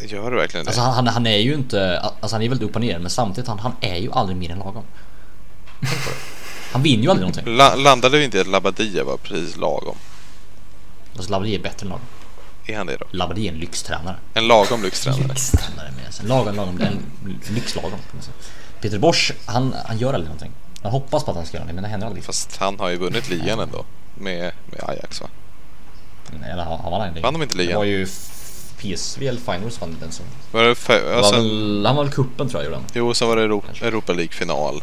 [0.00, 0.70] Gör det verkligen det?
[0.70, 3.10] Alltså han, han, han är ju inte, alltså han är väldigt upp och ner men
[3.10, 4.84] samtidigt han, han är ju aldrig mer än lagom.
[6.72, 7.56] Han vinner ju aldrig någonting.
[7.56, 9.96] La, landade vi inte i att Labadia var precis lagom?
[11.16, 12.06] Alltså Labadie är bättre än lagom.
[12.66, 13.06] Är han det då?
[13.10, 14.16] Labadie är en lyxtränare.
[14.34, 15.28] En lagom lyxtränare?
[15.28, 16.26] Lyxtränare med sig.
[16.26, 17.00] Lagom, lagom, en
[17.54, 17.98] lyxlagom.
[18.86, 20.52] Peter Bosch, han, han gör aldrig någonting.
[20.82, 22.24] Man hoppas på att han ska göra det men det händer aldrig.
[22.24, 23.84] Fast han har ju vunnit ligan ändå.
[24.14, 25.28] Med, med Ajax va?
[26.40, 27.22] Nej, Eller han, han vann aldrig.
[27.22, 27.70] Vann de inte ligan?
[27.70, 28.06] Det var ju
[28.78, 30.24] PSV eller Finals vann den som.
[30.50, 30.68] Var det
[31.14, 32.86] var sen, väl, han var väl kuppen tror jag gjorde han.
[32.94, 34.82] Jo, sen var det Europa, Europa League-final.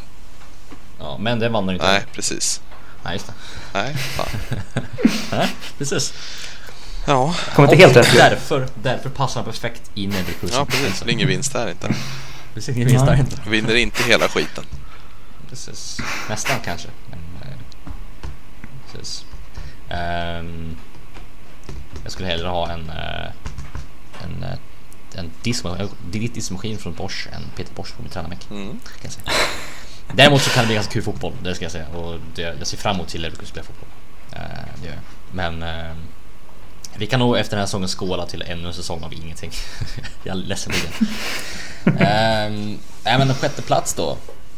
[1.00, 1.88] Ja, men det vann han inte.
[1.88, 2.62] Nej, precis.
[3.04, 3.34] Nej, just det.
[3.74, 4.28] Nej, fan.
[5.32, 6.14] Nej, precis.
[7.08, 8.14] Ja, Kommer inte helt rätt.
[8.16, 10.58] Därför, därför passar han perfekt in i Leverkusen.
[10.58, 11.00] ja precis.
[11.00, 11.96] Det är ingen vinst där inte.
[12.54, 13.50] Precis, ingen vinst där inte.
[13.50, 14.64] Vinner inte hela skiten.
[15.50, 15.98] Precis.
[16.30, 16.88] Nästan kanske.
[17.10, 17.58] Men, eh,
[18.92, 19.26] precis.
[19.90, 20.76] Ehm,
[22.04, 23.32] jag skulle hellre ha en eh,
[24.24, 24.58] en, eh,
[25.20, 28.48] en diskmaskin, disk- diskmaskin från Bosch än Peter Bosch på mitt tränarmäck.
[28.52, 28.68] Mm.
[28.70, 29.32] Kan jag säga.
[30.14, 31.88] Däremot så kan det bli ganska kul fotboll, det ska jag säga.
[31.88, 33.90] Och det, jag ser fram emot till Leverkusen spela fotboll.
[34.32, 34.40] Eh,
[34.82, 35.04] det gör jag.
[35.32, 35.96] Men eh,
[36.96, 39.52] vi kan nog efter den här säsongen skåla till ännu en säsong av ingenting.
[40.24, 41.08] jag är ledsen med det.
[41.86, 44.10] Ehm, Nej men en sjätte plats då.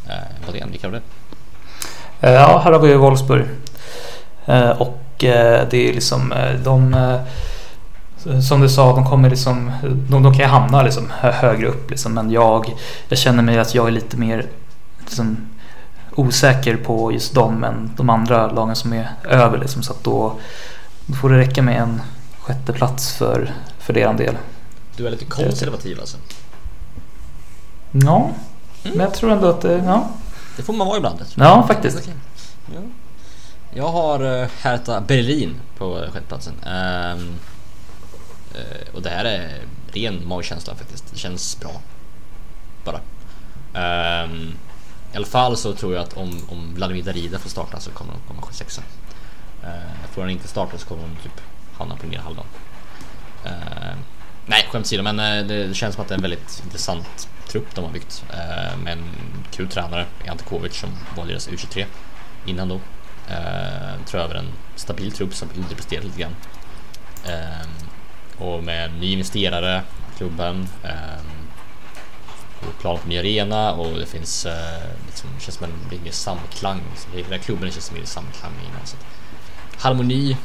[0.07, 1.01] Uh, Bodén, vilka har du?
[2.27, 3.45] Eh, Ja, här har vi ju Wolfsburg.
[4.45, 6.93] Eh, Och eh, det är liksom eh, de...
[6.93, 9.71] eh, Som du sa, de kommer liksom...
[10.09, 12.13] De, de kan ju hamna liksom hö- högre upp liksom.
[12.13, 12.73] Men jag,
[13.07, 14.45] jag känner mig att jag är lite mer
[14.99, 15.37] liksom,
[16.15, 19.83] osäker på just dem än de andra lagen som är över liksom.
[19.83, 20.39] Så att då,
[21.05, 22.01] då får det räcka med en
[22.39, 24.37] sjätte plats för, för deras del.
[24.97, 26.17] Du är lite konservativ alltså.
[28.03, 28.31] Ja,
[28.83, 29.77] men jag tror ändå att det...
[29.85, 30.07] Ja,
[30.57, 31.19] Det får man vara ibland.
[31.35, 31.97] jag ja faktiskt.
[31.97, 32.13] Okej.
[32.73, 32.81] Ja.
[33.73, 36.53] Jag har uh, Hertha Berlin på uh, sjätteplatsen.
[36.65, 37.35] Ehm,
[38.55, 41.11] eh, och det här är ren magkänsla faktiskt.
[41.11, 41.71] Det känns bra.
[42.85, 42.99] Bara.
[43.73, 44.53] Ehm,
[45.13, 48.13] I alla fall så tror jag att om, om Vladimir Darida får starta så kommer
[48.13, 48.81] de komma sexa.
[49.63, 51.41] Uh, får han inte starta så kommer de typ
[51.77, 52.45] hamna på ner halvan.
[53.45, 53.99] Ehm,
[54.45, 57.75] nej, skämt åsido, men eh, det känns som att det är en väldigt intressant trupp
[57.75, 58.23] de har byggt.
[58.29, 59.03] Eh, med en
[59.51, 61.85] kul tränare, Ante Kovic, som var deras U23
[62.45, 62.79] innan då.
[63.29, 66.35] Eh, tror över en stabil trupp som underpresterat lite grann.
[68.37, 69.83] Och med en ny investerare
[70.13, 70.67] i klubben.
[72.59, 74.47] Och plan på ny arena och det finns,
[75.07, 76.81] liksom, det känns som en lite mer samklang.
[77.13, 78.85] Hela klubben känns mer i samklang innan.
[78.85, 79.05] Så att,
[79.81, 80.37] harmoni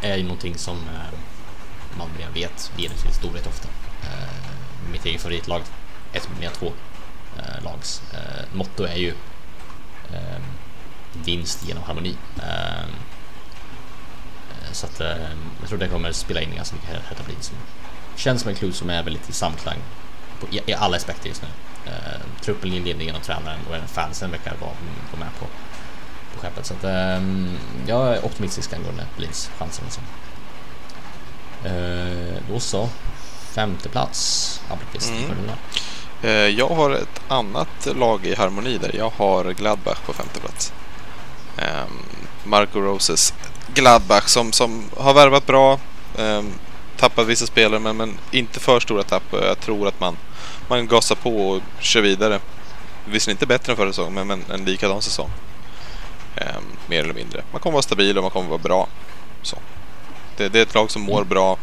[0.00, 0.76] är ju någonting som
[1.98, 3.68] man redan vet leder till storhet ofta.
[4.02, 5.62] Eh, mitt eget favoritlag,
[6.12, 9.14] ett av mina två uh, lags eh, motto är ju
[10.12, 10.40] eh,
[11.12, 12.16] vinst genom harmoni.
[12.42, 12.82] Eh,
[14.50, 15.00] eh, så att
[15.60, 17.56] jag tror det kommer spela in ganska mycket Hertha Berlin som
[18.16, 19.78] känns som en klubb som är väldigt i samklang
[20.40, 21.48] på, i, i alla aspekter just nu.
[21.86, 24.72] Eh, truppen, ledningen och tränaren och även fansen verkar vara,
[25.12, 25.46] vara med på,
[26.34, 26.66] på skeppet.
[26.66, 29.84] Så att, um, jag är optimistisk angående Berlins chanser.
[29.84, 30.02] Liksom.
[31.66, 32.88] Uh, då så.
[33.54, 34.60] Femte plats.
[35.08, 35.50] Mm.
[36.22, 38.90] Eh, Jag har ett annat lag i harmoni där.
[38.96, 40.72] Jag har Gladbach på femte plats.
[41.56, 42.02] Ehm,
[42.44, 43.34] Marco Roses
[43.74, 45.78] Gladbach som, som har värvat bra.
[46.18, 46.52] ehm,
[46.96, 49.22] tappat vissa spelare men, men inte för stora tapp.
[49.32, 50.16] Jag tror att man,
[50.68, 52.40] man gasar på och kör vidare.
[53.04, 55.30] Visserligen inte bättre än förra säsongen men, men en likadan säsong.
[56.36, 57.42] Ehm, mer eller mindre.
[57.52, 58.88] Man kommer vara stabil och man kommer vara bra.
[59.42, 59.56] Så.
[60.38, 61.56] Det, det är ett lag som mår bra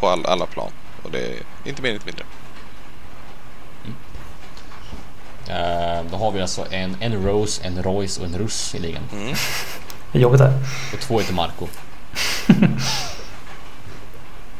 [0.00, 0.70] på all, alla plan.
[1.02, 2.24] Och det är inte mer inte mindre.
[5.48, 9.02] Eh, då har vi alltså en, en Rose, en Royce och en Russ i ligan.
[9.12, 9.34] Mm.
[10.12, 10.58] Det är jobbigt där.
[10.92, 11.66] Och två heter Marco.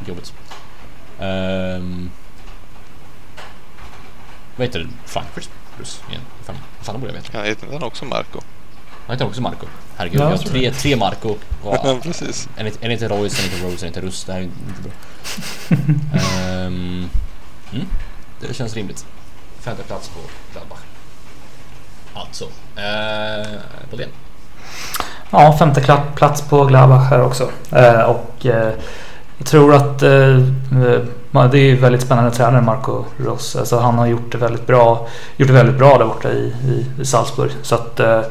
[0.06, 0.32] Jobbigt.
[1.18, 2.10] Um,
[4.56, 6.22] vad heter Frankfurt Russ igen?
[6.44, 7.38] Fan, fan borde jag veta?
[7.38, 8.40] Ja, heter den också Marco?
[9.10, 9.66] Han heter också Marco.
[9.96, 11.28] Herregud, Ja, jag har tre, tre Marco.
[11.62, 12.48] Och, Ja, precis.
[12.56, 14.24] En en heter Royce, en heter Rose, en heter Russ.
[14.24, 14.92] Det här är inte bra.
[16.20, 17.08] Ehm,
[17.72, 17.86] mm,
[18.40, 19.06] det känns rimligt.
[19.60, 20.20] femte plats på
[20.52, 20.78] Gladbach.
[22.14, 22.44] Alltså,
[22.76, 24.08] eh, på det.
[25.30, 27.50] Ja, femte plats på Gladbach här också.
[27.72, 28.72] Eh, och eh,
[29.38, 30.36] jag tror att eh,
[31.32, 33.56] eh, det är väldigt spännande tränare Marco Ross.
[33.56, 36.86] Alltså, han har gjort det väldigt bra, gjort det väldigt bra där borta i, i,
[37.00, 37.50] i Salzburg.
[37.62, 38.22] Så att, eh,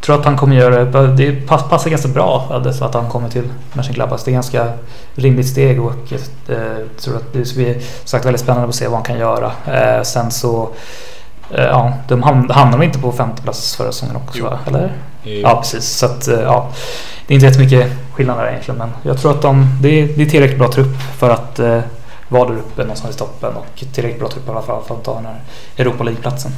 [0.00, 1.06] tror att han kommer göra det.
[1.16, 2.46] Det pass, passar ganska bra
[2.80, 4.20] att han kommer till Mönchengladbach.
[4.24, 4.72] Det är ganska
[5.14, 8.84] rimligt steg och eh, jag tror att det ska bli sagt väldigt spännande att se
[8.86, 9.52] vad han kan göra.
[9.66, 10.68] Eh, sen så
[11.50, 14.44] eh, Ja, de ham- hamnade inte på femte plats förra säsongen också Jo.
[14.44, 14.58] va?
[14.66, 14.92] Eller?
[15.22, 15.84] Ja, precis.
[15.84, 16.70] Så att, eh, ja,
[17.26, 18.78] det är inte jättemycket skillnad där egentligen.
[18.78, 21.80] Men jag tror att de, det, är, det är tillräckligt bra trupp för att eh,
[22.28, 23.52] vara där uppe någonstans i toppen.
[23.56, 25.40] Och tillräckligt bra trupp i alla fall för att ta den här
[25.76, 26.52] Europa League-platsen.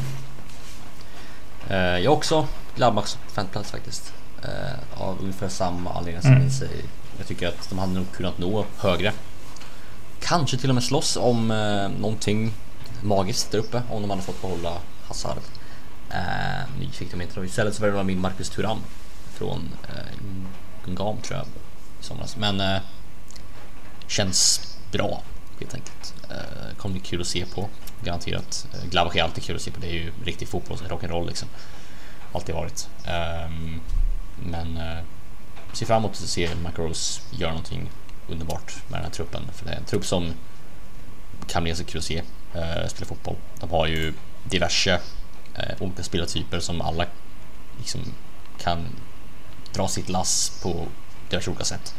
[1.70, 2.47] Eh, jag också
[2.79, 4.12] Gladbachs femteplats faktiskt.
[4.45, 6.51] Eh, av ungefär samma anledning som Mm.
[6.51, 6.85] säger.
[7.18, 9.12] Jag tycker att de hade nog kunnat nå högre.
[10.20, 12.53] Kanske till och med slåss om eh, någonting
[13.03, 14.72] magiskt där uppe om de hade fått behålla
[15.09, 15.37] Hazard.
[16.11, 16.16] Eh,
[16.81, 17.45] nu fick de inte då.
[17.45, 18.79] Istället så var det min Marcus Thuram
[19.35, 20.16] från eh,
[20.85, 22.37] Gungam tror jag i somras.
[22.37, 22.81] Men eh,
[24.07, 24.61] känns
[24.93, 25.22] bra
[25.61, 26.14] helt enkelt.
[26.31, 27.68] Eh, kommer bli kul att se på.
[28.05, 28.66] Garanterat.
[28.74, 29.81] Eh, Gladbach är alltid kul att se på.
[29.81, 31.49] Det är ju riktig fotboll, rock'n'roll liksom.
[32.39, 32.89] Alltid varit.
[33.05, 33.80] Um,
[34.36, 34.99] men uh,
[35.72, 37.91] ser fram emot att se Macros göra någonting
[38.28, 39.43] underbart med den här truppen.
[39.53, 40.32] För det är en trupp som
[41.47, 42.22] kan bli så kul att se
[42.57, 43.36] uh, spela fotboll.
[43.61, 44.14] De har ju
[44.45, 45.01] diverse
[45.59, 47.07] uh, olika spelartyper som alla
[47.78, 48.01] liksom
[48.59, 48.86] kan
[49.72, 50.86] dra sitt lass på
[51.30, 51.95] diverse olika sätt.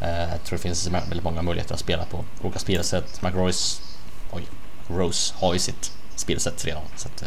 [0.00, 3.22] Jag tror det finns väldigt många möjligheter att spela på olika spelsätt.
[3.22, 4.44] Mike oj,
[4.88, 6.82] Rose har ju sitt spelsätt redan.
[6.96, 7.24] Så att,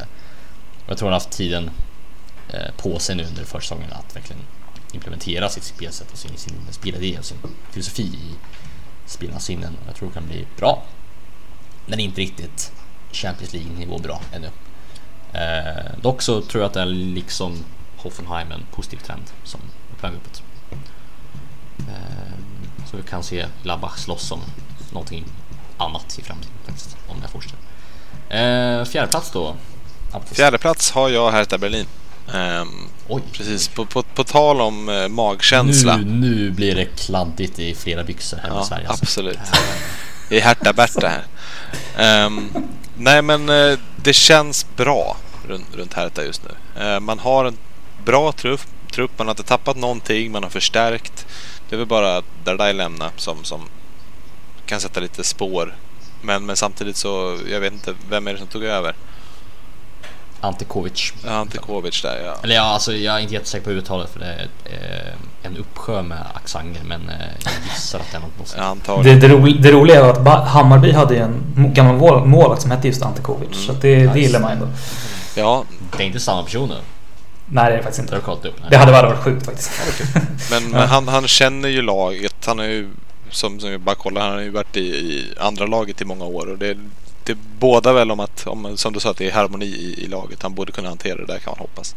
[0.88, 1.72] jag tror han har haft tiden
[2.50, 4.42] Eh, på sig nu under försäsongen att verkligen
[4.92, 7.38] implementera sitt spelsätt och sin, sin spelidé och sin
[7.72, 8.36] filosofi i
[9.06, 9.78] spelarnas sinnen.
[9.88, 10.84] Jag tror det kan bli bra.
[11.86, 12.72] Men inte riktigt
[13.12, 14.50] Champions League-nivå bra ännu.
[15.34, 17.64] Eh, dock så tror jag att det är liksom
[17.98, 20.44] Hoffenheim en positiv trend som är på väg uppåt.
[21.80, 22.34] Eh,
[22.92, 24.42] så vi kan se Gladbach slåss om
[24.92, 25.26] någonting
[25.78, 27.60] annat i framtiden faktiskt, om det fortsätter.
[28.30, 29.56] Eh, fjärde plats då?
[30.12, 30.38] Alptis.
[30.38, 31.86] Fjärde plats har jag Hertha Berlin.
[33.08, 35.98] Oj, precis, på, på, på tal om eh, magkänsla.
[35.98, 38.88] Nu, nu blir det kladdigt i flera byxor här i Ja, Sverige.
[38.88, 39.04] Alltså.
[39.04, 39.40] absolut.
[40.30, 41.26] Det är Hertha Berta här.
[41.98, 42.50] Ehm,
[42.98, 45.18] nej, men eh, det känns bra
[45.48, 46.82] runt, runt Hertha just nu.
[46.84, 47.58] Eh, man har en
[48.06, 48.62] bra trupp,
[48.92, 51.26] trupp, man har inte tappat någonting, man har förstärkt.
[51.70, 53.62] Det är väl bara Dardai lämna som, som
[54.66, 55.76] kan sätta lite spår.
[56.22, 58.96] Men, men samtidigt så, jag vet inte, vem är det som tog över?
[60.48, 61.14] Ante Kovic.
[61.28, 62.36] Ante Kovic där ja.
[62.44, 65.14] Eller ja, alltså jag är inte jättesäker på uttalet för det är eh,
[65.50, 68.58] en uppsjö med accenter men eh, jag gissar att det är något måste.
[68.58, 69.20] Ja, Antagligen.
[69.20, 71.44] Det, det, ro, det roliga är att ba- Hammarby hade ju en
[71.74, 73.48] gammal mål- målvakt som hette just Ante Kovic.
[73.52, 73.66] Mm.
[73.66, 74.20] Så att det, det Nice.
[74.20, 74.68] gillar man ändå.
[75.36, 75.64] Ja,
[75.98, 76.76] Det är inte samma person nu.
[77.50, 78.26] Nej, det är faktiskt Det har inte.
[78.26, 78.56] kollat upp.
[78.62, 78.68] Nej.
[78.70, 79.72] Det hade bara varit sjukt faktiskt.
[80.52, 82.36] Men, men han, han känner ju laget.
[82.46, 82.90] Han har ju,
[83.30, 86.26] som, som vi bara kollar, han har ju varit i, i andra laget i många
[86.26, 86.52] år.
[86.52, 86.78] Och det,
[87.28, 90.08] det båda väl om att, om, som du sa, att det är harmoni i, i
[90.08, 90.44] laget.
[90.44, 91.96] Han borde kunna hantera det där kan man hoppas.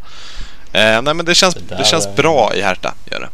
[0.72, 3.28] Eh, nej men det känns, Det det känns är- bra i Hertha, gör det.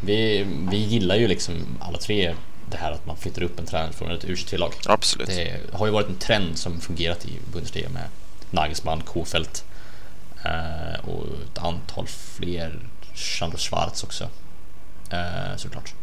[0.00, 2.34] Vi, vi gillar ju liksom alla tre
[2.70, 4.72] det här att man flyttar upp en tränare från ett U23-lag.
[4.86, 5.26] Absolut.
[5.28, 8.02] Det har ju varit en trend som fungerat i Bundesliga med
[8.50, 9.48] Nagelsmann, Kofeld
[10.44, 12.78] eh, och ett antal fler.
[13.14, 14.24] Chandro Schwarz också.
[15.10, 15.94] Eh, såklart.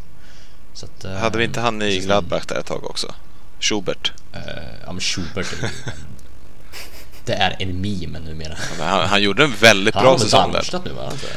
[0.73, 3.13] Så att, eh, Hade vi inte han i Gladbach där ett tag också?
[3.61, 4.13] Schubert.
[4.33, 4.39] Eh,
[4.85, 5.71] ja men Schubert är
[7.25, 8.55] Det är en meme numera.
[8.77, 10.53] Men Han, han gjorde en väldigt Han bra har säsong där.
[10.53, 11.01] Darmstadt nu va?
[11.05, 11.27] Alltså.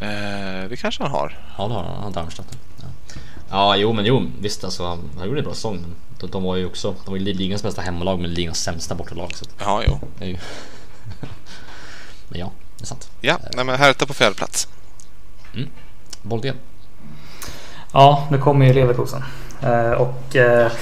[0.00, 1.38] Eh, det kanske han har.
[1.58, 2.46] Ja det har han, han har Darmstadt.
[2.80, 2.86] Ja.
[3.50, 6.42] ja jo men jo visst alltså han, han gjorde en bra säsong men de, de
[6.42, 9.82] var ju också, de var ju ligans bästa hemmalag men ligans sämsta bortalag så Ja,
[9.86, 10.00] jo.
[12.28, 13.10] Men ja, det är sant.
[13.20, 14.68] Ja, nej men Hertha på fjärde plats.
[16.22, 16.56] Bollgren.
[17.92, 19.24] Ja, nu kommer ju Leverkusen.
[19.62, 20.72] Eh, och eh,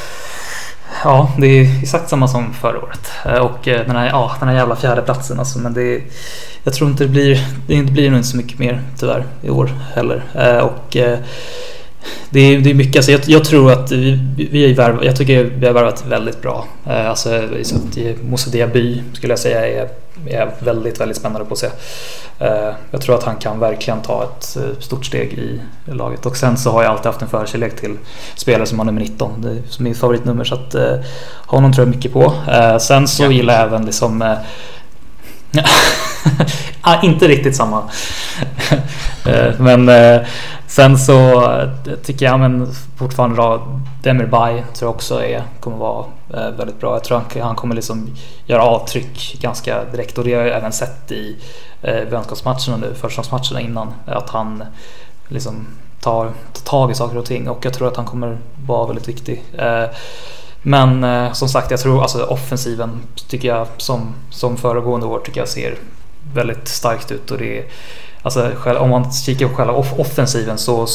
[1.05, 3.11] ja, det är exakt samma som förra året.
[3.25, 5.59] Eh, och eh, den här, ja, den här jävla fjärdeplatsen alltså.
[5.59, 6.03] Men det,
[6.65, 9.71] jag tror inte det blir, det blir nog inte så mycket mer tyvärr i år
[9.95, 10.23] heller.
[10.35, 10.97] Eh, och
[12.31, 14.19] det är, det är mycket, alltså jag, jag tror att vi,
[14.51, 16.67] vi är jag tycker vi har värvat väldigt bra.
[16.85, 19.89] Alltså att Moussa Diaby skulle jag säga är,
[20.31, 21.67] är väldigt, väldigt spännande på att se.
[22.39, 26.27] Eh, Jag tror att han kan verkligen ta ett eh, stort steg i laget.
[26.27, 27.97] Och sen så har jag alltid haft en förkärlek till
[28.37, 29.43] spelare som har nummer 19.
[29.43, 30.95] Det är mitt favoritnummer så att eh,
[31.47, 32.33] honom tror jag mycket på.
[32.81, 33.31] Sen så Ja.
[33.31, 34.37] gillar jag även liksom...
[36.81, 37.83] ah, inte riktigt samma.
[39.27, 40.21] Eh, men eh,
[40.67, 41.69] sen så eh,
[42.03, 46.05] tycker jag men fortfarande då Demirbay tror jag också är, kommer vara
[46.35, 46.95] eh, väldigt bra.
[46.95, 48.11] Jag tror han, han kommer liksom
[48.47, 51.37] göra avtryck ganska direkt och det har jag även sett i
[51.83, 53.95] eh, vänskapsmatcherna nu, förstagångsmatcherna innan.
[54.07, 54.65] Att han
[55.29, 55.67] liksom
[56.01, 59.09] tar, tar tag i saker och ting och jag tror att han kommer vara väldigt
[59.09, 59.43] viktig.
[59.59, 59.85] Eh,
[60.63, 65.41] men eh, som sagt, jag tror alltså offensiven tycker jag som, som föregående år tycker
[65.41, 65.75] jag ser
[66.35, 67.65] väldigt starkt ut och det är
[68.23, 70.87] Alltså om man kikar på själva off- offensiven så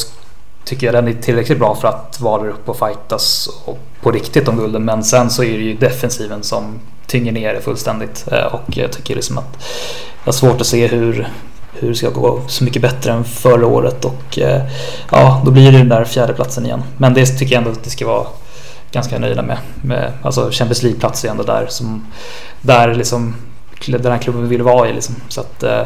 [0.64, 4.10] tycker jag den är tillräckligt bra för att vara där uppe och fightas och på
[4.10, 4.84] riktigt om gulden.
[4.84, 8.24] Men sen så är det ju defensiven som tynger ner det fullständigt.
[8.32, 9.64] Eh, och jag tycker liksom att
[10.24, 11.28] jag har svårt att se hur,
[11.72, 14.04] hur det ska gå så mycket bättre än förra året.
[14.04, 14.62] Och eh,
[15.10, 16.82] ja, då blir det den där fjärdeplatsen igen.
[16.96, 18.26] Men det tycker jag ändå att det ska vara
[18.92, 19.58] ganska nöjda med.
[19.82, 22.06] med alltså Champions League-plats är ändå där som
[22.60, 23.34] där liksom
[23.86, 25.14] den här klubben vill vara i liksom.
[25.28, 25.82] Så att eh,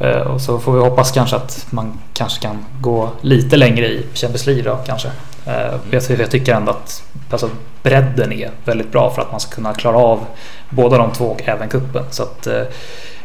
[0.00, 4.06] Eh, Och så får vi hoppas kanske att man kanske kan gå lite längre i
[4.14, 5.08] Champions League då kanske.
[5.46, 7.50] Eh, Jag, jag tycker ändå att alltså,
[7.82, 10.24] bredden är väldigt bra för att man ska kunna klara av
[10.70, 12.04] båda de två och även kuppen.
[12.10, 12.42] Så att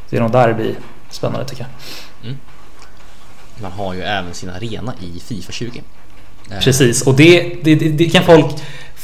[0.09, 0.75] det är nog där det blir
[1.09, 1.67] spännande tycker
[2.21, 2.36] jag.
[3.61, 5.84] Man har ju även sin arena i Fifa 20.
[6.51, 8.45] Eh, Precis, och det, det, det, det kan folk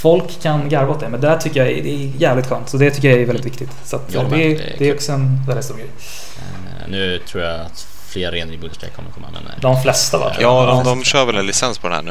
[0.01, 2.69] Folk kan garva åt det, men det här tycker jag är, det är jävligt skönt.
[2.69, 3.69] Så det tycker jag är väldigt viktigt.
[3.83, 4.39] Så att, det, håller med.
[4.39, 5.89] det, Det är det är också en väldigt stor grej.
[6.37, 10.17] eh, Nu tror jag att fler arenor i Bundesliga kommer komma men eh, De flesta
[10.17, 10.33] va?
[10.39, 12.03] Ja, de, de kör väl en licens på den här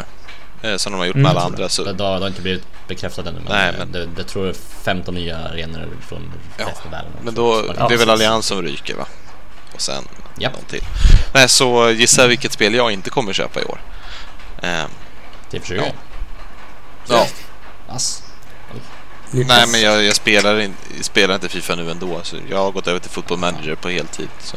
[0.63, 0.69] nu.
[0.71, 1.69] Eh, Som de har gjort med Mm, alla andra.
[1.69, 4.07] Så, det, det, har, det har inte blivit bekräftat ännu men, Nej, eh, men- det,
[4.17, 7.11] det tror jag är 15 nya arenor från Ja, resten av världen.
[7.23, 8.11] men då, det är Ja, väl.
[8.11, 9.07] Allians som ryker va?
[9.75, 10.05] Och sen
[10.39, 10.51] Ja.
[10.51, 10.83] någon till.
[11.35, 13.81] Nej, så gissa vilket spel jag inte kommer köpa i år.
[14.63, 14.91] Ehm,
[15.51, 15.77] Till för 20.
[15.77, 15.85] Ja.
[17.09, 17.27] ja.
[17.89, 18.23] Ass.
[19.31, 22.21] Nej, men jag, jag spelar, in, spelar inte Fifa nu ändå.
[22.23, 24.29] Så jag har gått över till Football Manager på heltid.
[24.39, 24.57] Så.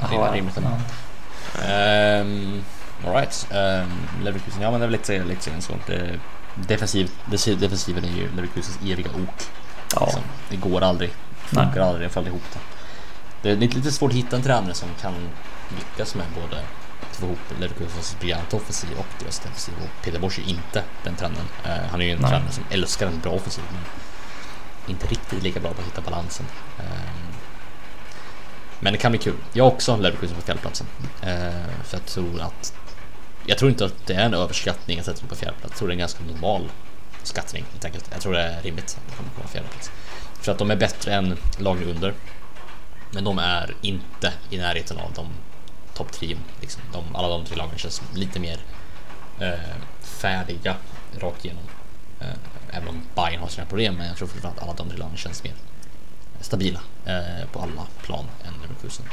[0.00, 0.70] Jaha, är rimligt ändå.
[0.70, 2.20] ja.
[2.20, 2.64] Um,
[3.06, 3.46] Alright.
[3.50, 5.72] Um, Leverkusen, ja men det är väl lite, lite grann så.
[5.86, 6.20] Det,
[6.54, 7.10] defensiv,
[7.60, 9.44] defensiven är ju Leverkusens eviga ok.
[9.94, 10.04] Ja.
[10.04, 10.22] Liksom.
[10.48, 11.10] Det går aldrig.
[11.46, 12.58] Funkar aldrig, det faller ihop det.
[13.42, 15.14] Det är lite lite svårt att hitta en tränare som kan
[15.76, 16.62] lyckas med både
[17.14, 19.74] att få ihop Leverkusens briljanta offensiv och deras defensiv.
[19.82, 21.48] Och Peter Bosch är inte den tränaren.
[21.64, 22.30] Eh, han är ju en Nej.
[22.30, 23.80] tränare som älskar en bra offensiv men
[24.90, 26.46] inte riktigt lika bra på att hitta balansen.
[26.78, 27.34] Ehm,
[28.80, 29.36] men det kan bli kul.
[29.52, 30.86] Jag har också Leverkusen på fjärdeplatsen.
[31.22, 32.74] Eh, för jag tror att
[33.46, 35.72] jag tror inte att det är en överskattning att sätta dem på fjärdeplats.
[35.72, 36.70] Jag tror det är en ganska normal
[37.22, 38.08] skattning helt enkelt.
[38.12, 39.90] Jag tror det är rimligt att de kommer på fjärdeplats.
[40.40, 42.14] För att de är bättre än lagen under.
[43.10, 45.26] Men de är inte i närheten av de
[45.94, 46.82] topp tre, Liksom.
[46.92, 48.58] De, alla de tre lagen känns lite mer
[49.40, 50.76] eh, färdiga
[51.18, 51.64] rakt igenom.
[52.20, 54.98] Eh, även om Bayern har sina problem, men jag tror fortfarande att alla de tre
[54.98, 55.54] lagen känns mer
[56.40, 59.06] stabila eh, på alla plan än Leverkusen.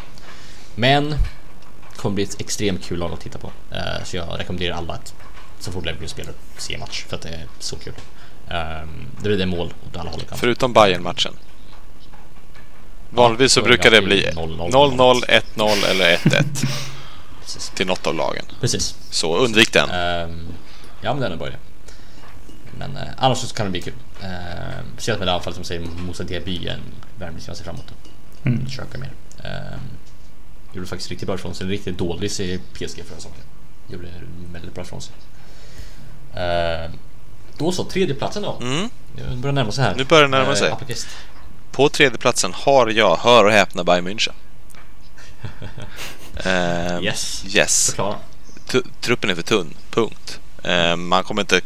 [0.76, 3.52] Men det kommer bli ett extremt kul lag att titta på.
[3.72, 5.14] Eh, så jag rekommenderar alla att
[5.60, 7.94] så fort Leverkusen spelar se match för att det är så kul.
[8.50, 10.22] Eh, det blir det mål åt alla håll.
[10.36, 11.34] Förutom bayern matchen
[13.14, 15.22] Vanligtvis så brukar det bli 0-0, 0-0,
[15.56, 16.44] 1-0 eller 1-1
[17.42, 17.70] Precis.
[17.70, 18.46] till något av lagen.
[18.62, 18.96] Precis.
[19.10, 19.90] Så undvik den.
[19.90, 20.48] Ehm,
[21.02, 21.48] ja, men det är bra.
[22.78, 23.94] Men eh, annars så kan det bli kul.
[24.24, 24.28] Uh,
[24.94, 26.80] Speciellt med det anfallet som säger Moussa Diaby är en
[27.20, 27.92] värvning som jag ser fram emot.
[28.44, 28.66] Mm.
[28.66, 29.12] Försöka mer.
[29.44, 29.80] Um,
[30.74, 31.68] gjorde faktiskt riktigt bra ifrån sig.
[31.68, 33.42] Riktigt dålig i PSG förra säsongen.
[33.88, 34.08] Gjorde
[34.54, 35.14] väldigt bra ifrån sig.
[36.36, 36.92] Ehm,
[37.58, 38.58] då så, tredjeplatsen då.
[38.62, 38.90] Mm.
[39.16, 39.96] Nu börjar närma sig här.
[39.96, 40.68] Nu börjar det närma sig.
[40.68, 41.08] Eh, Apelqvist.
[41.72, 44.34] På tredje platsen har jag, hör och häpna, Bayern München.
[46.44, 47.44] Ehm, Yes.
[47.56, 47.86] Yes.
[47.88, 48.16] Förklara.
[49.02, 49.74] Truppen är för tunn.
[49.90, 50.40] Punkt.
[50.64, 51.62] Ehm, man kommer inte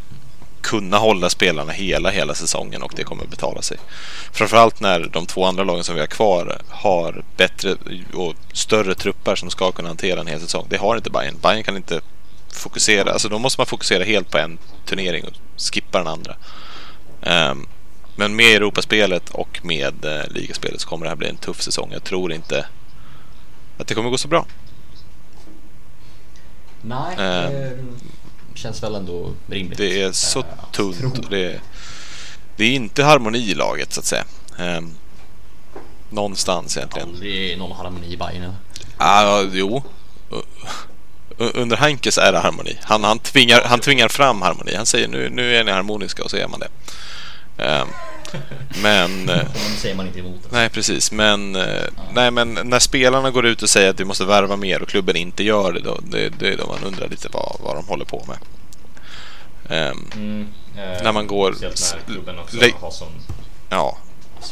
[0.60, 3.78] kunna hålla spelarna hela, hela säsongen och det kommer betala sig.
[4.32, 7.76] Framförallt när de två andra lagen som vi har kvar har bättre
[8.14, 10.66] och större trupper som ska kunna hantera en hel säsong.
[10.68, 11.38] Det har inte Bayern.
[11.42, 12.00] Bayern kan inte
[12.52, 13.12] fokusera.
[13.12, 15.32] Alltså då måste man fokusera helt på en turnering och
[15.72, 16.36] skippa den andra.
[17.22, 17.66] Ehm,
[18.16, 21.90] men med Europaspelet och med eh, ligaspelet så kommer det här bli en tuff säsong.
[21.92, 22.66] Jag tror inte
[23.78, 24.46] att det kommer gå så bra.
[26.82, 27.78] Nej, det
[28.54, 29.78] känns väl ändå rimligt.
[29.78, 31.30] Det är så Eh, tunt.
[31.30, 31.60] Det är,
[32.56, 34.24] det är inte harmoni i laget så att säga.
[34.58, 34.94] Ehm,
[36.10, 37.08] någonstans egentligen.
[37.08, 38.52] Aldrig någon harmoni i Bayern.
[38.96, 39.82] Ah, jo.
[41.38, 42.78] Under Hankes är det harmoni.
[42.82, 44.74] Han, han, tvingar, han tvingar fram harmoni.
[44.74, 46.68] Han säger nu, nu är ni harmoniska och så är man det.
[47.58, 47.88] Ehm,
[48.82, 49.28] men...
[49.28, 50.42] eh, Men säger man inte emot.
[50.42, 50.56] det.
[50.56, 51.12] Nej, precis.
[51.12, 51.82] Men, eh,
[52.12, 55.16] nej, men när spelarna går ut och säger att vi måste värva mer och klubben
[55.16, 58.04] inte gör det, då, det, det är då man undrar lite vad, vad de håller
[58.04, 58.38] på med.
[59.68, 63.08] Ehm, Mm, eh, När man går- Speciellt när klubben också har som
[63.68, 63.98] ja,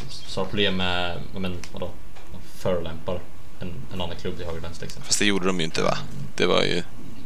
[0.09, 1.89] så har problem med, ja, men vadå,
[2.31, 3.19] de förolämpar
[3.61, 4.85] en, en annan klubb till höger och vänster.
[4.85, 5.03] Liksom.
[5.03, 5.97] Fast det gjorde de ju inte va?
[6.35, 6.83] Det var ju...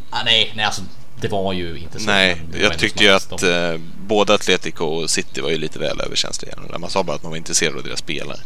[0.09, 0.81] Ah, nej, nej, alltså
[1.21, 2.05] det var ju inte så.
[2.05, 6.01] Nej, jag tyckte ju att de- eh, både Atletico och City var ju lite väl
[6.01, 6.53] överkänsliga.
[6.79, 8.39] Man sa bara att man var intresserad av deras spelare.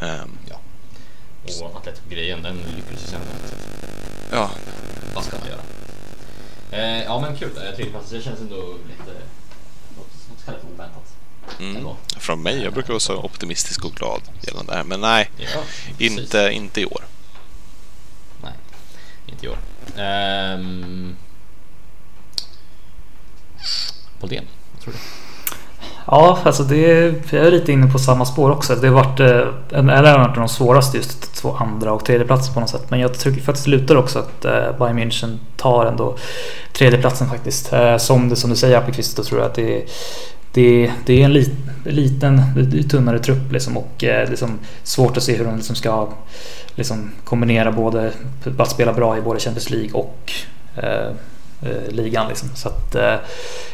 [0.00, 0.60] Ehm, Ja.
[1.62, 3.20] Och Atletico-grejen, den lyckades ju sen.
[4.32, 4.50] ja,
[5.14, 5.60] Vad ska man göra?
[6.70, 8.56] Eh, ja men kul, tredjeplats, det känns ändå
[8.88, 9.10] lite...
[10.38, 11.14] Så kallat oväntat.
[11.60, 11.86] mm.
[12.18, 14.84] Från mig, jag brukar vara så optimistisk och glad gällande det här.
[14.84, 15.62] Men nej, Ja,
[15.98, 17.04] inte, inte i år.
[18.42, 18.52] Nej,
[19.26, 19.58] inte i år.
[19.96, 21.16] Ehm...
[24.20, 24.98] Boldén, vad tror du?
[26.06, 28.74] Ja, alltså det, jag är lite inne på samma spår också.
[28.74, 32.52] Det har varit eh, en, eller en av de svåraste just två andra och tredjeplatser
[32.52, 32.90] på något sätt.
[32.90, 36.16] Men jag tycker faktiskt lutar också att eh, Bayern München tar ändå
[36.72, 37.72] tredjeplatsen faktiskt.
[37.72, 39.84] Eh, som, det, som du säger Appelqvist, då tror jag att det,
[40.52, 41.52] det, det är en lit,
[41.84, 42.40] liten,
[42.90, 46.08] tunnare trupp liksom och eh, liksom svårt att se hur de liksom ska
[46.74, 48.12] liksom kombinera både
[48.58, 50.32] att spela bra i både Champions League och
[50.76, 51.10] eh,
[51.64, 52.28] Eh, ligan.
[52.28, 52.48] Liksom.
[52.54, 53.14] Så att, eh,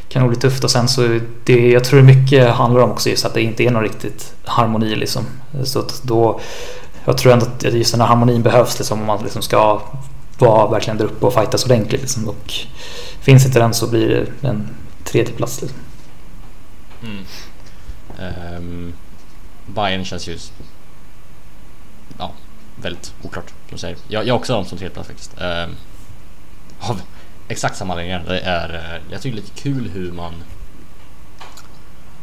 [0.09, 3.11] kan nog bli tufft och sen så det, jag tror det mycket handlar om också
[3.11, 5.27] just att det inte är någon riktigt harmoni liksom.
[5.65, 6.41] Så att då,
[7.05, 9.83] jag tror ändå att just den här harmonin behövs liksom om man liksom ska
[10.39, 12.29] vara verkligen där uppe och fightas ordentligt liksom.
[12.29, 12.53] Och
[13.21, 14.09] finns inte den så blir
[14.41, 14.69] det en
[15.05, 15.79] tredje plats liksom.
[17.03, 17.25] Mm.
[18.57, 18.93] Um,
[19.67, 20.39] Bayern känns ju...
[22.19, 22.33] Ja,
[22.77, 23.97] väldigt oklart som du säger.
[24.09, 25.35] Jag, jag har också har dem som tredjeplats faktiskt.
[25.41, 25.77] Um,
[26.81, 27.01] av
[27.51, 28.25] exakt samma anledningar.
[28.27, 30.35] Det är, eh, jag tycker det är lite kul hur man...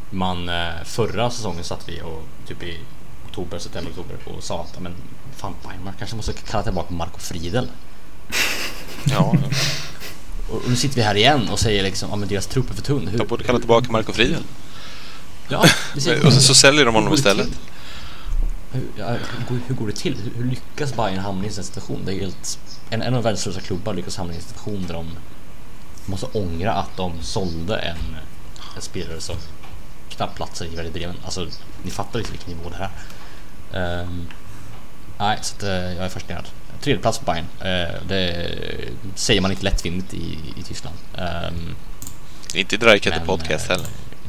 [0.09, 2.77] Man eh, förra säsongen satt vi och typ i
[3.27, 4.93] oktober, september, oktober och sa att men
[5.35, 5.53] fan
[5.83, 7.67] man kanske måste kalla tillbaka Marco Friedel.
[9.09, 9.35] Ja,
[10.49, 13.07] Och, nu sitter vi här igen och säger liksom att deras trupp är för tunn.
[13.07, 14.43] Hur, de borde kalla tillbaka Marco Friedel.
[15.47, 15.65] Ja.
[16.25, 17.49] Och så, så säljer de honom istället.
[18.71, 18.81] Hur,
[19.67, 20.31] hur, går- det till?
[20.35, 22.01] Hur, lyckas Bayern hamna i en sån situation?
[22.05, 22.59] Det är helt,
[22.89, 25.07] en, en av världens största klubbar lyckas hamna i en situation där de
[26.05, 27.97] måste ångra att de sålde en,
[28.75, 29.35] en spelare som
[30.09, 31.15] knappt platsar i värdedreven.
[31.25, 31.47] Alltså,
[31.83, 32.89] ni fattar inte vilken nivå det här
[33.71, 34.01] är.
[34.01, 34.27] Ehm,
[35.19, 36.45] nej, så att, eh, jag är fascinerad.
[36.81, 37.45] Tredje plats på Bayern.
[37.59, 38.49] Eh, det
[39.15, 40.95] säger man inte lättvindigt i, i Tyskland.
[41.17, 41.75] Um,
[42.53, 43.87] Inte i Dreikette Men, podcast eh, heller.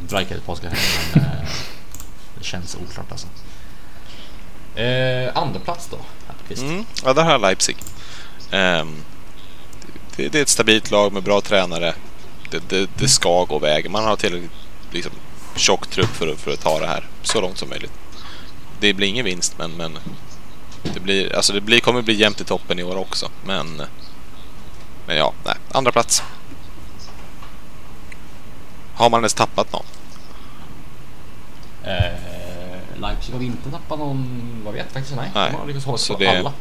[0.08, 1.48] Dreikette podcast heller, men eh,
[2.38, 3.26] det känns oklart alltså.
[4.74, 5.98] Eh, andra plats då.
[6.62, 6.84] Mm.
[7.04, 7.76] Ja, där har jag Leipzig.
[8.50, 8.96] Ehm,
[10.16, 11.94] det, det är ett stabilt lag med bra tränare.
[12.50, 13.92] Det, det, det ska gå vägen.
[13.92, 14.50] Man har tillräckligt
[14.90, 15.12] liksom,
[15.56, 17.92] tjock trupp för, att- för att ta det här så långt som möjligt.
[18.80, 19.98] Det blir ingen vinst, men, men
[20.94, 23.30] det, blir, alltså det blir, kommer bli jämnt i toppen i år också.
[23.44, 23.82] Men,
[25.06, 25.54] men ja, nej.
[25.72, 26.22] Andra plats.
[28.94, 29.84] Har man ens tappat någon?
[31.84, 32.37] Eh,
[33.00, 35.30] Leipzig har inte tappat någon, vad vet faktiskt, nej.
[35.34, 36.52] Nej, De har lyckats hålla så på det- alla.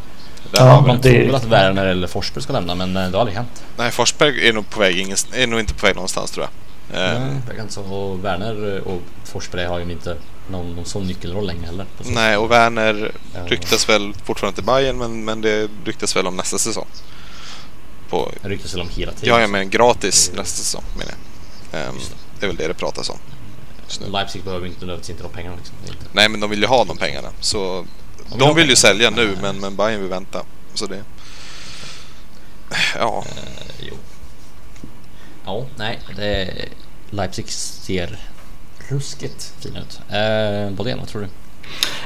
[0.52, 3.38] Ja, Jag tror väl att Werner eller Forsberg ska lämna, men eh, det har aldrig
[3.38, 3.64] hänt.
[3.78, 6.52] Nej, Forsberg är nog, på väg ingens, är nog inte på väg någonstans tror jag.
[7.00, 7.82] Nej, det är inte så.
[7.82, 10.18] Och Werner och Forsberg har ju inte
[10.52, 11.86] någon, någon sån nyckelroll längre heller.
[12.06, 13.12] Nej, och Werner
[13.46, 16.88] ryktas väl fortfarande till Bayern men, men det ryktas väl om nästa säsong.
[18.10, 19.36] På, Det ryktas väl om hela tiden.
[19.36, 20.40] ja, ja, men gratis Mm.
[20.42, 21.14] nästa säsong menar
[21.86, 21.96] jag.
[21.96, 22.16] Just det.
[22.40, 23.18] det är väl det det pratas om.
[24.12, 25.76] Leipzig behöver inte nödvändigtvis inte de pengarna liksom.
[25.88, 26.06] Inte.
[26.12, 27.28] Nej, men de vill ju ha de pengarna.
[27.40, 27.86] Så
[28.30, 30.42] vill de ha vill ju sälja nu, men, men Bayern vill vänta.
[30.74, 31.04] Så det...
[32.96, 33.94] Ja, Eh, jo.
[35.46, 36.00] Ja, nej.
[36.16, 36.50] Det,
[37.10, 38.20] Leipzig ser
[38.90, 40.00] ruskigt fina ut.
[40.10, 41.28] Eh, Bodén, vad tror du?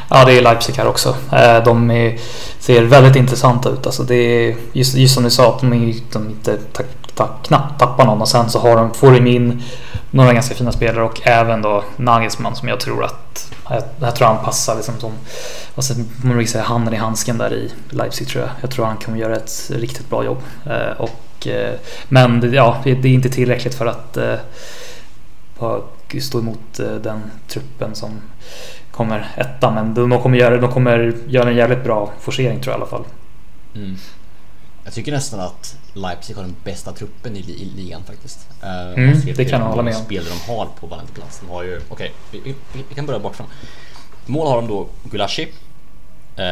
[0.10, 1.16] Ja, det är Leipzig här också.
[1.32, 2.20] Eh, De är,
[2.60, 3.86] ser väldigt intressanta ut.
[3.86, 6.84] Alltså det är, just, just som du sa, att de, är, de inte ta,
[7.16, 9.64] ta, knappt tappar någon och sen så har de, får de in
[10.12, 14.28] några ganska fina spelare och även då Nagelsmann som jag tror att jag, jag tror
[14.28, 15.12] han passar liksom som
[15.76, 15.86] vad
[16.24, 18.52] man brukar säga, handen i handsken där i Leipzig tror jag.
[18.62, 20.38] Jag tror han kommer göra ett riktigt bra jobb.
[20.66, 21.74] Eh, Och, eh,
[22.10, 24.36] men det, ja, det är inte tillräckligt för att eh,
[26.22, 28.22] stå emot eh, den truppen som
[28.92, 29.72] kommer etta.
[29.72, 32.90] Men de kommer göra, de kommer göra en jävligt bra forcering tror jag i alla
[32.90, 33.04] fall.
[33.76, 33.96] Mm.
[34.84, 38.48] Jag tycker nästan att Leipzig har den bästa truppen i, i ligan faktiskt.
[38.64, 40.04] Eh, Mm, det kan jag hålla med om.
[40.04, 41.40] spelare de har på varenda plats.
[41.40, 42.56] De har ju, okej, vi, vi,
[42.90, 43.48] vi kan börja bakifrån.
[44.26, 45.52] Mål har de då Gulashi.
[46.36, 46.46] Eh,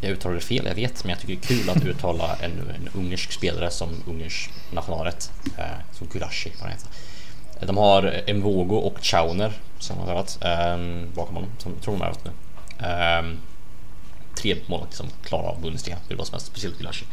[0.00, 2.50] jag uttalar det fel, jag vet, men jag tycker det är kul att uttala en,
[2.50, 5.30] en ungersk spelare som Ungerns nationalrätt.
[5.58, 5.64] Eh,
[5.98, 6.88] som Gulashi, vad heter.
[7.60, 10.76] Eh, De har Mvogo och Chauner som har övat eh,
[11.14, 12.30] bakom honom, som tror de har övat nu.
[12.86, 13.36] Eh,
[14.34, 17.04] tre målvakter som klarar av Bundesliga, hur bra som helst, speciellt Gulashi.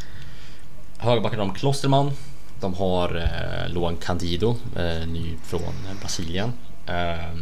[1.02, 2.12] Högerbacken har de Klosterman.
[2.60, 6.54] De har eh, Luan Candido, eh, ny från Brasilien.
[6.86, 7.36] Eh,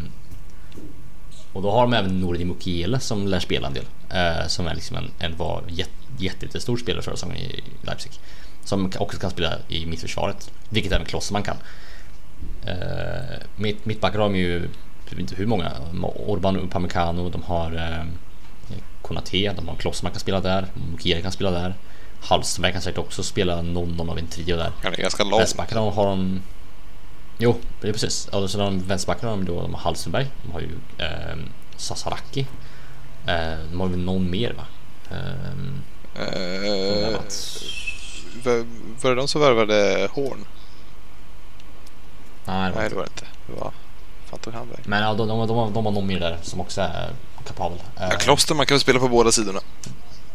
[1.54, 3.86] och då har de även Nordi Mukiele som lär spela en del.
[4.10, 8.12] Eh, som är liksom en, en var jätt, jättestor spelare förra säsongen i Leipzig.
[8.64, 11.58] Som också kan spela i mittförsvaret, vilket även Klosterman kan.
[12.68, 14.54] Uh, mitt, mittbackar har de ju,
[15.06, 15.72] jag vet inte hur många,
[16.26, 18.06] Orban Upamecano, de har eh,
[19.02, 21.76] Konate, de har Klosterman kan spela där, Mukiele kan spela där.
[22.22, 24.72] Hallström kan säkert också spela någon, av en trio där.
[24.84, 25.40] Han är ganska lång.
[25.40, 26.42] Vänsterbackarna har de...
[27.38, 28.28] Jo, det är precis.
[28.28, 31.38] Och så de vänsterbackarna har de då, de har Hallstenberg, de har ju eh,
[31.76, 32.48] Sasaraki.
[33.28, 34.66] Eh, de har väl någon mer va?
[35.12, 37.20] Eh, Eh,
[39.02, 40.46] var, det de som värvade Horn?
[42.46, 43.26] nej, det var Nej, det var det inte.
[43.48, 43.72] Det var...
[44.26, 44.84] Fan tog han vägen?
[44.88, 47.10] Men ja, de, de, de, de, har någon mer där som också är
[47.48, 47.78] kapabel.
[48.00, 49.60] Ja, Kloster, man kan väl spela på båda sidorna.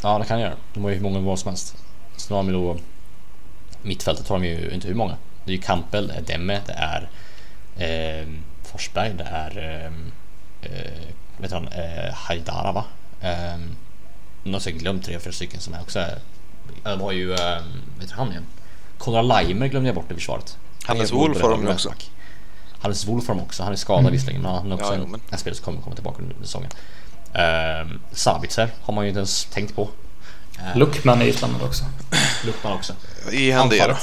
[0.03, 0.57] Ja, det kan jag göra.
[0.73, 1.75] De har ju hur många val som helst.
[2.17, 2.77] Så har de ju då...
[3.81, 5.17] Mittfältet har de ju inte hur många.
[5.45, 7.09] Det är ju Kampel, det är Demme, det är
[7.77, 8.27] eh,
[8.63, 9.85] Forsberg, det är eh,
[10.71, 11.03] eh,
[11.37, 12.85] vet han, eh, Haidara va?
[13.21, 13.57] Eh,
[14.43, 16.19] nu har jag glömt tre, fyra stycken som är också är...
[16.83, 17.61] De har ju, eh,
[17.99, 18.45] vet han igen?
[18.97, 20.57] Konrad Leimer glömde jag bort i försvaret.
[20.83, 21.93] Han Hannes Wolf har de också.
[22.79, 23.63] Hannes Wolf har de också.
[23.63, 25.95] Han är skadad visserligen men han är också Ja, en, en spelare som kommer komma
[25.95, 26.69] tillbaka under säsongen.
[27.35, 29.89] Uh, Sabitzer har man ju inte ens tänkt på.
[30.59, 31.83] Uh, Lookman är ju spännande också.
[32.45, 32.93] Luckman också.
[33.31, 33.97] Är han det då?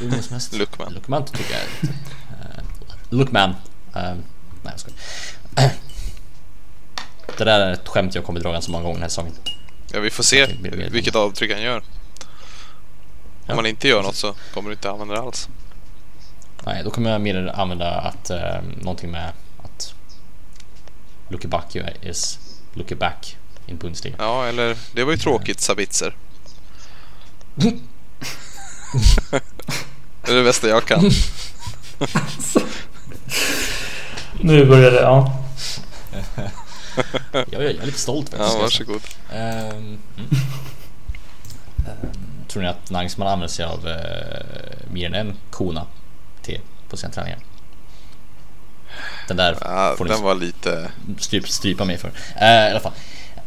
[0.00, 0.52] Ungens mest.
[0.52, 0.92] Luckman.
[0.92, 1.90] Luckman tycker jag.
[1.90, 2.62] Uh,
[3.10, 3.50] Luckman.
[3.50, 3.54] Uh,
[3.92, 4.14] nej
[4.62, 4.98] jag skojar.
[7.38, 9.32] Det där är ett skämt jag kommer dra ganska många gånger den här säsongen.
[9.92, 10.46] Ja, vi får se
[10.90, 11.76] vilket avtryck han gör.
[11.76, 11.84] Om
[13.46, 15.48] Ja, man inte gör något så kommer du inte använda det alls.
[16.66, 19.32] Nej, då kommer jag mer använda att uh, någonting med
[19.64, 19.94] att
[21.28, 22.38] Lucky Back is
[22.74, 24.14] Lucky Back in Bundesliga.
[24.18, 26.16] Ja, eller det var ju tråkigt Sabitzer.
[30.24, 31.10] det är det bästa jag kan.
[34.40, 35.38] Nu börjar det, ja.
[37.32, 38.54] Jag, jag är lite stolt faktiskt.
[38.54, 39.02] Ja, varsågod.
[39.32, 39.68] Mm.
[39.70, 39.98] Ehm,
[42.48, 45.86] tror ni att Nagelsmann använder sig av eh, mer än en kona
[46.42, 47.38] till på sina träningar?
[49.28, 50.90] Den där Ja, får den var lite...
[51.18, 52.10] stryp, strypa mig för.
[52.40, 52.92] Eh, I alla fall.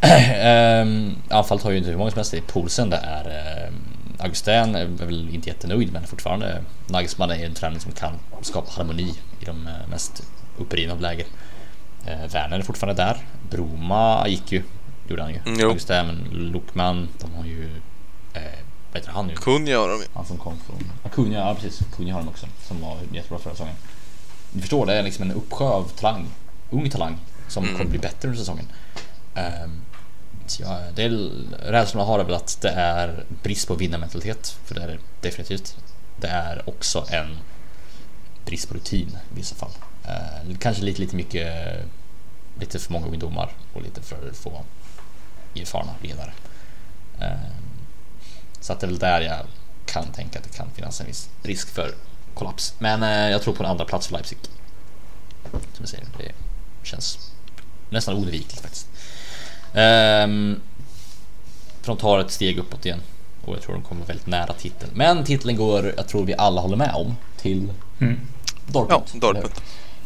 [0.00, 2.30] Ehm, anfallet har ju inte hur många som helst.
[2.30, 3.74] Det är Poulsen, det är uh,
[4.18, 8.12] Augustin är väl inte jättenöjd men fortfarande Nagelsmann är en tränare som kan
[8.42, 10.22] skapa harmoni i de eh, mest
[10.58, 11.26] upprivna av läger.
[12.06, 13.16] Uh, Werner är fortfarande där.
[13.50, 14.62] Broma gick ju,
[15.08, 15.40] gjorde han ju.
[15.46, 15.68] Mm.
[15.68, 17.64] Augustin, men Luckman, de har ju...
[17.64, 18.42] Uh,
[18.92, 19.34] vad heter han nu?
[19.34, 20.06] Kunja har de ju.
[20.14, 20.90] Han som kom från...
[21.02, 21.80] Acuna, ja precis.
[21.92, 22.46] Acuna har de också.
[22.68, 23.74] Som var jättebra förra säsongen.
[24.52, 26.26] Ni förstår, det är liksom en uppsjö av talang.
[26.70, 27.18] Ung talang.
[27.48, 27.76] Som Mm.
[27.76, 28.66] kommer bli bättre under säsongen.
[29.34, 29.80] Um,
[30.46, 31.30] så ja, det är
[31.62, 34.58] rädslan jag har är väl att det är brist på vinnarmentalitet.
[34.64, 35.76] För det är det definitivt.
[36.20, 37.36] Det är också en
[38.44, 39.70] brist på rutin i vissa fall.
[40.04, 41.76] Eh, kanske lite, lite mycket,
[42.60, 44.62] lite för många ungdomar och lite för få
[45.56, 46.32] erfarna ledare.
[47.20, 47.30] Eh,
[48.60, 49.46] så att det är väl där jag
[49.86, 51.94] kan tänka att det kan finnas en viss risk för
[52.36, 52.74] kollaps.
[52.78, 54.38] Men eh, jag tror på en andra plats för Leipzig.
[55.50, 56.32] Som jag säger, det
[56.88, 57.18] känns
[57.90, 58.86] nästan oundvikligt faktiskt.
[59.72, 60.60] Um,
[61.80, 63.00] för de tar ett steg uppåt igen
[63.44, 64.90] och jag tror de kommer väldigt nära titeln.
[64.94, 68.20] Men titeln går, jag tror vi alla håller med om, till Mm.
[68.66, 69.02] Dortmund.
[69.12, 69.54] Ja, Dortmund.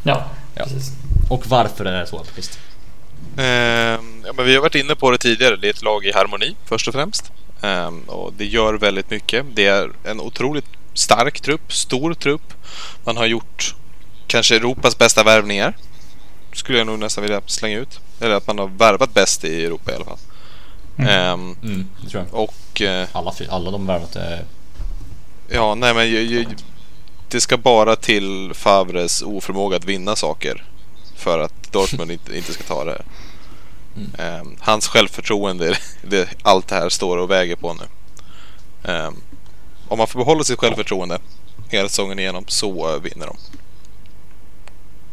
[0.02, 0.24] Ja,
[0.54, 0.64] Ja.
[0.64, 0.90] precis.
[1.30, 2.58] Och varför är det så Appelqvist?
[3.36, 5.56] Ehm, ja, men vi har varit inne på det tidigare.
[5.56, 7.32] Det är ett lag i harmoni först och främst.
[7.62, 9.46] Ehm, och det gör väldigt mycket.
[9.54, 10.66] Det är en otroligt
[11.01, 12.55] stark trupp, stor trupp.
[13.05, 13.74] Man har gjort
[14.26, 15.76] kanske Europas bästa värvningar.
[16.53, 18.01] Skulle jag nog nästan vilja slänga ut.
[18.20, 20.18] Eller att man har värvat bäst i Europa i alla fall.
[20.98, 22.40] Ehm, Mm, det tror jag.
[22.42, 24.38] och eh, Alla, alla de värvat eh,
[25.48, 26.46] ja, nej men ju- ju-
[27.28, 30.64] det ska bara till Favres oförmåga att vinna saker
[31.16, 33.03] för att Dortmund inte, inte ska ta det.
[33.96, 34.11] Mm.
[34.18, 37.84] Ehm, hans självförtroende, det, allt det här står och väger på nu.
[38.92, 39.14] Ehm,
[39.91, 41.18] om man får behålla sitt självförtroende
[41.68, 43.36] hela säsongen igenom så vinner de.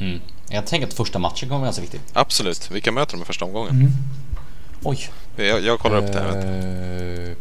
[0.06, 0.22] mm.
[0.50, 2.00] Jag tänker att första matchen kommer vara ganska viktig.
[2.14, 2.72] Absolut.
[2.72, 3.72] Vilka möter de i första omgången?
[3.76, 3.92] Mm.
[4.84, 5.10] Oj.
[5.36, 6.38] Jag, jag kollar upp det här.
[6.38, 7.36] Eh,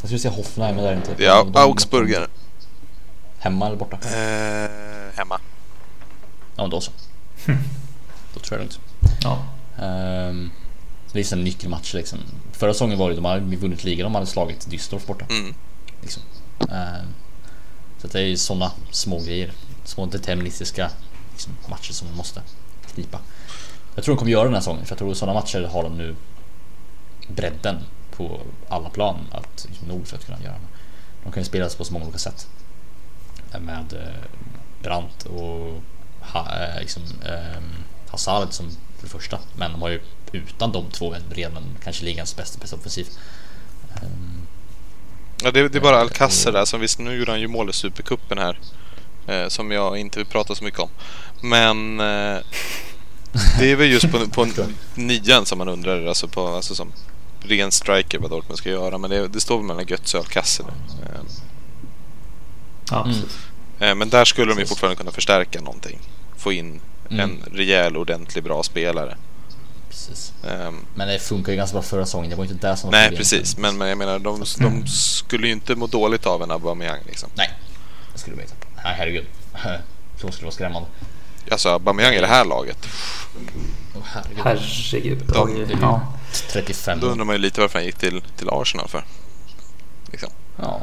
[0.00, 1.14] Jag skulle säga Hoffenheim, men det är inte.
[1.16, 2.28] Det är De- de- Augsburger.
[3.38, 3.96] Hemma eller borta?
[3.96, 5.40] Eh, hemma.
[6.56, 6.90] Ja, men då så.
[8.34, 8.78] Då tror jag lugnt.
[9.22, 9.38] Ja.
[9.86, 10.50] Um,
[11.12, 12.18] det är en nyckelmatch liksom.
[12.56, 15.26] Förra säsongen var det de hade vunnit ligan, de hade slagit Düsseldorf borta.
[15.30, 15.54] Mm.
[16.02, 16.22] Liksom.
[16.60, 17.06] Ehm,
[17.98, 19.52] så det är ju sådana små grejer.
[19.84, 20.90] Små deterministiska
[21.32, 22.42] liksom, matcher som de måste
[22.94, 23.20] knipa.
[23.94, 25.96] Jag tror de kommer göra den här säsongen för jag tror sådana matcher har de
[25.96, 26.16] nu
[27.28, 27.76] bredden
[28.10, 30.60] på alla plan att liksom, nog för att kunna göra.
[31.24, 32.48] De kan ju spelas på så många olika sätt.
[33.60, 34.24] Med eh,
[34.82, 35.82] Brandt och
[36.20, 37.62] ha, eh, liksom, eh,
[38.10, 39.38] Hazard som för det första.
[39.56, 40.00] Men de har ju
[40.32, 43.06] utan de två redan kanske ligans bästa, offensiv.
[44.02, 44.32] Um,
[45.42, 47.72] Ja, det, det är bara Alcacer där som visst, nu gjorde han ju mål i
[47.72, 48.58] Supercupen här.
[49.26, 50.88] Eh, som jag inte vill prata så mycket om.
[51.42, 52.38] Men eh,
[53.58, 54.46] det är väl just på, på
[54.94, 56.92] nian som man undrar, alltså, på, alltså som
[57.40, 58.98] ren striker vad Dortmund ska göra.
[58.98, 60.64] Men det, det står väl mellan Götze och Alcacer.
[61.02, 61.20] Eh,
[62.90, 63.14] Ja, Mm.
[63.14, 63.38] precis.
[63.80, 65.98] eh, men där skulle de ju fortfarande kunna förstärka någonting.
[66.36, 67.20] Få in Mm.
[67.30, 69.16] en rejäl, ordentlig, bra spelare.
[69.96, 70.32] Precis.
[70.48, 72.30] Ehm, Men det funkar ju ganska bra förra säsongen.
[72.30, 73.56] Det var ju inte där som var nej, precis.
[73.56, 77.28] Men, men jag menar, de, de skulle ju inte må dåligt av en Aubameyang liksom.
[77.34, 77.50] Nej,
[78.12, 78.54] det skulle du veta.
[78.84, 79.26] Nej, herregud.
[80.16, 80.88] Så skulle det vara skrämmande.
[81.50, 82.78] Alltså Aubameyang i det här laget.
[83.96, 84.44] Åh, herregud.
[84.44, 85.22] Herregud.
[85.26, 86.12] De- Oj, ja.
[86.48, 89.04] 35 Då undrar man ju lite varför han gick till, till Arsenal för.
[90.10, 90.30] Liksom.
[90.56, 90.80] Ja,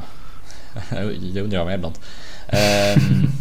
[1.34, 1.95] det undrar jag med ibland.
[2.53, 3.32] Um,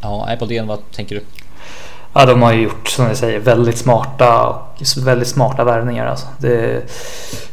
[0.00, 1.41] ja, Apple vad tänker du?
[2.12, 6.06] Ja, de har ju gjort som jag säger väldigt smarta och väldigt smarta värvningar.
[6.06, 6.26] Alltså.
[6.38, 6.82] Det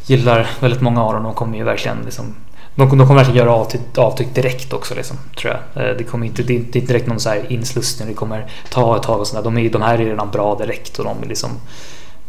[0.05, 1.23] gillar väldigt många av dem.
[1.23, 2.35] De kommer ju verkligen liksom
[2.75, 5.85] de, de kommer verkligen göra avtryck, avtryck direkt också liksom, tror jag.
[5.89, 8.07] Eh, det kommer inte, det är inte direkt någon så här inslussning.
[8.07, 9.43] Det kommer ta ett tag och sådär.
[9.43, 11.49] De, är- de här är redan bra direkt och de är liksom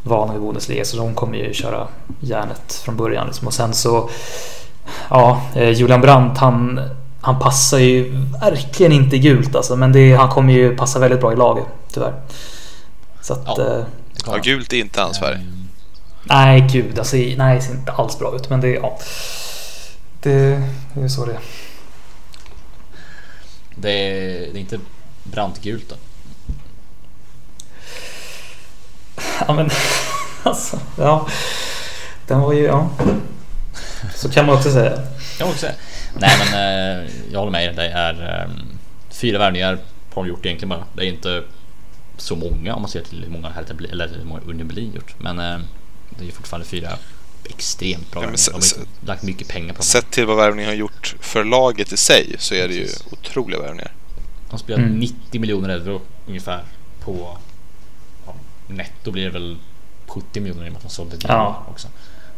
[0.02, 1.86] vana vid Bundesliga så de kommer ju köra
[2.20, 3.26] järnet från början.
[3.26, 3.46] Liksom.
[3.46, 4.08] Och sen så
[5.10, 6.80] Ja, eh, Julian Brandt han,
[7.20, 9.76] han passar ju verkligen inte gult alltså.
[9.76, 12.14] Men det, han kommer ju passa väldigt bra i laget tyvärr.
[13.20, 13.44] Så att...
[13.46, 13.52] Ja.
[13.52, 15.34] Eh, Det Ja, gult är inte hans färg.
[15.34, 15.68] Ehm,
[16.24, 17.16] nej gud alltså.
[17.16, 18.50] Nej det ser inte alls bra ut.
[18.50, 18.98] Men det, ja.
[20.22, 20.62] Det,
[20.94, 21.38] det är så det är.
[23.74, 24.78] Det är, det är inte
[25.24, 25.96] brandgult då.
[29.46, 29.70] Ja men
[30.42, 30.78] alltså.
[30.98, 31.26] Ja.
[32.26, 32.88] Den var ju, ja.
[34.14, 34.98] Så kan man också säga.
[35.38, 35.74] Jag också säga.
[36.14, 36.48] Nej men
[37.04, 37.76] eh, jag håller med.
[37.76, 38.50] Det är eh,
[39.10, 39.78] fyra värvningar
[40.14, 40.84] har de gjort egentligen bara.
[40.92, 41.42] Det är inte
[42.16, 44.92] så många om man ser till hur många Hertha Berlin- eller hur många Union Berlin
[44.94, 45.14] gjort.
[45.18, 45.58] Men eh,
[46.18, 46.88] det är fortfarande fyra
[47.44, 48.60] extremt bra Ja, men värvningar.
[48.60, 49.82] se- De har inte lagt mycket pengar på dem.
[49.84, 53.04] Sett till vad värvningen har gjort för laget i sig så är det ju Precis.
[53.12, 53.92] otroliga värvningar.
[54.50, 54.98] De spelar Mm.
[54.98, 56.62] 90 miljoner euro ungefär
[57.00, 57.38] på
[58.26, 58.34] ja,
[58.68, 59.56] netto blir det väl
[60.06, 61.64] 70 miljoner i och med att de sålde Dino Ja.
[61.70, 61.88] också.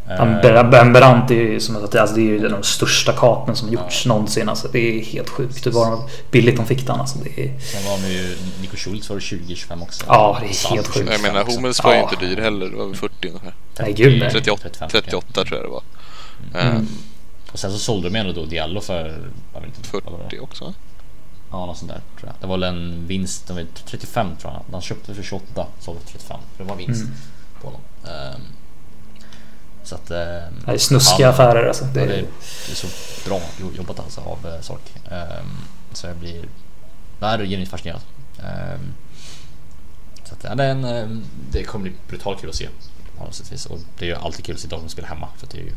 [0.07, 3.13] Han Eh, Ber- Ben Brandt är ju som att alltså, det är ju de största
[3.13, 4.09] kapen som gjorts Ja.
[4.09, 4.49] någonsin.
[4.49, 5.99] Alltså, det är helt sjukt hur bara
[6.31, 7.01] billigt de fick den.
[7.01, 10.05] Alltså, det är, Sen var de ju Nico Schultz var det 20-25 också.
[10.09, 10.99] Ja, det är helt sjukt.
[10.99, 11.45] 25 Jag menar.
[11.55, 12.11] Hummels var ju Ja.
[12.13, 12.67] inte dyr heller.
[12.71, 13.55] Det var väl 40 ungefär.
[13.81, 14.31] Nej, gud, nej.
[14.31, 15.83] 38, 35, 38 tror jag det var.
[16.55, 16.77] Mm.
[16.77, 16.89] Ehm,
[17.53, 20.25] Och sen så sålde de ändå då Diallo för jag vet inte, vad var det?
[20.25, 20.75] 40 också?
[21.51, 22.35] Ja, något sånt där tror jag.
[22.41, 24.63] Det var väl en vinst, de var 35 tror jag.
[24.73, 26.41] Han köpte för 28, sålde för 35.
[26.57, 27.15] För det var vinst Mm.
[27.61, 27.81] på honom.
[28.05, 28.41] Ehm,
[29.85, 30.11] så att...
[30.11, 31.85] ehm, det är snuskiga han- affärer alltså.
[31.85, 32.25] Det, det,
[32.67, 32.87] det är så
[33.29, 34.95] bra jo- jobbat alltså av uh, Sork.
[35.11, 35.57] Ehm,
[35.93, 36.45] så jag blir...
[37.21, 38.01] Är genuint fascinerad.
[38.39, 38.95] Ehm,
[40.25, 42.69] så att, ja, det, är en, ehm, det kommer bli brutalt kul att se.
[43.71, 45.29] Och det är ju alltid kul att se Dortmund spela hemma.
[45.37, 45.73] För det är ju,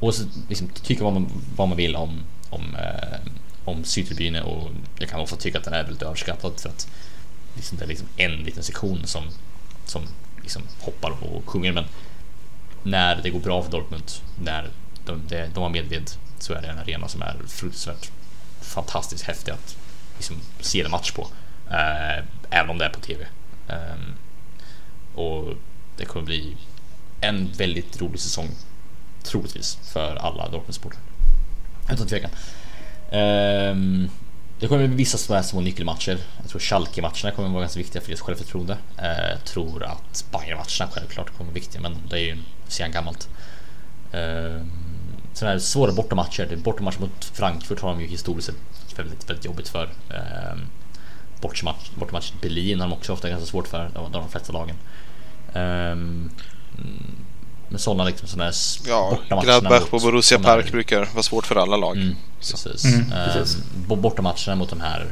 [0.00, 2.20] och så, liksom, tycka vad man, vad man vill om,
[2.50, 3.18] om, eh,
[3.64, 6.88] om Sydtribunen och jag kan också tycka att den är väldigt överskattad för att
[7.54, 9.22] liksom, det är liksom en liten sektion som,
[9.86, 10.02] som
[10.42, 11.84] liksom hoppar och sjunger men
[12.86, 14.10] när det går bra för Dortmund,
[14.42, 14.70] när
[15.04, 18.10] de, de, de har medvind så är det en arena som är fruktansvärt
[18.60, 19.76] fantastiskt häftig att
[20.16, 21.28] liksom, se en match på.
[21.70, 23.26] Eh, även om det är på TV.
[23.68, 24.14] Ehm,
[25.14, 25.54] och
[25.96, 26.56] det kommer bli
[27.20, 28.48] en väldigt rolig säsong
[29.22, 31.00] troligtvis för alla Dortmund-supportrar.
[31.90, 32.30] Utan tvekan.
[33.10, 34.10] Um,
[34.60, 36.18] det kommer bli vissa sådana små nyckelmatcher.
[36.40, 38.78] Jag tror Schalke-matcherna kommer vara ganska viktiga för deras självförtroende.
[38.98, 42.36] Eh, jag tror att Bayern-matcherna självklart kommer vara viktiga, men det är ju
[42.68, 43.28] sedan gammalt.
[44.12, 44.70] Ehm,
[45.36, 46.56] Sådana här svåra bortamatcher.
[46.56, 49.84] bortamatch mot Frankfurt har de ju historiskt sett väldigt, väldigt jobbigt för.
[50.10, 50.58] Eh,
[51.40, 54.76] bortamatch, bortamatch Berlin har de också ofta ganska svårt för, de, de flesta lagen.
[55.52, 55.96] Eh,
[57.68, 58.54] men sådana liksom sådana här
[58.86, 61.96] Ja, bortamatcherna Gladbach mot på Borussia här- Park brukar vara svårt för alla lag.
[61.96, 62.84] Mm, precis.
[62.84, 63.56] Mm, precis.
[63.56, 65.06] Ehm, bo- bortamatcherna mot de här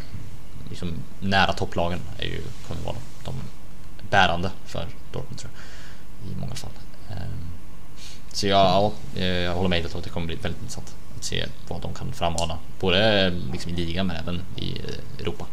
[0.70, 0.88] liksom,
[1.20, 3.32] nära topplagen är ju, kommer vara de,
[4.00, 6.32] de bärande för Dortmund tror jag.
[6.32, 6.70] I många fall.
[7.10, 7.16] Ehm,
[8.32, 11.24] så ja, ja, eh, jag håller med dig att det kommer bli väldigt intressant att
[11.24, 12.58] se vad de kan frammana.
[12.80, 15.46] Både liksom, i ligan men även i eh, Europa.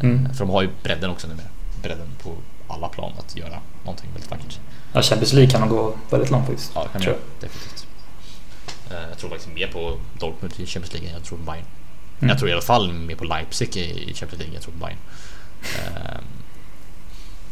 [0.00, 0.34] Mm.
[0.34, 1.46] För de har ju bredden också numera.
[1.82, 2.34] Bredden på
[2.68, 4.58] alla plan att göra någonting väldigt vackert.
[4.92, 6.72] Ja, Champions League kan de gå väldigt långt faktiskt.
[6.74, 7.50] Ja, det kan tror jag.
[7.50, 7.86] Definitivt.
[8.90, 11.64] Eh, Jag tror faktiskt mer på Dortmund i Champions League än jag tror på Bayern.
[12.18, 12.28] Mm.
[12.28, 14.78] Jag tror i alla fall mer på Leipzig i Champions League än jag tror på
[14.78, 14.98] Bayern.
[15.62, 16.24] Ehm,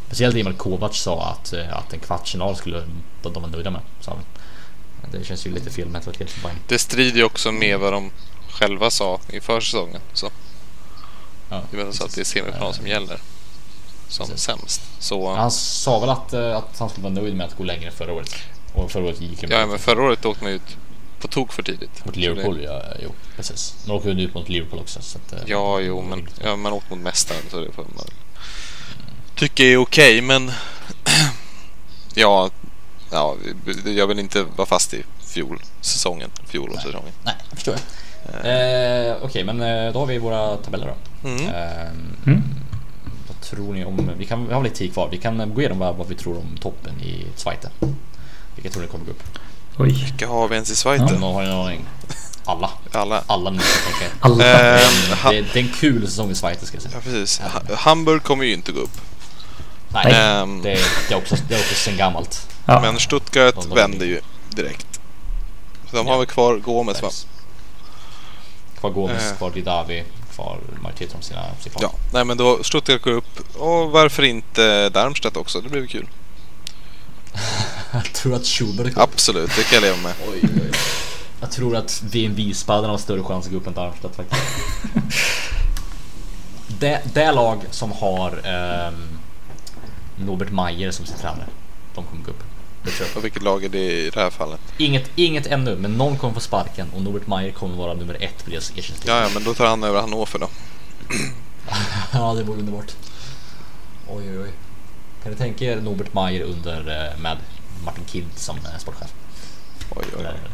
[0.06, 2.82] Speciellt i och med att Kovac sa att, eh, att en kvartsfinal skulle
[3.22, 3.80] de vara nöjda med.
[4.00, 4.20] Sa han.
[5.12, 6.58] Det känns ju lite fel mentalitet för Bayern.
[6.68, 8.10] Det strider ju också med vad de
[8.50, 10.00] själva sa inför säsongen.
[10.12, 10.30] Så.
[11.48, 13.20] Ja, Det så att det är semifinal som gäller.
[14.10, 14.42] Som Precis.
[14.42, 14.80] sämst.
[14.98, 17.90] Så, Han sa väl att, eh, att han skulle vara nöjd med att gå längre
[17.90, 18.34] förra året.
[18.74, 20.76] Och förra året gick ja, men förra året åkte man ut
[21.20, 22.04] på tok för tidigt.
[22.06, 22.56] mot Liverpool.
[22.58, 23.74] det- Ja, jo, precis.
[23.86, 25.02] Man åker ju ut mot Liverpool också.
[25.02, 28.04] Så att, eh, Ja, jo, men ja, man åkte mot mästaren så det får man
[29.34, 30.52] tycka är okej, men
[32.14, 32.50] ja,
[33.10, 33.36] ja,
[33.84, 37.12] jag vill inte vara fast i fjolsäsongen, fjolårssäsongen.
[37.24, 37.82] Nej, jag förstår jag.
[38.44, 40.86] Eh, Okej, men eh, då har vi våra tabeller
[41.22, 41.28] då.
[41.28, 41.48] Mm.
[41.48, 42.42] Ehm, Mm.
[43.40, 44.10] Tror ni om...
[44.18, 45.08] Vi, kan, vi har lite tid kvar.
[45.10, 47.70] Vi kan gå igenom vad, vad vi tror om toppen i Zweite.
[48.54, 49.22] Vilka tror ni kommer gå upp?
[49.78, 49.88] Oj.
[49.92, 51.00] Vilka har vi ens i Schweiz?
[51.00, 51.84] Någon har ni en aning?
[52.44, 52.70] Alla.
[52.92, 53.24] Alla.
[53.26, 54.10] Alla ni kan tänka er.
[54.20, 54.44] Alla.
[54.44, 54.90] Ehm,
[55.22, 56.94] Det, är- det är en kul säsong i Schweiz ska jag säga.
[56.94, 57.38] ja, precis.
[57.40, 59.00] Ha, Hamburg kommer ju inte gå upp.
[59.88, 60.12] Nej.
[60.12, 62.46] Ehm, det, det, är också, det är också sen gammalt.
[62.66, 62.80] Ja.
[62.80, 65.00] Men Stuttgart De- de- vänder ju direkt.
[65.90, 66.12] Så de Ja.
[66.12, 67.10] har väl kvar Gomes va?
[68.80, 69.36] Kvar Gomes, Eh.
[69.36, 70.04] kvar Didavi,
[70.34, 73.56] kvar majoriteten av sina, sina Ja, nej men då Stuttgart går upp.
[73.56, 75.60] Och varför inte Darmstadt också?
[75.60, 76.08] Det blir väl kul.
[77.92, 79.08] Jag tror att Schubert går upp.
[79.12, 80.14] Absolut, det kan jag leva med.
[80.28, 80.70] Oj, oj, oj.
[81.40, 84.42] Jag tror att Wien Wiesbaden har större chans att gå upp än Darmstadt faktiskt.
[86.80, 89.18] det, det lag som har ehm,
[90.16, 91.46] Norbert Mayer som sin tränare,
[91.94, 92.49] de kommer gå upp.
[92.84, 93.16] Det tror jag.
[93.16, 94.60] Och vilket lag är det i det här fallet?
[94.78, 98.44] Inget, inget ännu, men någon kommer få sparken och Norbert Mayer kommer vara nummer ett
[98.44, 99.10] på deras ersättningslista.
[99.10, 100.48] Ja, ja, men då tar han över Hannover då.
[102.12, 102.92] ja, det vore underbart.
[104.08, 104.52] Oj, oj, oj.
[105.22, 107.38] Kan ni tänka er Norbert Mayer under eh, med
[107.84, 109.12] Martin Kind som eh, sportchef?
[109.90, 110.50] Oj, oj, oj.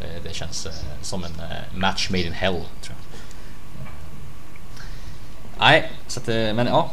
[0.00, 0.72] Det, det känns eh,
[1.02, 2.96] som en eh, match made in hell, tror jag.
[5.58, 6.90] Nej, så att, eh, men ja.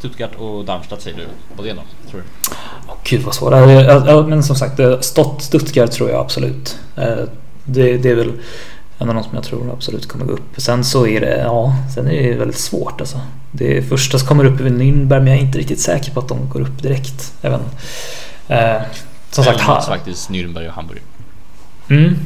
[0.00, 1.22] Stuttgart och Darmstadt säger du.
[1.62, 2.26] Är det då, tror du?
[2.88, 3.52] Åh, Gud vad svårt.
[3.52, 3.70] Ja,
[4.06, 6.78] ja, Men som sagt, Stott Stuttgart tror jag absolut.
[7.64, 8.32] Det, det är väl
[8.98, 10.54] en av de som jag tror absolut kommer gå upp.
[10.56, 13.20] Sen så är det, ja, sen är det väldigt svårt alltså.
[13.52, 16.28] Det första som kommer upp är Nürnberg men jag är inte riktigt säker på att
[16.28, 17.32] de går upp direkt.
[17.42, 17.60] Även,
[18.48, 18.82] eh,
[19.30, 21.02] som sagt, Eller ha, faktiskt Nürnberg och Hamburg.
[21.88, 22.16] mm,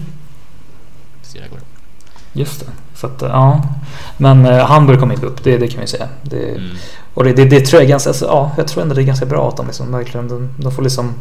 [1.50, 1.60] går
[2.32, 2.66] just det.
[2.94, 3.62] Så att, ja.
[4.16, 6.08] Men eh, Hamburg kommer inte upp, det, det kan vi säga.
[6.22, 6.76] Det, Mm.
[7.14, 9.26] Och det, det, det tror jag ganska, alltså, ja, jag tror ändå det är ganska
[9.26, 11.14] bra att de liksom verkligen, de, de får liksom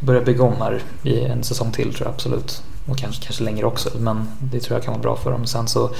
[0.00, 2.62] börja bygga om här i en säsong till tror jag absolut.
[2.86, 5.46] Och kanske, kanske längre också, men det tror jag kan vara bra för dem.
[5.46, 5.90] Sen så,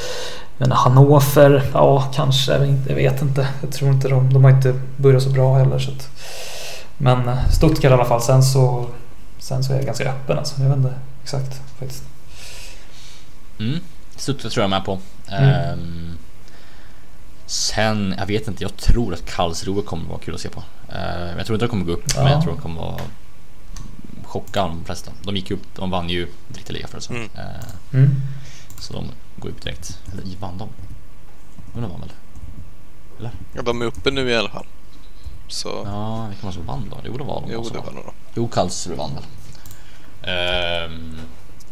[0.59, 2.53] men Hannover, ja kanske,
[2.89, 5.79] jag vet inte- jag tror inte de, de har inte börjat så bra heller.
[5.79, 6.09] Så att,
[6.99, 8.87] men eh, Stuttgart i alla fall, sen så,
[9.39, 10.63] sen så är jag ganska öppen alltså.
[10.63, 12.03] Jag vet inte exakt faktiskt.
[13.59, 13.79] Mm.
[14.17, 14.99] Stuttgart tror jag med på.
[15.29, 15.45] Mm.
[15.51, 16.04] Ehm,
[17.47, 20.63] sen, jag vet inte, jag tror att Karlsruhe kommer vara kul att se på.
[20.93, 22.31] Ehm, jag tror inte de kommer gå upp, men Ja.
[22.33, 23.01] jag tror de kommer vara
[24.25, 25.13] chocka de flesta.
[25.23, 27.29] De gick upp, de vann ju dritteliga förra säsongen.
[27.35, 27.47] Mm.
[27.47, 27.61] Ehm,
[28.01, 28.11] Mm.
[28.81, 29.07] så de
[29.37, 29.99] går upp direkt.
[30.13, 30.69] Eller vann de?
[31.73, 32.13] Men de vann väl?
[33.19, 33.31] Eller?
[33.55, 34.67] Ja, de är uppe nu i alla fall.
[35.49, 36.97] Så, Ja, vilka var det som vann då?
[37.05, 38.13] Jo, det var de jo det var då.
[38.35, 39.25] Jo, Karlsruhe vann väl.
[40.23, 41.17] Ehm,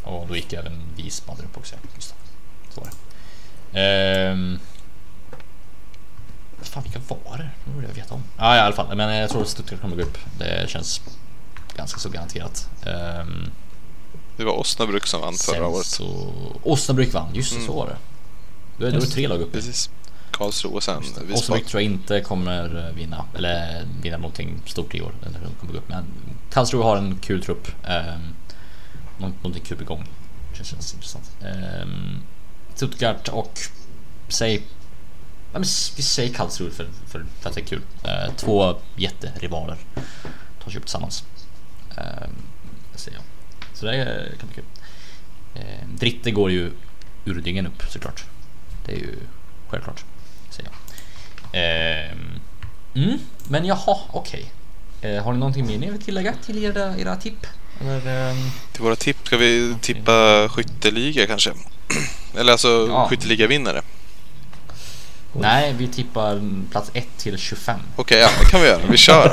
[0.05, 1.75] och då gick även Wiesbaden upp också.
[1.95, 2.75] Just det.
[2.75, 2.89] Så var
[3.73, 3.81] det.
[3.81, 4.59] Ehm,
[6.73, 7.51] fan, vilka var det?
[7.65, 8.23] Nu borde jag veta om.
[8.39, 8.97] Ja, i alla fall.
[8.97, 10.19] Men jag tror att Stuttgart kommer gå upp.
[10.39, 11.01] Det känns
[11.77, 12.69] ganska så garanterat.
[12.87, 13.51] Ehm,
[14.37, 15.87] Det var Osnabrück som vann förra året.
[15.87, 16.33] så...
[16.63, 17.67] Osnabrück vann, just det, Mm.
[17.67, 17.97] så var det.
[18.79, 19.53] Då är det tre lag uppe.
[19.53, 19.91] Precis.
[20.31, 21.33] Karlsruhe och sen Wiesbaden.
[21.35, 25.13] Osnabrück tror jag inte kommer eh, vinna, eller vinna någonting stort i år.
[25.27, 25.89] Eller de kommer gå upp.
[25.89, 26.05] Men
[26.53, 27.69] Karlsruhe har en kul trupp.
[27.89, 28.35] Um,
[29.19, 30.05] någonting kul igång.
[30.59, 31.31] Det känns intressant.
[31.83, 32.23] Um,
[32.75, 33.59] Stuttgart och
[34.29, 34.63] säg...
[35.53, 35.63] Ja, men
[35.97, 37.83] vi säger Karlsruhe för, för, för att det är kul.
[38.05, 39.77] Eh, två jätterivaler
[40.65, 41.25] tar sig upp tillsammans.
[41.91, 42.33] Um,
[42.93, 43.25] det säger jag.
[43.79, 44.65] Så det eh, kan bli kul.
[45.55, 46.71] Um, Dritte går ju
[47.25, 48.25] Urdingen upp såklart.
[48.87, 49.17] Det är ju
[49.69, 50.05] självklart.
[50.51, 50.79] Säger jag.
[51.55, 52.41] Ehm,
[52.95, 53.19] mm,
[53.49, 54.53] men jaha, okej.
[55.01, 57.47] Eh, har ni någonting mer ni vill tillägga till era, era tipp?
[57.81, 61.53] Eller, ehm, Till våra tips ska vi tippa skytteliga kanske.
[62.37, 63.09] Eller alltså Ja.
[63.09, 63.83] skytteligavinnare.
[65.33, 66.41] Nej, vi tippar
[66.71, 67.81] plats 1 till 25.
[67.97, 68.81] Okej, ja det kan vi göra.
[68.91, 69.33] Vi kör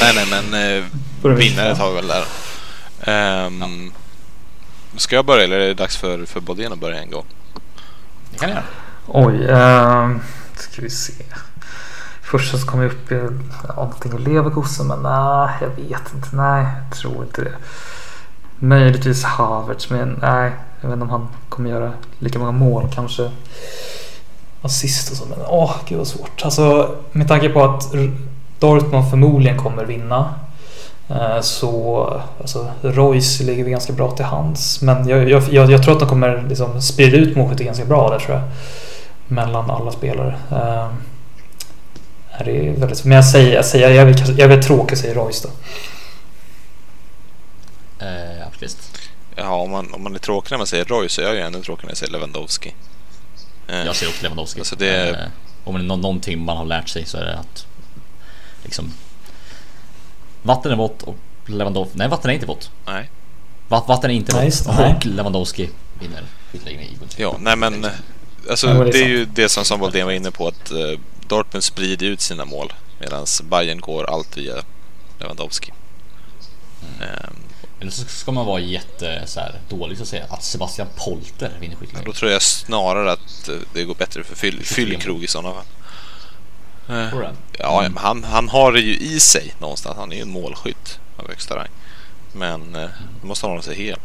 [0.00, 0.78] nej, nej, men
[1.24, 2.24] eh, vinnare tar vi väl där.
[3.00, 3.92] Ehm,
[4.96, 7.24] Ska jag börja eller är det dags för, för Bodén att börja en gång?
[8.30, 8.64] Det kan ni göra.
[9.06, 10.16] Oj, uh,
[10.54, 11.24] ska vi se.
[12.22, 13.30] Första som kom upp är
[13.68, 16.28] ja, någonting i Leverkusen men nej, jag vet inte.
[16.32, 17.54] Nej, jag tror inte det.
[18.58, 23.30] Möjligtvis Havertz men nej, jag vet inte om han kommer göra lika många mål kanske.
[24.62, 26.42] Assist och så men åh, gud vad svårt.
[26.44, 27.92] Alltså med tanke på att
[28.58, 30.34] Dortmund förmodligen kommer vinna.
[31.08, 32.04] eh, Så
[32.40, 34.82] alltså, Royce ligger vi ganska bra till hands.
[34.82, 38.10] Men jag, jag, jag, jag tror att de kommer liksom sprida ut målskytte ganska bra
[38.10, 38.44] där tror jag
[39.26, 40.34] mellan alla spelare.
[40.50, 40.88] Eh,
[42.44, 44.98] Det är väldigt, men jag säger, jag säger, jag är, väl jag är väl tråkig
[44.98, 45.48] säga Royce då.
[48.06, 48.38] Eh.
[48.38, 48.44] Ja,
[49.46, 51.62] om man, om man är tråkig när man säger Roy så är jag ju ännu
[51.62, 52.74] tråkigare när jag säger Lewandowski.
[53.68, 54.60] Eh, Jag ser också Lewandowski.
[54.60, 55.16] Alltså det- Eh,
[55.64, 57.66] om det är nå- någonting man har lärt sig så är det att
[58.62, 58.92] liksom
[60.42, 61.16] vatten är vått och
[61.46, 61.98] Lewandowski.
[61.98, 62.70] Nej, vatten är inte vått.
[62.86, 63.10] Nej.
[63.68, 64.76] Va- Vatten är inte Nej, vått.
[64.78, 64.94] Nej.
[64.96, 65.70] och Lewandowski
[66.00, 67.28] vinner skytteligan i Bundesliga.
[67.28, 67.90] Ja, nej men eh,
[68.50, 70.70] alltså, Ja, det är det är ju det som Samuel Dahlén var inne på att
[70.70, 74.54] eh, Dortmund sprider ut sina mål medan Bayern går allt via
[75.20, 75.72] Lewandowski.
[76.82, 77.08] Mm.
[77.08, 77.34] Ehm,
[77.80, 81.52] Eller så ska man vara jätte så här, dålig så att säga att Sebastian Polter
[81.60, 82.12] vinner då skytteligan.
[82.14, 85.64] tror jag snarare att det går bättre för fyll, Fyllkrog i sådana fall.
[87.58, 87.92] Ja, Mm.
[87.92, 89.96] men han, han har det ju i sig någonstans.
[89.96, 91.68] Han är ju en målskytt av högsta rang.
[92.32, 92.88] Men eh,
[93.20, 93.98] då måste han hålla sig hel.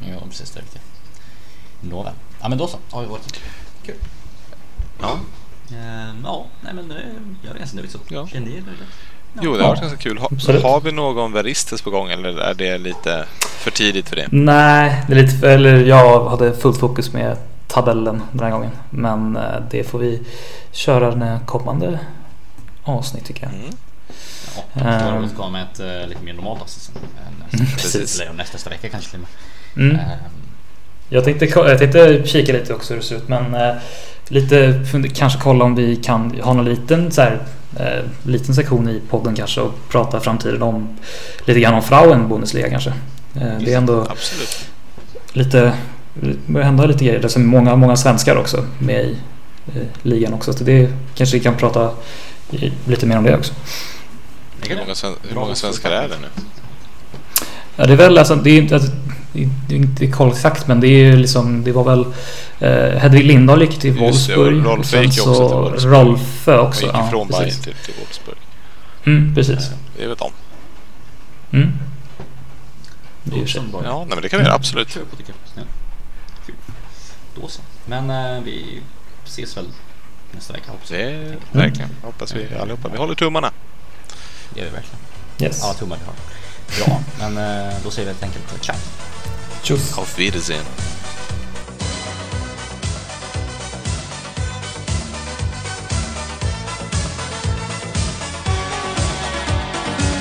[0.00, 0.50] Ja, precis.
[0.50, 0.82] Det är riktigt.
[1.80, 2.14] Nåväl.
[2.40, 2.78] Ja, men då så.
[2.90, 3.40] Har vi varit
[3.86, 3.94] kul.
[5.00, 5.18] Ja.
[5.76, 6.92] Ehm, ja, nej men
[7.44, 7.98] jag är ganska nöjd så.
[8.08, 8.26] Ja.
[8.28, 8.84] Känner ni er nöjda?
[9.42, 10.18] Jo, det har varit ganska kul.
[10.18, 10.28] Ha,
[10.62, 14.26] har vi någon Veristes på gång eller är det lite för tidigt för det?
[14.30, 17.36] Nej, det är lite för, eller jag hade fullt fokus med
[17.66, 18.70] tabellen den här gången.
[18.90, 20.22] Men eh, det får vi
[20.72, 21.98] köra den kommande
[22.84, 23.52] avsnitt tycker jag.
[23.52, 23.70] Mm.
[24.72, 27.02] Ja, vi återkomma med ett eh, lite mer normalt avsnitt sen.
[27.60, 28.20] Nästa- Precis.
[28.20, 29.26] Eller nästa, vecka kanske till och
[29.76, 29.84] med.
[29.90, 29.96] Mm.
[29.96, 30.08] Ehm,
[31.08, 33.74] Jag tänkte, jag tänkte kika lite också hur det ser ut men eh,
[34.28, 34.84] lite
[35.14, 37.38] kanske kolla om vi kan ha någon liten så här,
[37.78, 40.98] eh, liten sektion i podden kanske och prata framtiden om
[41.44, 42.90] lite grann om Frauen Bundesliga kanske.
[43.34, 44.68] Eh, det är ändå Absolut.
[45.32, 45.72] lite
[46.46, 47.20] börjar hända lite grejer.
[47.20, 49.16] Det är många, många svenskar också med i
[49.74, 50.52] eh, ligan också.
[50.52, 51.90] Så det kanske vi kan prata
[52.50, 53.54] i, lite mer om det också.
[54.60, 54.96] Hur många, jag.
[54.96, 56.42] sven, hur Bra många svenskar är det nu?
[57.76, 58.90] Ja, det är väl alltså, det är inte, alltså,
[59.36, 62.04] det är det inte koll exakt men det är ju liksom, det var väl
[62.60, 64.66] eh, Hedvig Lindahl gick till Just det, Wolfsburg.
[64.66, 65.92] Rolfö gick också så till Wolfsburg.
[65.92, 66.82] Rolfö Och också.
[66.82, 67.44] gick ja, ifrån precis.
[67.44, 68.36] Bayern till, till Wolfsburg.
[69.06, 69.70] Mm, precis.
[69.96, 70.32] Det är väl de.
[71.52, 71.72] Mm.
[73.24, 74.54] Det är Ja, nej, men det kan vi göra.
[74.54, 74.96] Absolut.
[74.96, 75.62] Ja.
[76.46, 76.54] Kul.
[77.40, 77.62] Då så.
[77.86, 78.80] Men eh, vi
[79.24, 79.66] ses väl
[80.32, 81.00] nästa vecka hoppas jag.
[81.00, 81.90] Det verkligen.
[82.02, 82.88] Hoppas vi allihopa.
[82.88, 83.50] Vi håller tummarna.
[84.50, 84.98] Det gör vi verkligen.
[85.40, 85.64] Yes.
[85.64, 86.14] Alla tummar vi har.
[86.86, 88.76] Bra, men eh, då säger vi helt enkelt ciao.
[89.66, 89.98] Tjus.
[89.98, 90.64] Auf Wiedersehen.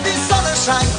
[0.04, 0.90] Die Sonne scheint,